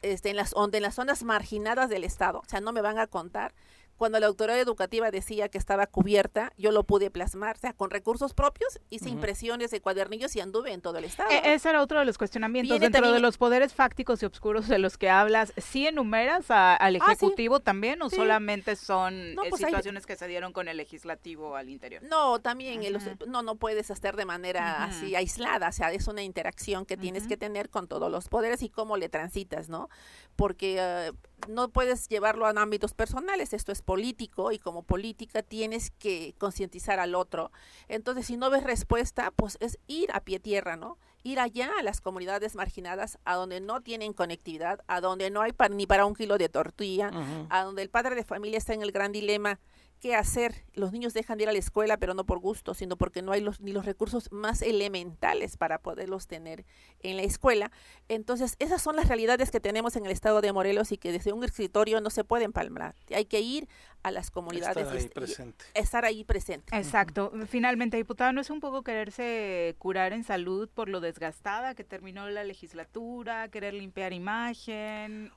[0.01, 2.39] este, en las, en las zonas marginadas del estado.
[2.39, 3.53] O sea, no me van a contar
[3.97, 7.89] cuando la autoridad educativa decía que estaba cubierta, yo lo pude plasmar, o sea, con
[7.89, 11.29] recursos propios, hice impresiones de cuadernillos y anduve en todo el estado.
[11.29, 12.79] E-, ese era otro de los cuestionamientos.
[12.79, 17.11] Dentro de los poderes fácticos y oscuros de los que hablas, ¿sí enumeras al ah,
[17.11, 21.69] Ejecutivo también o solamente son eh, pues situaciones que se dieron con el Legislativo al
[21.69, 22.03] interior?
[22.03, 22.81] No, también,
[23.27, 27.27] no, no puedes hacer de manera así aislada, o sea, es una interacción que tienes
[27.27, 29.89] que tener con todos los poderes y cómo le transitas, ¿no?
[30.35, 31.11] Porque eh,
[31.47, 36.99] no puedes llevarlo a ámbitos personales, esto es político y como política tienes que concientizar
[36.99, 37.51] al otro.
[37.87, 40.97] Entonces, si no ves respuesta, pues es ir a pie tierra, ¿no?
[41.23, 45.53] Ir allá a las comunidades marginadas, a donde no tienen conectividad, a donde no hay
[45.71, 47.11] ni para un kilo de tortilla,
[47.49, 49.59] a donde el padre de familia está en el gran dilema
[50.05, 50.63] qué hacer.
[50.75, 53.31] Los niños dejan de ir a la escuela, pero no por gusto, sino porque no
[53.31, 56.63] hay los, ni los recursos más elementales para poderlos tener
[56.99, 57.71] en la escuela.
[58.07, 61.33] Entonces, esas son las realidades que tenemos en el estado de Morelos y que desde
[61.33, 62.93] un escritorio no se pueden palmar.
[63.15, 63.67] Hay que ir
[64.05, 64.77] a las comunidades.
[64.77, 65.65] Estar ahí presente.
[65.73, 66.77] Estar ahí presente.
[66.77, 67.31] Exacto.
[67.49, 72.29] Finalmente, diputado, ¿no es un poco quererse curar en salud por lo desgastada que terminó
[72.29, 75.31] la legislatura, querer limpiar imagen?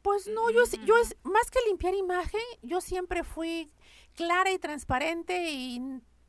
[0.00, 3.70] Pues no, yo, yo es más que limpiar imagen, yo siempre fui
[4.14, 5.82] clara y transparente y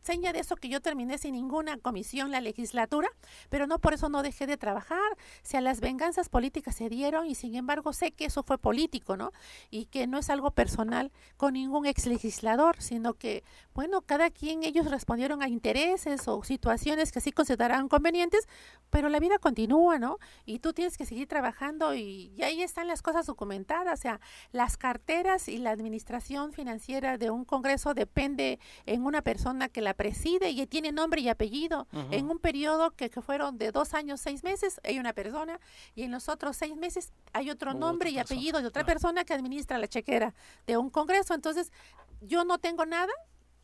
[0.06, 3.10] seña de eso que yo terminé sin ninguna comisión la legislatura,
[3.50, 5.12] pero no por eso no dejé de trabajar.
[5.14, 9.18] O sea, las venganzas políticas se dieron y sin embargo sé que eso fue político,
[9.18, 9.32] ¿no?
[9.72, 14.64] Y que no es algo personal con ningún ex legislador, sino que, bueno, cada quien
[14.64, 18.48] ellos respondieron a intereses o situaciones que sí considerarán convenientes,
[18.92, 20.20] pero la vida continúa, ¿no?
[20.46, 24.20] Y tú tienes que seguir trabajando y, y ahí están las cosas documentadas, o sea,
[24.52, 29.95] las carteras y la administración financiera de un Congreso depende en una persona que la
[29.96, 31.88] preside y tiene nombre y apellido.
[32.12, 35.60] En un periodo que, fueron de dos años, seis meses, hay una persona
[35.96, 39.34] y en los otros seis meses hay otro nombre y apellido de otra persona que
[39.34, 40.34] administra la chequera
[40.68, 41.34] de un congreso.
[41.34, 41.72] Entonces,
[42.22, 43.12] yo no tengo nada,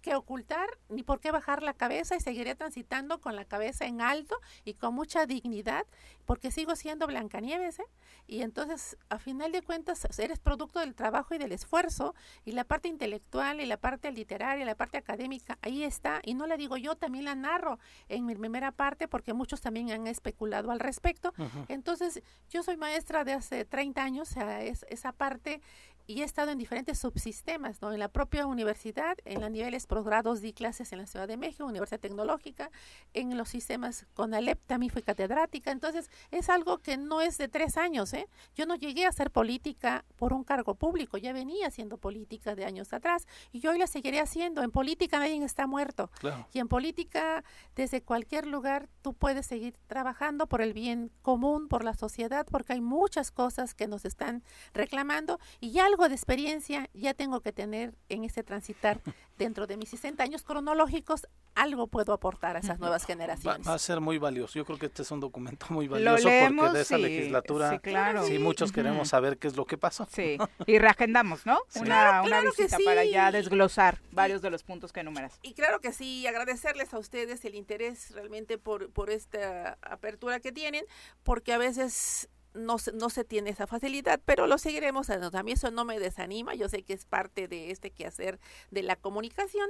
[0.02, 4.02] que ocultar ni por qué bajar la cabeza y seguiré transitando con la cabeza en
[4.02, 5.86] alto y con mucha dignidad
[6.26, 7.86] porque sigo siendo Blancanieves ¿eh?
[8.28, 12.15] y entonces a final de cuentas eres producto del trabajo y del esfuerzo
[12.45, 16.34] y la parte intelectual y la parte literaria y la parte académica ahí está y
[16.34, 17.80] no la digo yo también la narro
[18.10, 21.34] en mi primera parte porque muchos también han especulado al respecto
[21.68, 25.61] entonces yo soy maestra de hace 30 años o sea es, esa parte
[26.07, 27.91] y he estado en diferentes subsistemas, ¿no?
[27.91, 31.65] En la propia universidad, en los niveles posgrados di clases en la Ciudad de México,
[31.65, 32.72] Universidad Tecnológica,
[33.14, 37.48] en los sistemas con Alep también fui catedrática, entonces es algo que no es de
[37.48, 38.28] tres años, ¿eh?
[38.56, 42.65] Yo no llegué a hacer política por un cargo público, ya venía haciendo política de
[42.65, 44.64] años atrás y yo hoy la seguiré haciendo.
[44.64, 46.10] En política nadie está muerto
[46.53, 47.44] y en política
[47.76, 52.73] desde cualquier lugar tú puedes seguir trabajando por el bien común, por la sociedad, porque
[52.73, 57.51] hay muchas cosas que nos están reclamando y ya algo de experiencia ya tengo que
[57.51, 59.01] tener en este transitar
[59.38, 63.68] dentro de mis 60 años cronológicos, algo puedo aportar a esas nuevas generaciones.
[63.68, 64.53] Va, a ser muy valioso.
[64.57, 68.26] Yo creo que este es un documento muy valioso porque de esa legislatura, sí, claro.
[68.26, 70.07] sí muchos queremos saber qué es lo que pasó.
[70.11, 71.59] Sí, y reagendamos, ¿no?
[71.76, 75.39] Una, una visita para ya desglosar varios de los puntos que enumeras.
[75.41, 80.51] Y claro que sí, agradecerles a ustedes el interés realmente por, por esta apertura que
[80.51, 80.85] tienen,
[81.23, 85.38] porque a veces no, no se tiene esa facilidad, pero lo seguiremos haciendo.
[85.38, 88.40] A mí eso no me desanima, yo sé que es parte de este quehacer
[88.72, 89.69] de la comunicación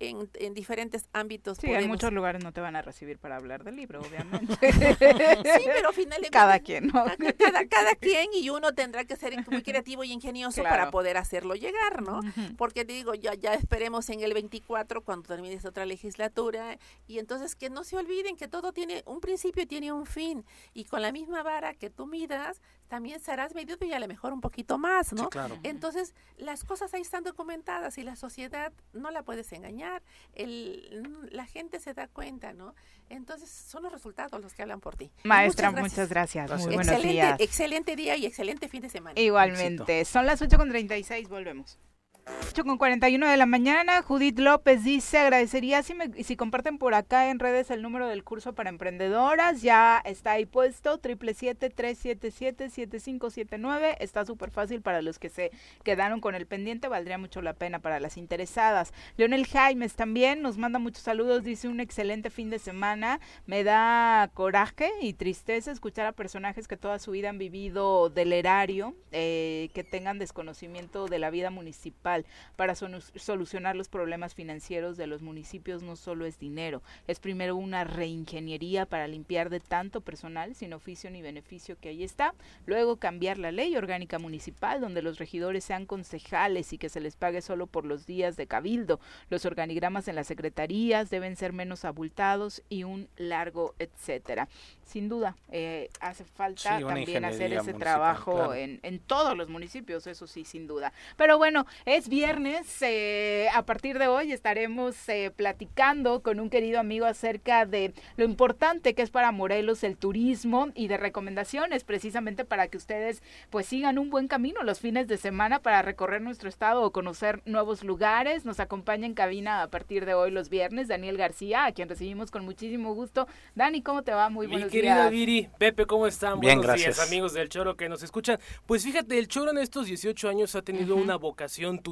[0.00, 1.58] en, en diferentes ámbitos.
[1.58, 4.54] Sí, en muchos lugares no te van a recibir para hablar del libro, obviamente.
[4.72, 6.30] sí, pero finalmente...
[6.40, 7.04] Cada quien, ¿no?
[7.38, 11.54] Cada, cada, quien y uno tendrá que ser muy creativo y ingenioso para poder hacerlo
[11.54, 12.20] llegar, ¿no?
[12.56, 17.54] Porque digo, ya, ya esperemos en el 24 cuando termine esta otra legislatura y entonces
[17.54, 21.02] que no se olviden que todo tiene un principio y tiene un fin y con
[21.02, 24.76] la misma vara que tú midas, también serás medido y a lo mejor un poquito
[24.76, 25.30] más, ¿no?
[25.30, 25.56] claro.
[25.62, 30.02] Entonces, las cosas ahí están documentadas y la sociedad no la puedes engañar,
[30.34, 32.74] el, la gente se da cuenta, ¿no?
[33.08, 35.12] Entonces, son los resultados los que hablan por ti.
[35.22, 36.50] Maestra, muchas gracias.
[36.50, 37.40] Muy buenos excelente, días.
[37.40, 39.20] Excelente día y excelente fin de semana.
[39.20, 40.04] Igualmente.
[40.04, 41.78] Son las 8.36, volvemos.
[42.26, 46.94] 8 con 41 de la mañana, Judith López dice, agradecería si, me, si comparten por
[46.94, 54.26] acá en redes el número del curso para emprendedoras, ya está ahí puesto, 777-377-7579, está
[54.26, 55.52] súper fácil para los que se
[55.84, 58.92] quedaron con el pendiente, valdría mucho la pena para las interesadas.
[59.16, 64.28] Leonel Jaimes también nos manda muchos saludos, dice un excelente fin de semana, me da
[64.34, 69.70] coraje y tristeza escuchar a personajes que toda su vida han vivido del erario, eh,
[69.72, 72.09] que tengan desconocimiento de la vida municipal
[72.56, 77.84] para solucionar los problemas financieros de los municipios no solo es dinero, es primero una
[77.84, 82.34] reingeniería para limpiar de tanto personal sin oficio ni beneficio que ahí está,
[82.66, 87.16] luego cambiar la ley orgánica municipal donde los regidores sean concejales y que se les
[87.16, 91.84] pague solo por los días de cabildo, los organigramas en las secretarías deben ser menos
[91.84, 94.48] abultados y un largo etcétera.
[94.84, 100.26] Sin duda, eh, hace falta también hacer ese trabajo en, en todos los municipios, eso
[100.26, 100.92] sí, sin duda.
[101.16, 106.80] Pero bueno, es viernes, eh, a partir de hoy estaremos eh, platicando con un querido
[106.80, 112.44] amigo acerca de lo importante que es para Morelos el turismo y de recomendaciones precisamente
[112.44, 116.48] para que ustedes pues sigan un buen camino los fines de semana para recorrer nuestro
[116.48, 118.44] estado o conocer nuevos lugares.
[118.44, 122.30] Nos acompaña en cabina a partir de hoy los viernes Daniel García, a quien recibimos
[122.30, 123.28] con muchísimo gusto.
[123.54, 124.30] Dani, ¿cómo te va?
[124.30, 126.40] Muy buenos Mi querida Viri, Pepe, ¿cómo están?
[126.40, 128.38] Bien, Buenos días, amigos del Choro que nos escuchan.
[128.66, 131.89] Pues fíjate, el Choro en estos 18 años ha tenido una vocación turística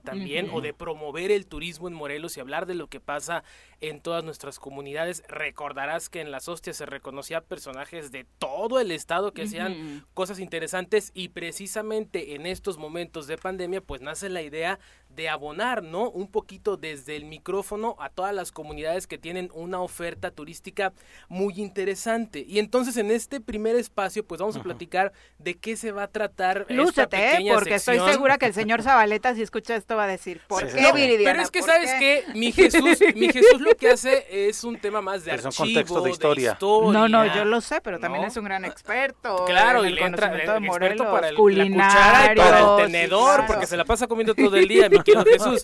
[0.00, 3.44] también o de promover el turismo en Morelos y hablar de lo que pasa
[3.80, 5.22] en todas nuestras comunidades.
[5.28, 10.38] Recordarás que en las hostias se reconocía personajes de todo el estado que hacían cosas
[10.38, 14.78] interesantes y precisamente en estos momentos de pandemia pues nace la idea
[15.14, 16.10] de abonar, ¿no?
[16.10, 20.92] Un poquito desde el micrófono a todas las comunidades que tienen una oferta turística
[21.28, 22.44] muy interesante.
[22.46, 26.08] Y entonces en este primer espacio, pues vamos a platicar de qué se va a
[26.08, 26.66] tratar.
[26.68, 27.50] Lúcete, ¿eh?
[27.52, 31.20] porque estoy segura que el señor Zabaleta, si escucha esto, va a decir, ¿por qué,
[31.24, 32.24] Pero es que, ¿sabes qué?
[32.34, 36.02] Mi Jesús, mi Jesús lo que hace es un tema más de archivo, un contexto
[36.02, 36.58] de historia.
[36.60, 39.44] No, no, yo lo sé, pero también es un gran experto.
[39.54, 43.84] Claro, y le entra el Morelos, para el, culinario, para el tenedor, porque se la
[43.84, 45.62] pasa comiendo todo el día, mi Jesús.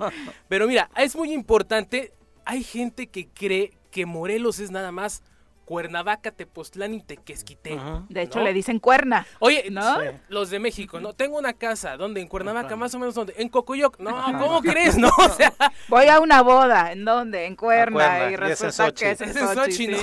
[0.49, 2.13] Pero mira, es muy importante,
[2.45, 5.23] hay gente que cree que Morelos es nada más
[5.65, 7.79] Cuernavaca, Tepoztlán y Tequesquite.
[8.09, 9.25] De hecho, le dicen cuerna.
[9.39, 9.99] Oye, ¿no?
[10.29, 11.13] Los de México, ¿no?
[11.13, 12.21] Tengo una casa, ¿dónde?
[12.21, 13.35] En Cuernavaca, más o menos, ¿dónde?
[13.37, 14.01] En Cocoyoc.
[14.01, 15.11] No, ¿cómo crees, no?
[15.17, 15.55] O sea...
[15.87, 17.47] Voy a una boda, ¿en dónde?
[17.47, 18.33] En Cuerna.
[18.33, 19.99] Y resulta que es en Sochi, ¿no?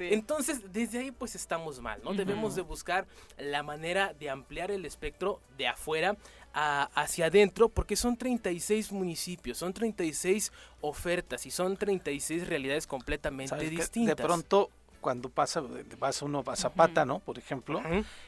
[0.00, 2.12] Entonces, desde ahí, pues, estamos mal, ¿no?
[2.12, 3.06] Debemos de buscar
[3.38, 6.16] la manera de ampliar el espectro de afuera
[6.52, 14.16] hacia adentro porque son 36 municipios, son 36 ofertas y son 36 realidades completamente distintas.
[14.16, 14.70] De pronto
[15.02, 15.62] cuando pasa,
[15.98, 17.18] vas uno a Zapata, ¿no?
[17.18, 17.82] Por ejemplo,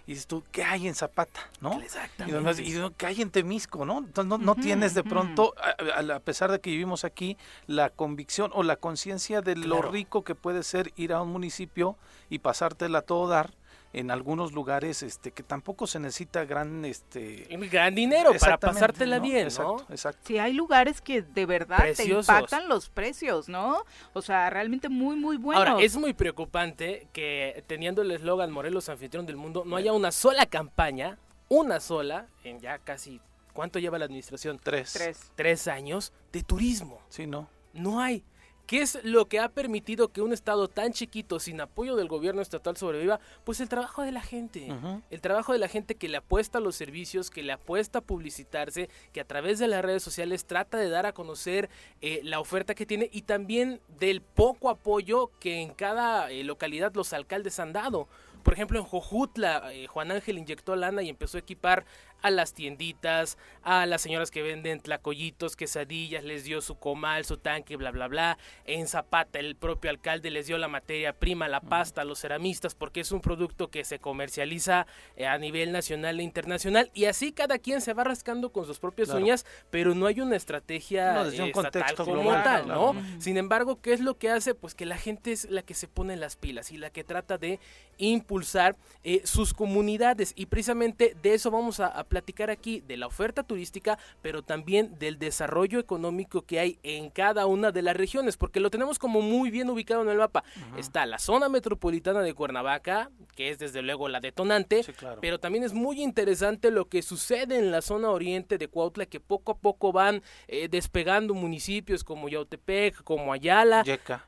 [0.07, 1.49] y dices tú, ¿qué hay en Zapata?
[1.61, 1.81] ¿no?
[1.81, 2.63] Exactamente.
[2.63, 3.87] Y, ¿qué hay en Temisco?
[3.87, 3.99] ¿no?
[3.99, 8.77] Entonces no, tienes de pronto, a, pesar de que vivimos aquí, la convicción o la
[8.77, 11.97] conciencia de lo rico que puede ser ir a un municipio
[12.29, 13.55] y pasártela a todo dar
[13.95, 19.49] en algunos lugares este que tampoco se necesita gran este gran dinero para pasártela bien,
[19.59, 19.77] ¿no?
[19.89, 23.85] Exacto, Sí, hay lugares que de verdad te impactan los precios, ¿no?
[24.13, 25.67] O sea, realmente muy muy buenos.
[25.67, 30.13] Ahora, es muy preocupante que teniendo el eslogan Morelos anfitrión del mundo no haya una
[30.13, 31.19] sola campaña,
[31.49, 33.21] una sola en ya casi
[33.55, 34.61] ¿Cuánto lleva la administración?
[34.63, 34.93] Tres.
[34.93, 35.33] Tres.
[35.37, 37.01] Tres años de turismo.
[37.09, 37.49] Sí, no.
[37.73, 38.25] No hay.
[38.67, 42.41] ¿Qué es lo que ha permitido que un estado tan chiquito, sin apoyo del gobierno
[42.41, 43.21] estatal, sobreviva?
[43.45, 44.69] Pues el trabajo de la gente.
[45.11, 48.03] El trabajo de la gente que le apuesta a los servicios, que le apuesta a
[48.03, 51.69] publicitarse, que a través de las redes sociales trata de dar a conocer
[52.01, 56.95] eh, la oferta que tiene y también del poco apoyo que en cada eh, localidad
[56.95, 58.09] los alcaldes han dado.
[58.45, 61.87] Por ejemplo, en Jojutla, eh, Juan Ángel inyectó lana y empezó a equipar
[62.25, 67.37] a las tienditas, a las señoras que venden tlacoyitos, quesadillas, les dio su comal, su
[67.37, 68.39] tanque, bla, bla, bla.
[68.65, 72.75] En Zapata, el propio alcalde les dio la materia prima, la pasta a los ceramistas,
[72.75, 74.87] porque es un producto que se comercializa
[75.17, 76.91] eh, a nivel nacional e internacional.
[76.95, 80.37] Y así cada quien se va rascando con sus propias uñas, pero no hay una
[80.37, 82.95] estrategia un eh, contexto como tal, ¿no?
[83.19, 84.55] Sin embargo, ¿qué es lo que hace?
[84.55, 87.37] Pues que la gente es la que se pone las pilas y la que trata
[87.37, 87.61] de
[87.99, 90.33] impulsar eh, sus comunidades.
[90.37, 94.97] Y precisamente de eso vamos a, a platicar aquí de la oferta turística, pero también
[95.01, 99.21] del desarrollo económico que hay en cada una de las regiones, porque lo tenemos como
[99.21, 100.45] muy bien ubicado en el mapa.
[100.79, 104.83] Está la zona metropolitana de Cuernavaca, que es desde luego la detonante,
[105.21, 109.19] pero también es muy interesante lo que sucede en la zona oriente de Cuautla, que
[109.19, 113.83] poco a poco van eh, despegando municipios como Yautepec, como Ayala,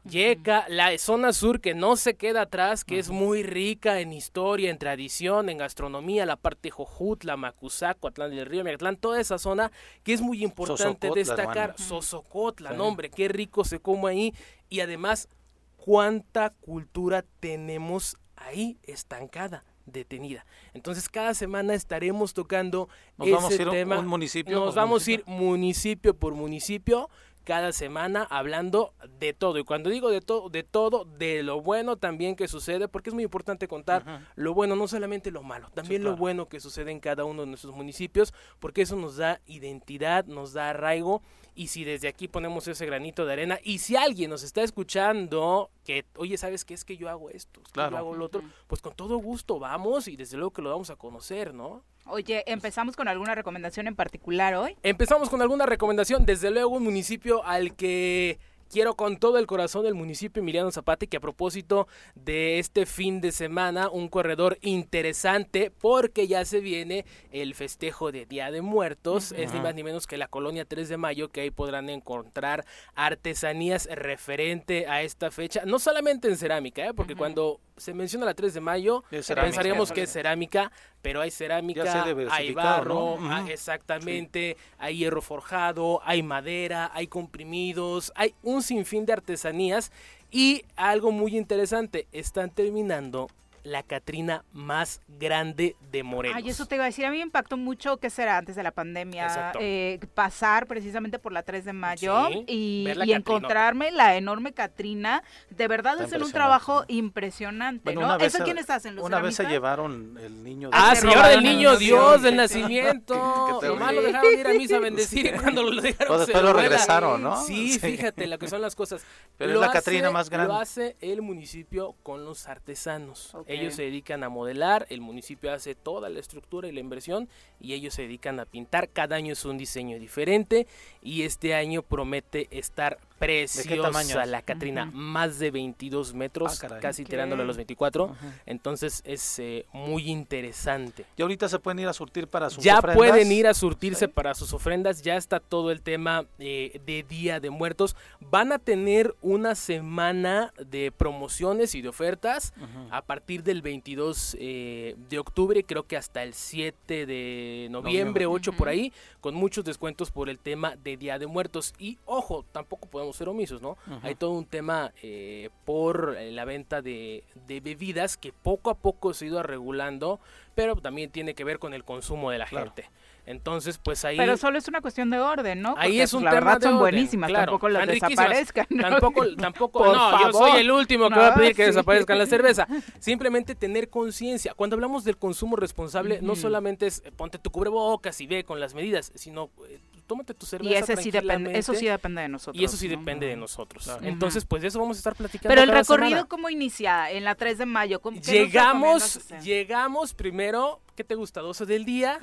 [0.04, 4.70] Yeca, la zona sur que no se queda atrás, que es muy rica en historia,
[4.70, 9.38] en tradición, en gastronomía, la parte Jojutla, Macus Saco, Atlán del Río, Megatlán, toda esa
[9.38, 9.70] zona
[10.02, 11.74] que es muy importante destacar.
[11.78, 14.34] Sosocotla, nombre, qué rico se come ahí
[14.68, 15.28] y además
[15.76, 20.44] cuánta cultura tenemos ahí estancada detenida.
[20.74, 23.98] Entonces cada semana estaremos tocando Nos vamos a ir tema.
[23.98, 27.08] Un municipio Nos vamos a ir municipio por municipio
[27.46, 29.58] cada semana hablando de todo.
[29.58, 33.14] Y cuando digo de todo, de todo, de lo bueno también que sucede, porque es
[33.14, 36.98] muy importante contar lo bueno, no solamente lo malo, también lo bueno que sucede en
[36.98, 41.22] cada uno de nuestros municipios, porque eso nos da identidad, nos da arraigo.
[41.56, 45.70] Y si desde aquí ponemos ese granito de arena, y si alguien nos está escuchando
[45.84, 47.62] que, oye, ¿sabes qué es que yo hago esto?
[47.72, 47.92] claro.
[47.92, 50.90] yo hago lo otro, pues con todo gusto vamos y desde luego que lo vamos
[50.90, 51.82] a conocer, ¿no?
[52.04, 54.76] Oye, ¿empezamos con alguna recomendación en particular hoy?
[54.82, 58.38] Empezamos con alguna recomendación, desde luego un municipio al que
[58.70, 63.20] quiero con todo el corazón del municipio Emiliano Zapata que a propósito de este fin
[63.20, 69.32] de semana un corredor interesante porque ya se viene el festejo de Día de Muertos,
[69.32, 72.64] es ni más ni menos que la colonia 3 de mayo que ahí podrán encontrar
[72.94, 76.94] artesanías referente a esta fecha, no solamente en cerámica, ¿eh?
[76.94, 80.72] porque cuando se menciona la 3 de mayo, pensaríamos que es cerámica,
[81.02, 88.34] pero hay cerámica, hay barro, ah, exactamente, hay hierro forjado, hay madera, hay comprimidos, hay
[88.42, 89.92] un sinfín de artesanías.
[90.30, 93.28] Y algo muy interesante, están terminando
[93.66, 96.36] la Catrina más grande de Morelos.
[96.36, 98.62] Ay, eso te iba a decir, a mí me impactó mucho, ¿qué será antes de
[98.62, 99.52] la pandemia?
[99.58, 105.24] Eh, pasar precisamente por la 3 de mayo y, encontrarme la enorme Catrina.
[105.50, 108.16] De verdad es un trabajo impresionante, ¿no?
[108.18, 108.94] ¿Eso quiénes hacen?
[108.94, 113.60] ¿Los Una vez se llevaron el niño Ah, señor del niño Dios del nacimiento.
[113.62, 116.08] Nomás lo dejaron ir a misa a bendecir cuando lo dejaron.
[116.08, 117.42] Pues después lo regresaron, ¿no?
[117.44, 119.04] Sí, fíjate lo que son las cosas.
[119.36, 120.52] Pero es la Catrina más grande.
[120.52, 123.34] Lo hace el municipio con los artesanos.
[123.60, 127.28] Ellos se dedican a modelar, el municipio hace toda la estructura y la inversión
[127.60, 128.88] y ellos se dedican a pintar.
[128.88, 130.66] Cada año es un diseño diferente
[131.02, 137.42] y este año promete estar preciosa la Catrina, más de 22 metros, ah, casi tirándole
[137.42, 138.14] a los 24.
[138.44, 141.04] Entonces es eh, muy interesante.
[141.16, 142.94] Y ahorita se pueden ir a surtir para sus ya ofrendas.
[142.94, 147.04] Ya pueden ir a surtirse para sus ofrendas, ya está todo el tema eh, de
[147.08, 147.96] Día de Muertos.
[148.20, 152.52] Van a tener una semana de promociones y de ofertas
[152.90, 158.52] a partir del 22 eh, de octubre, creo que hasta el 7 de noviembre, 8
[158.52, 161.74] por ahí, con muchos descuentos por el tema de Día de Muertos.
[161.78, 163.76] Y ojo, tampoco podemos ser omisos, ¿no?
[164.02, 169.26] Hay todo un tema eh, por la venta de, bebidas que poco a poco se
[169.26, 170.20] ha ido regulando,
[170.54, 172.88] pero también tiene que ver con el consumo de la gente.
[173.26, 174.16] Entonces, pues ahí.
[174.16, 175.74] Pero solo es una cuestión de orden, ¿no?
[175.76, 178.66] ahí es pues, un la tema verdad son buenísimas, tampoco las desaparezcan.
[178.80, 182.68] Tampoco, tampoco, no, yo soy el último que va a pedir que desaparezcan la cerveza.
[183.00, 184.54] Simplemente tener conciencia.
[184.54, 188.74] Cuando hablamos del consumo responsable, no solamente es ponte tu cubrebocas y ve con las
[188.74, 192.60] medidas, sino eh, tómate tu cerveza Y ese sí depende, eso sí depende de nosotros.
[192.60, 193.90] Y eso sí depende de nosotros.
[194.02, 195.48] Entonces, pues de eso vamos a estar platicando.
[195.48, 197.10] Pero el recorrido, ¿cómo inicia?
[197.10, 198.00] En la 3 de mayo.
[198.24, 201.40] llegamos, llegamos primero, ¿qué te gusta?
[201.40, 202.20] 12 del día.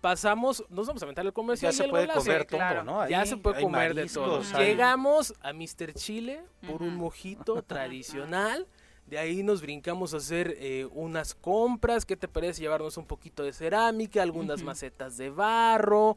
[0.00, 1.72] Pasamos, nos vamos a aventar el comercial.
[1.72, 3.08] Ya se puede comer todo, ¿no?
[3.08, 4.42] ya se puede comer de todo.
[4.58, 5.94] Llegamos a Mr.
[5.94, 8.66] Chile por un mojito tradicional.
[9.06, 12.04] De ahí nos brincamos a hacer eh, unas compras.
[12.04, 16.16] ¿Qué te parece llevarnos un poquito de cerámica, algunas macetas de barro?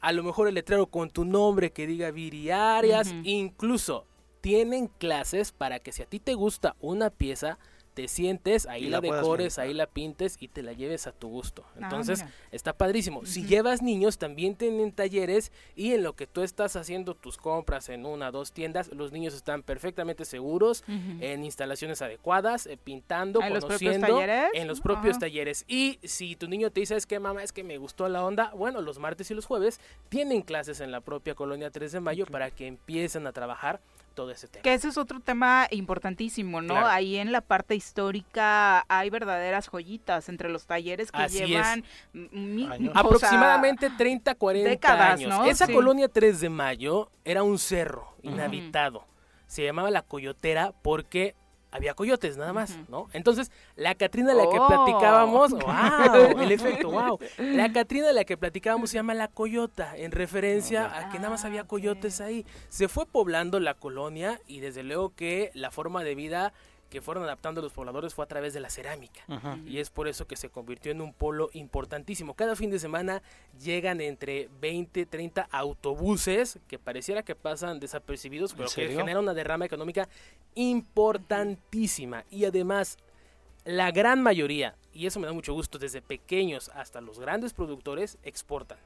[0.00, 3.14] A lo mejor el letrero con tu nombre que diga Viri Arias.
[3.24, 4.06] Incluso
[4.40, 7.58] tienen clases para que si a ti te gusta una pieza,
[7.98, 11.64] te sientes, ahí la, decores, ahí la pintes y te la lleves a tu gusto.
[11.74, 13.26] Ah, Entonces, está padrísimo.
[13.26, 17.88] Si llevas niños, también tienen talleres y en lo que tú estás haciendo tus compras
[17.88, 23.42] en una o dos tiendas, los niños están perfectamente seguros en instalaciones adecuadas, eh, pintando,
[23.42, 25.64] ¿En conociendo los en los propios talleres.
[25.66, 28.52] Y si tu niño te dice, es que mamá, es que me gustó la onda,
[28.54, 32.26] bueno, los martes y los jueves tienen clases en la propia colonia 3 de mayo
[32.26, 33.80] para que empiecen a trabajar
[34.18, 34.64] todo ese tema.
[34.64, 36.88] Que ese es otro tema importantísimo, ¿no?
[36.88, 41.84] Ahí en la parte histórica hay verdaderas joyitas entre los talleres que llevan
[42.94, 45.46] aproximadamente 30, 40 años.
[45.46, 49.04] Esa colonia 3 de Mayo era un cerro inhabitado.
[49.46, 51.36] Se llamaba la Coyotera porque
[51.70, 53.08] había coyotes nada más, ¿no?
[53.12, 54.66] Entonces, la Catrina de la que oh.
[54.66, 57.18] platicábamos, wow, el efecto, wow.
[57.38, 61.30] La Catrina de la que platicábamos se llama La Coyota, en referencia a que nada
[61.30, 62.46] más había coyotes ahí.
[62.68, 66.52] Se fue poblando la colonia y desde luego que la forma de vida
[66.88, 69.22] que fueron adaptando los pobladores fue a través de la cerámica.
[69.66, 72.34] Y es por eso que se convirtió en un polo importantísimo.
[72.34, 73.22] Cada fin de semana
[73.62, 79.66] llegan entre 20, 30 autobuses que pareciera que pasan desapercibidos, pero que generan una derrama
[79.66, 80.08] económica
[80.54, 82.24] importantísima.
[82.30, 82.96] Y además,
[83.64, 88.18] la gran mayoría, y eso me da mucho gusto, desde pequeños hasta los grandes productores,
[88.22, 88.78] exportan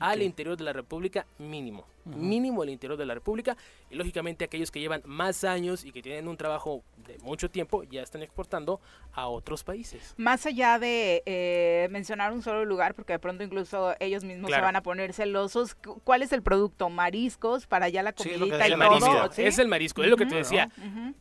[0.00, 1.86] al interior de la República mínimo.
[2.04, 3.56] Mínimo al interior de la República.
[3.90, 7.82] Y lógicamente aquellos que llevan más años y que tienen un trabajo de mucho tiempo
[7.82, 8.80] ya están exportando
[9.12, 10.14] a otros países.
[10.16, 14.60] Más allá de eh, mencionar un solo lugar, porque de pronto incluso ellos mismos se
[14.60, 15.74] van a poner celosos,
[16.04, 16.90] ¿cuál es el producto?
[16.90, 20.70] ¿Mariscos para allá la comidita el marisco, Es el marisco, es lo que te decía.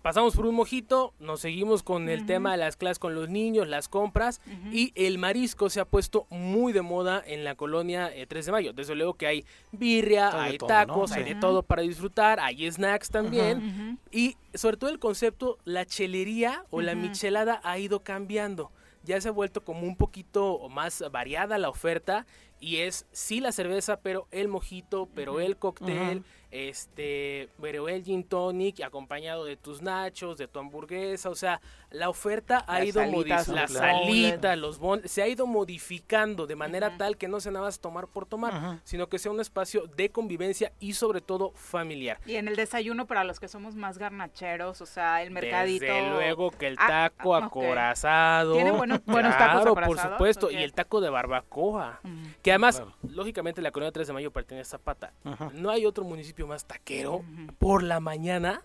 [0.04, 3.68] Pasamos por un mojito, nos seguimos con el tema de las clases con los niños,
[3.68, 4.40] las compras,
[4.72, 8.52] y el marisco se ha puesto muy de moda en la colonia 3 eh, de
[8.52, 8.65] mayo.
[8.74, 14.00] Desde luego que hay birria, hay tacos, hay de todo para disfrutar, hay snacks también,
[14.12, 18.72] y sobre todo el concepto, la chelería o la michelada ha ido cambiando.
[19.04, 22.26] Ya se ha vuelto como un poquito más variada la oferta
[22.60, 26.24] y es sí la cerveza, pero el mojito, pero el cóctel,
[26.56, 31.60] este, pero el gin tonic acompañado de tus nachos, de tu hamburguesa, o sea,
[31.92, 36.98] la oferta ha ido modificando, la salita, los bon se ha ido modificando de manera
[36.98, 40.10] tal que no se nada más tomar por tomar, sino que sea un espacio de
[40.10, 42.20] convivencia y sobre todo familiar.
[42.26, 45.86] Y en el desayuno para los que somos más garnacheros, o sea, el mercadito.
[45.86, 48.54] Desde luego que el ah, taco acorazado.
[48.54, 52.00] Tiene buenos, buenos tacos por supuesto, y el taco de barbacoa,
[52.42, 55.14] que además, lógicamente la colonia 3 de Mayo pertenece a Zapata.
[55.54, 57.24] No hay otro municipio más taquero
[57.60, 58.62] por la mañana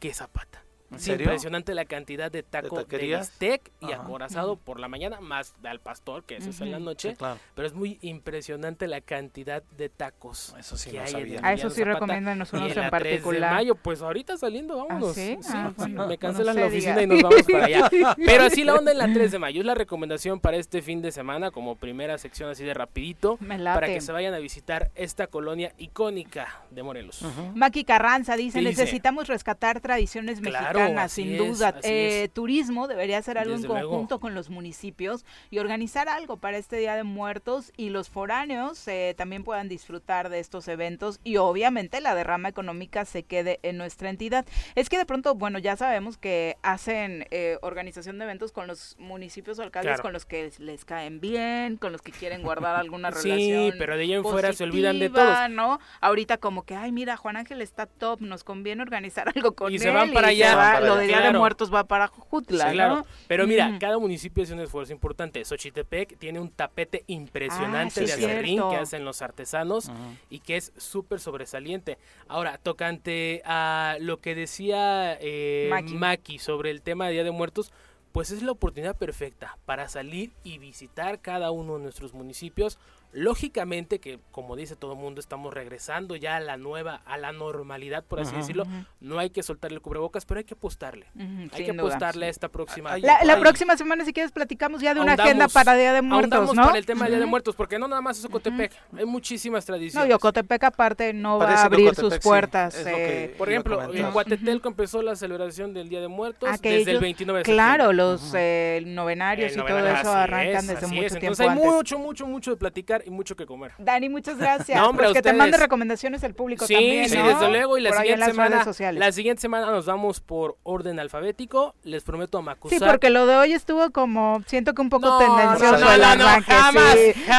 [0.00, 5.54] que Zapata impresionante la cantidad de tacos de, de y acorazado por la mañana, más
[5.64, 7.16] al pastor, que eso es en la noche.
[7.54, 11.70] Pero es muy impresionante la cantidad de tacos eso sí que hay en A eso
[11.70, 13.54] sí recomiendan unos en, particular.
[13.54, 15.14] mayo, pues ahorita saliendo, ¿Ah, vámonos.
[15.14, 15.38] sí?
[15.48, 15.72] Ah,
[16.08, 17.90] me cancelan la oficina y nos vamos para allá.
[18.16, 19.60] Pero así la onda en la 3 de mayo.
[19.60, 23.86] Es la recomendación para este fin de semana, como primera sección así de rapidito, para
[23.86, 27.22] que se vayan a visitar esta colonia icónica de Morelos.
[27.54, 30.75] Maki Carranza dice, necesitamos rescatar tradiciones mexicanas
[31.08, 31.74] sin duda.
[31.82, 36.76] Eh, turismo debería ser algo en conjunto con los municipios y organizar algo para este
[36.76, 42.00] Día de Muertos y los foráneos eh, también puedan disfrutar de estos eventos y obviamente
[42.00, 44.46] la derrama económica se quede en nuestra entidad.
[44.74, 48.96] Es que de pronto, bueno, ya sabemos que hacen eh, organización de eventos con los
[48.98, 53.10] municipios o alcaldes con los que les caen bien, con los que quieren guardar alguna
[53.10, 53.38] relación.
[53.38, 55.36] Sí, pero de ahí en fuera se olvidan de todos.
[55.50, 55.80] ¿no?
[56.00, 59.76] Ahorita como que, ay, mira, Juan Ángel está top, nos conviene organizar algo con y
[59.76, 59.82] él.
[59.82, 63.06] Se van para allá lo de Día de Muertos va para Jutla, claro.
[63.26, 65.44] Pero mira, cada municipio hace un esfuerzo importante.
[65.44, 69.90] Xochitepec tiene un tapete impresionante ah, de acerrín que hacen los artesanos
[70.30, 71.98] y que es súper sobresaliente.
[72.28, 76.38] Ahora, tocante a lo que decía eh, Maki.
[76.38, 77.72] sobre el tema de Día de Muertos,
[78.12, 82.78] pues es la oportunidad perfecta para salir y visitar cada uno de nuestros municipios
[83.12, 87.32] lógicamente que como dice todo el mundo estamos regresando ya a la nueva, a la
[87.32, 88.64] normalidad por así decirlo,
[89.00, 91.06] no hay que soltar el cubrebocas, pero hay que apostarle,
[91.52, 92.96] hay que apostarle a esta próxima.
[92.98, 96.64] La, próxima semana si quieres platicamos ya de una agenda para Día de Muertos, ¿no?
[96.64, 99.64] para el tema de Día de Muertos, porque no nada más es Ocotepec, hay muchísimas
[99.64, 100.06] tradiciones.
[100.06, 102.74] No, y Ocotepec aparte no va a abrir sus puertas.
[102.86, 107.40] Eh, por ejemplo, en Guatetelco empezó la celebración del Día de Muertos desde el 29
[107.40, 111.98] de Claro, los eh, novenarios y todo eso arrancan desde mucho tiempo Entonces hay mucho,
[111.98, 113.72] mucho, mucho de platicar y mucho que comer.
[113.78, 114.78] Dani, muchas gracias.
[114.80, 117.78] no, hombre, pues que te mande recomendaciones el público también, Sí, desde luego.
[117.78, 121.74] Y la siguiente, semana, la siguiente semana nos vamos por orden alfabético.
[121.82, 122.78] Les prometo a Macusar.
[122.78, 126.54] Sí, porque lo de hoy estuvo como, siento que un poco tendencioso el arranque.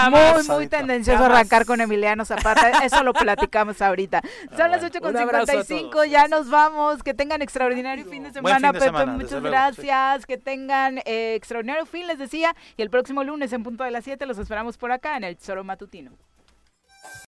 [0.09, 2.85] Muy, muy tendencioso arrancar con Emiliano Zapata.
[2.85, 4.21] Eso lo platicamos ahorita.
[4.57, 7.03] Son las 8.55, ya nos vamos.
[7.03, 9.05] Que tengan extraordinario fin de semana, Pepe.
[9.05, 10.25] muchas gracias.
[10.25, 12.55] Que tengan eh, extraordinario fin, les decía.
[12.75, 15.37] Y el próximo lunes en punto de las 7 los esperamos por acá en el
[15.47, 16.26] Tesoro Matutino.